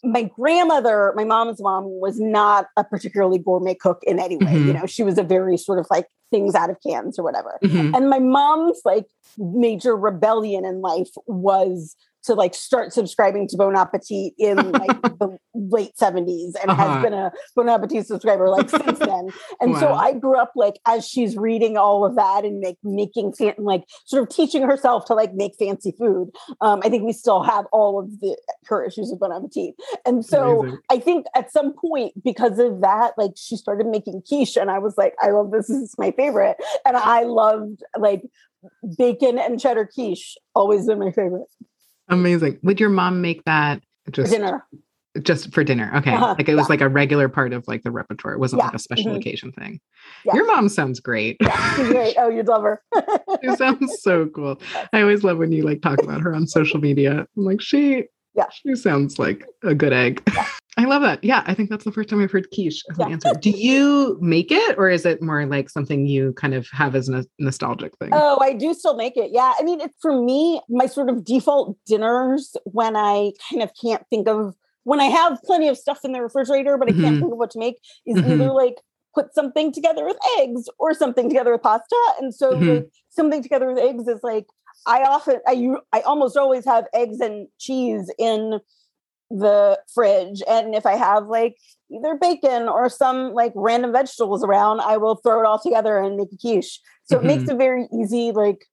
my 0.04 0.24
grandmother, 0.24 1.12
my 1.16 1.24
mom's 1.26 1.60
mom, 1.62 1.86
was 1.86 2.20
not 2.20 2.68
a 2.78 2.84
particularly 2.84 3.40
gourmet 3.40 3.74
cook 3.74 4.00
in 4.04 4.20
any 4.20 4.38
way. 4.38 4.54
You 4.54 4.74
Mhm. 4.74 4.80
know, 4.82 4.86
she 4.86 5.02
was 5.04 5.18
a 5.18 5.24
very 5.24 5.58
sort 5.58 5.80
of 5.80 5.88
like 5.90 6.08
things 6.32 6.54
out 6.54 6.70
of 6.70 6.78
cans 6.86 7.18
or 7.18 7.24
whatever. 7.24 7.58
Mhm. 7.64 7.96
And 7.98 8.10
my 8.10 8.20
mom's 8.20 8.80
like 8.86 9.08
major 9.40 9.96
rebellion 9.98 10.64
in 10.66 10.82
life 10.82 11.10
was 11.26 11.96
to 12.24 12.34
like 12.34 12.54
start 12.54 12.94
subscribing 12.94 13.48
to 13.48 13.58
Bon 13.58 13.76
Appetit 13.76 14.34
in 14.38 14.72
like 14.72 15.02
the 15.20 15.38
late 15.54 15.92
70s 16.00 16.52
and 16.62 16.70
Uh-huh. 16.72 16.88
has 16.88 17.04
been 17.04 17.14
a 17.14 17.32
Bon 17.56 17.70
Appetit 17.70 18.08
subscriber 18.08 18.50
like 18.50 18.70
since 18.70 19.00
then. 19.00 19.30
And 19.60 19.76
so 19.78 19.94
I 19.94 20.14
grew 20.14 20.38
up 20.38 20.52
like 20.56 20.76
as 20.88 21.08
she's 21.08 21.38
reading 21.38 21.78
all 21.78 22.06
of 22.06 22.16
that 22.16 22.46
and 22.46 22.60
make 22.60 22.78
making 22.84 23.34
fan- 23.34 23.56
like 23.58 23.84
sort 24.06 24.24
of 24.24 24.30
teaching 24.30 24.64
herself 24.64 25.06
to 25.06 25.14
like 25.14 25.34
make 25.34 25.54
fancy 25.58 25.94
food. 25.98 26.30
Um, 26.62 26.82
I 26.84 26.90
think 26.90 27.04
we 27.04 27.14
still 27.14 27.44
have 27.44 27.66
all 27.72 28.00
of 28.00 28.20
the 28.20 28.38
her 28.66 28.84
issues 28.86 29.10
with 29.12 29.20
Bon 29.20 29.32
Appetit. 29.32 29.76
And 30.06 30.26
so 30.26 30.62
Amazing. 30.62 30.80
I 30.92 31.00
think 31.00 31.26
at 31.36 31.52
some 31.52 31.74
point, 31.74 32.14
because 32.24 32.60
of 32.60 32.82
that, 32.82 33.14
like 33.18 33.32
she 33.36 33.56
started 33.56 33.88
making 33.88 34.22
quiche, 34.28 34.58
and 34.58 34.70
I 34.70 34.80
was 34.80 34.96
like, 34.98 35.14
I 35.22 35.32
love 35.32 35.52
this. 35.52 35.68
This 35.68 35.78
is 35.78 35.96
my 35.98 36.12
favorite. 36.12 36.58
And 36.86 36.98
I 36.98 37.24
loved 37.24 37.82
like 37.98 38.24
bacon 38.98 39.40
and 39.40 39.60
cheddar 39.60 39.86
quiche, 39.86 40.38
always 40.54 40.86
been 40.86 41.00
my 41.00 41.12
favorite 41.12 41.48
Amazing. 42.10 42.60
Would 42.64 42.80
your 42.80 42.90
mom 42.90 43.22
make 43.22 43.44
that 43.46 43.82
for 44.06 44.12
just 44.12 44.32
dinner. 44.32 44.66
just 45.22 45.54
for 45.54 45.64
dinner? 45.64 45.92
Okay. 45.98 46.14
Uh-huh, 46.14 46.36
Like 46.38 46.50
it 46.50 46.56
was 46.56 46.66
yeah. 46.66 46.70
like 46.74 46.82
a 46.82 46.90
regular 46.90 47.30
part 47.30 47.54
of 47.54 47.68
like 47.68 47.84
the 47.84 47.92
repertoire. 47.92 48.34
It 48.34 48.40
wasn't 48.40 48.62
Yeah, 48.62 48.66
like 48.68 48.76
a 48.76 48.80
special 48.80 49.12
mhm. 49.14 49.18
occasion 49.18 49.52
thing. 49.54 49.80
Yeah. 50.26 50.36
Your 50.36 50.46
mom 50.48 50.70
sounds 50.70 51.00
great. 51.00 51.38
She's 51.42 51.88
great. 51.90 52.16
Oh, 52.18 52.30
you'd 52.30 52.48
love 52.48 52.64
her. 52.64 52.82
she 53.44 53.56
sounds 53.56 54.02
so 54.02 54.28
cool. 54.28 54.60
I 54.94 55.02
always 55.02 55.24
love 55.24 55.38
when 55.38 55.52
you 55.52 55.64
like 55.64 55.82
talk 55.82 56.02
about 56.02 56.22
her 56.22 56.34
on 56.34 56.48
social 56.48 56.80
media. 56.80 57.26
I'm 57.38 57.46
like, 57.46 57.62
she 57.62 58.06
Yeah. 58.36 58.46
she 58.52 58.76
sounds 58.76 59.20
like 59.20 59.46
a 59.64 59.74
good 59.76 59.94
egg. 59.94 60.22
I 60.78 60.86
love 60.86 61.02
that. 61.02 61.22
Yeah, 61.24 61.44
I 61.46 61.54
think 61.54 61.70
that's 61.70 61.84
the 61.84 61.92
first 61.92 62.08
time 62.10 62.22
I've 62.22 62.32
heard 62.32 62.48
quiche 62.54 62.84
as 62.90 63.00
an 63.00 63.12
answer. 63.12 63.34
Do 63.34 63.50
you 63.50 64.18
make 64.22 64.50
it 64.50 64.78
or 64.78 64.90
is 64.90 65.06
it 65.06 65.22
more 65.22 65.46
like 65.46 65.70
something 65.70 66.06
you 66.06 66.32
kind 66.34 66.54
of 66.54 66.68
have 66.72 66.96
as 66.96 67.10
a 67.10 67.26
nostalgic 67.38 67.98
thing? 67.98 68.12
Oh, 68.14 68.38
I 68.42 68.54
do 68.54 68.74
still 68.74 68.96
make 68.96 69.18
it. 69.18 69.32
Yeah. 69.34 69.54
I 69.60 69.64
mean, 69.64 69.82
it's 69.82 69.96
for 70.02 70.14
me, 70.22 70.62
my 70.70 70.86
sort 70.86 71.10
of 71.10 71.26
default 71.26 71.76
dinners 71.86 72.56
when 72.64 72.96
I 72.96 73.34
kind 73.50 73.62
of 73.62 73.72
can't 73.82 74.04
think 74.10 74.30
of 74.30 74.56
when 74.84 75.02
I 75.02 75.06
have 75.06 75.42
plenty 75.44 75.68
of 75.68 75.78
stuff 75.78 76.06
in 76.06 76.14
the 76.14 76.22
refrigerator, 76.22 76.78
but 76.78 76.88
I 76.88 76.94
can't 76.94 77.18
Mhm. 77.18 77.20
think 77.20 77.32
of 77.34 77.38
what 77.38 77.52
to 77.52 77.60
make, 77.60 77.76
is 78.06 78.16
Mhm. 78.16 78.32
either 78.32 78.52
like 78.54 78.76
put 79.14 79.34
something 79.34 79.74
together 79.74 80.06
with 80.06 80.18
eggs 80.38 80.70
or 80.80 80.94
something 80.94 81.28
together 81.30 81.52
with 81.52 81.62
pasta. 81.64 81.96
And 82.22 82.34
so 82.34 82.54
Mhm. 82.54 82.76
like 82.76 82.90
something 83.10 83.44
together 83.44 83.68
with 83.68 83.80
eggs 83.80 84.08
is 84.08 84.22
like 84.24 84.46
I 84.86 85.04
often 85.04 85.40
I 85.48 85.76
I 85.92 86.02
almost 86.02 86.38
always 86.38 86.66
have 86.66 86.86
eggs 86.94 87.20
and 87.20 87.48
cheese 87.60 88.12
in 88.18 88.60
the 89.32 89.80
fridge. 89.94 90.42
And 90.50 90.74
if 90.74 90.86
I 90.86 90.96
have 90.96 91.28
like 91.28 91.58
either 91.92 92.16
bacon 92.16 92.68
or 92.68 92.90
some 92.90 93.34
like 93.34 93.54
random 93.56 93.92
vegetables 93.92 94.44
around, 94.44 94.82
I 94.82 94.98
will 94.98 95.16
throw 95.18 95.40
it 95.40 95.46
all 95.46 95.60
together 95.60 95.98
and 95.98 96.18
make 96.18 96.30
a 96.34 96.38
quiche. 96.38 96.80
So 97.06 97.18
it 97.18 97.24
makes 97.24 97.44
mm-hmm. 97.44 97.52
it 97.52 97.58
very 97.58 97.88
easy, 97.94 98.32
like 98.32 98.66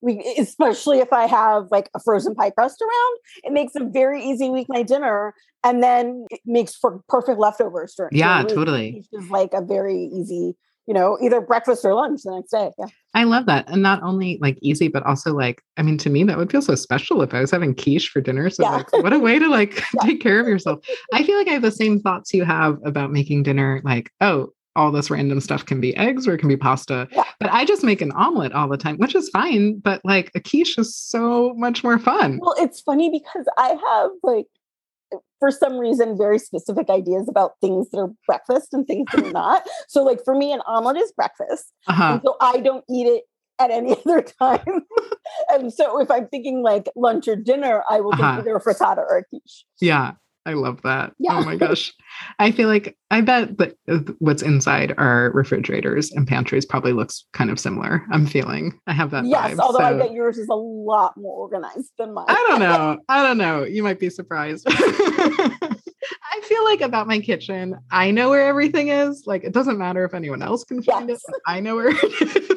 we 0.00 0.18
especially 0.38 0.98
if 0.98 1.12
I 1.12 1.26
have 1.26 1.66
like 1.70 1.90
a 1.94 2.00
frozen 2.00 2.34
pie 2.34 2.50
crust 2.50 2.80
around, 2.80 3.18
it 3.44 3.52
makes 3.52 3.74
a 3.76 3.84
very 3.84 4.24
easy 4.24 4.48
weeknight 4.48 4.86
dinner. 4.86 5.34
And 5.62 5.82
then 5.82 6.26
it 6.30 6.40
makes 6.46 6.74
for 6.74 7.02
perfect 7.08 7.38
leftovers 7.38 7.94
during 7.94 8.10
Yeah, 8.12 8.42
during 8.42 8.46
the 8.46 8.54
week, 8.54 8.56
totally. 8.56 9.08
Is 9.12 9.30
like 9.30 9.52
a 9.52 9.60
very 9.60 10.04
easy, 10.04 10.56
you 10.90 10.94
know, 10.94 11.16
either 11.22 11.40
breakfast 11.40 11.84
or 11.84 11.94
lunch 11.94 12.22
the 12.24 12.32
next 12.34 12.50
day. 12.50 12.68
Yeah. 12.76 12.86
I 13.14 13.22
love 13.22 13.46
that. 13.46 13.68
And 13.70 13.80
not 13.80 14.02
only 14.02 14.40
like 14.42 14.58
easy, 14.60 14.88
but 14.88 15.04
also 15.06 15.32
like, 15.32 15.62
I 15.76 15.82
mean, 15.82 15.96
to 15.98 16.10
me, 16.10 16.24
that 16.24 16.36
would 16.36 16.50
feel 16.50 16.62
so 16.62 16.74
special 16.74 17.22
if 17.22 17.32
I 17.32 17.40
was 17.40 17.52
having 17.52 17.76
quiche 17.76 18.08
for 18.08 18.20
dinner. 18.20 18.50
So 18.50 18.64
Yeah. 18.64 18.70
like 18.78 18.92
what 18.94 19.12
a 19.12 19.20
way 19.20 19.38
to 19.38 19.46
like 19.48 19.76
Yeah. 19.94 20.02
take 20.02 20.20
care 20.20 20.40
of 20.40 20.48
yourself. 20.48 20.84
I 21.14 21.22
feel 21.22 21.38
like 21.38 21.46
I 21.46 21.52
have 21.52 21.62
the 21.62 21.70
same 21.70 22.00
thoughts 22.00 22.34
you 22.34 22.44
have 22.44 22.76
about 22.84 23.12
making 23.12 23.44
dinner, 23.44 23.80
like, 23.84 24.10
oh, 24.20 24.48
all 24.74 24.90
this 24.90 25.10
random 25.10 25.38
stuff 25.40 25.64
can 25.64 25.80
be 25.80 25.96
eggs 25.96 26.26
or 26.26 26.34
it 26.34 26.38
can 26.38 26.48
be 26.48 26.56
pasta. 26.56 27.06
Yeah. 27.12 27.22
But 27.38 27.52
I 27.52 27.64
just 27.64 27.84
make 27.84 28.00
an 28.00 28.10
omelet 28.12 28.50
all 28.52 28.68
the 28.68 28.76
time, 28.76 28.96
which 28.96 29.14
is 29.14 29.28
fine. 29.28 29.78
But 29.78 30.00
like 30.04 30.32
a 30.34 30.40
quiche 30.40 30.76
is 30.76 30.96
so 30.96 31.54
much 31.56 31.84
more 31.84 32.00
fun. 32.00 32.40
Well, 32.42 32.56
it's 32.58 32.80
funny 32.80 33.10
because 33.10 33.46
I 33.56 33.76
have 33.88 34.10
like 34.24 34.46
for 35.40 35.50
some 35.50 35.78
reason 35.78 36.16
very 36.16 36.38
specific 36.38 36.88
ideas 36.90 37.26
about 37.28 37.52
things 37.60 37.90
that 37.90 37.98
are 37.98 38.10
breakfast 38.26 38.68
and 38.72 38.86
things 38.86 39.08
that 39.12 39.24
are 39.24 39.30
not. 39.32 39.62
So 39.88 40.04
like 40.04 40.20
for 40.24 40.34
me, 40.36 40.52
an 40.52 40.60
omelet 40.66 40.98
is 40.98 41.10
breakfast. 41.12 41.72
Uh-huh. 41.88 42.04
And 42.12 42.20
so 42.24 42.36
I 42.40 42.58
don't 42.58 42.84
eat 42.88 43.06
it 43.06 43.24
at 43.58 43.70
any 43.70 43.96
other 44.06 44.22
time. 44.22 44.84
and 45.48 45.72
so 45.72 46.00
if 46.00 46.10
I'm 46.10 46.28
thinking 46.28 46.62
like 46.62 46.88
lunch 46.94 47.26
or 47.26 47.36
dinner, 47.36 47.82
I 47.90 48.00
will 48.00 48.12
Uh-huh. 48.14 48.36
either 48.38 48.54
a 48.56 48.60
frittata 48.60 48.98
or 48.98 49.18
a 49.18 49.24
quiche. 49.24 49.64
Yeah. 49.80 50.12
I 50.46 50.54
love 50.54 50.80
that. 50.82 51.12
Yeah. 51.18 51.38
Oh 51.38 51.44
my 51.44 51.56
gosh. 51.56 51.92
I 52.38 52.50
feel 52.50 52.68
like 52.68 52.96
I 53.10 53.20
bet 53.20 53.58
that 53.58 53.74
uh, 53.88 53.98
what's 54.20 54.42
inside 54.42 54.94
our 54.96 55.30
refrigerators 55.32 56.10
and 56.12 56.26
pantries 56.26 56.64
probably 56.64 56.92
looks 56.92 57.26
kind 57.32 57.50
of 57.50 57.60
similar. 57.60 58.04
I'm 58.10 58.26
feeling 58.26 58.78
I 58.86 58.94
have 58.94 59.10
that. 59.10 59.26
Yes, 59.26 59.52
vibe, 59.52 59.58
although 59.58 59.78
so. 59.80 59.84
I 59.84 59.92
bet 59.94 60.12
yours 60.12 60.38
is 60.38 60.48
a 60.48 60.54
lot 60.54 61.14
more 61.16 61.36
organized 61.36 61.92
than 61.98 62.14
mine. 62.14 62.26
I 62.28 62.46
don't 62.48 62.60
know. 62.60 62.98
I 63.08 63.22
don't 63.22 63.38
know. 63.38 63.64
You 63.64 63.82
might 63.82 64.00
be 64.00 64.08
surprised. 64.08 64.66
I 66.32 66.40
feel 66.44 66.64
like 66.64 66.80
about 66.80 67.06
my 67.06 67.20
kitchen, 67.20 67.76
I 67.90 68.10
know 68.10 68.30
where 68.30 68.46
everything 68.46 68.88
is. 68.88 69.24
Like 69.26 69.44
it 69.44 69.52
doesn't 69.52 69.78
matter 69.78 70.04
if 70.04 70.14
anyone 70.14 70.42
else 70.42 70.64
can 70.64 70.82
find 70.82 71.08
yes. 71.08 71.22
it. 71.28 71.34
I 71.46 71.60
know 71.60 71.76
where 71.76 71.90
it 71.90 72.22
is. 72.22 72.49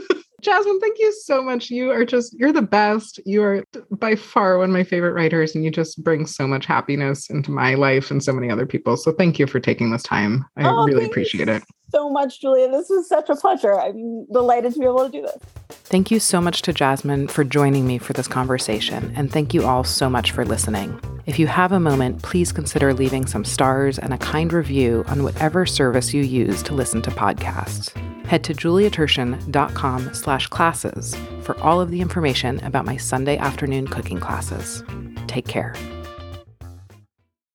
Jasmine, 0.43 0.79
thank 0.81 0.99
you 0.99 1.13
so 1.23 1.41
much. 1.41 1.69
You 1.69 1.91
are 1.91 2.03
just, 2.03 2.33
you're 2.37 2.51
the 2.51 2.61
best. 2.61 3.19
You 3.25 3.41
are 3.43 3.63
by 3.91 4.15
far 4.15 4.57
one 4.57 4.69
of 4.69 4.73
my 4.73 4.83
favorite 4.83 5.13
writers, 5.13 5.55
and 5.55 5.63
you 5.63 5.71
just 5.71 6.03
bring 6.03 6.25
so 6.25 6.45
much 6.45 6.65
happiness 6.65 7.29
into 7.29 7.49
my 7.49 7.75
life 7.75 8.11
and 8.11 8.21
so 8.21 8.33
many 8.33 8.51
other 8.51 8.65
people. 8.65 8.97
So 8.97 9.13
thank 9.13 9.39
you 9.39 9.47
for 9.47 9.59
taking 9.59 9.91
this 9.91 10.03
time. 10.03 10.45
I 10.57 10.67
oh, 10.67 10.85
really 10.85 11.05
appreciate 11.05 11.47
it. 11.47 11.63
So 11.91 12.09
much, 12.09 12.41
Julia. 12.41 12.69
This 12.69 12.89
was 12.89 13.07
such 13.07 13.29
a 13.29 13.35
pleasure. 13.35 13.79
I'm 13.79 14.25
delighted 14.33 14.73
to 14.73 14.79
be 14.79 14.85
able 14.85 15.05
to 15.05 15.11
do 15.11 15.21
this. 15.21 15.37
Thank 15.69 16.11
you 16.11 16.19
so 16.19 16.41
much 16.41 16.61
to 16.63 16.73
Jasmine 16.73 17.27
for 17.27 17.43
joining 17.43 17.87
me 17.87 17.97
for 17.97 18.13
this 18.13 18.27
conversation, 18.27 19.13
and 19.15 19.31
thank 19.31 19.53
you 19.53 19.65
all 19.65 19.83
so 19.83 20.09
much 20.09 20.31
for 20.31 20.43
listening. 20.43 20.99
If 21.25 21.39
you 21.39 21.47
have 21.47 21.71
a 21.71 21.79
moment, 21.79 22.21
please 22.21 22.51
consider 22.51 22.93
leaving 22.93 23.27
some 23.27 23.45
stars 23.45 23.97
and 23.97 24.13
a 24.13 24.17
kind 24.17 24.51
review 24.51 25.05
on 25.07 25.23
whatever 25.23 25.65
service 25.65 26.13
you 26.13 26.23
use 26.23 26.61
to 26.63 26.73
listen 26.73 27.01
to 27.03 27.11
podcasts. 27.11 27.93
Head 28.25 28.43
to 28.45 28.53
juliaturshen.com 28.53 30.13
slash 30.13 30.47
classes 30.47 31.15
for 31.41 31.59
all 31.59 31.81
of 31.81 31.91
the 31.91 32.01
information 32.01 32.63
about 32.63 32.85
my 32.85 32.97
Sunday 32.97 33.37
afternoon 33.37 33.87
cooking 33.87 34.19
classes. 34.19 34.83
Take 35.27 35.47
care. 35.47 35.75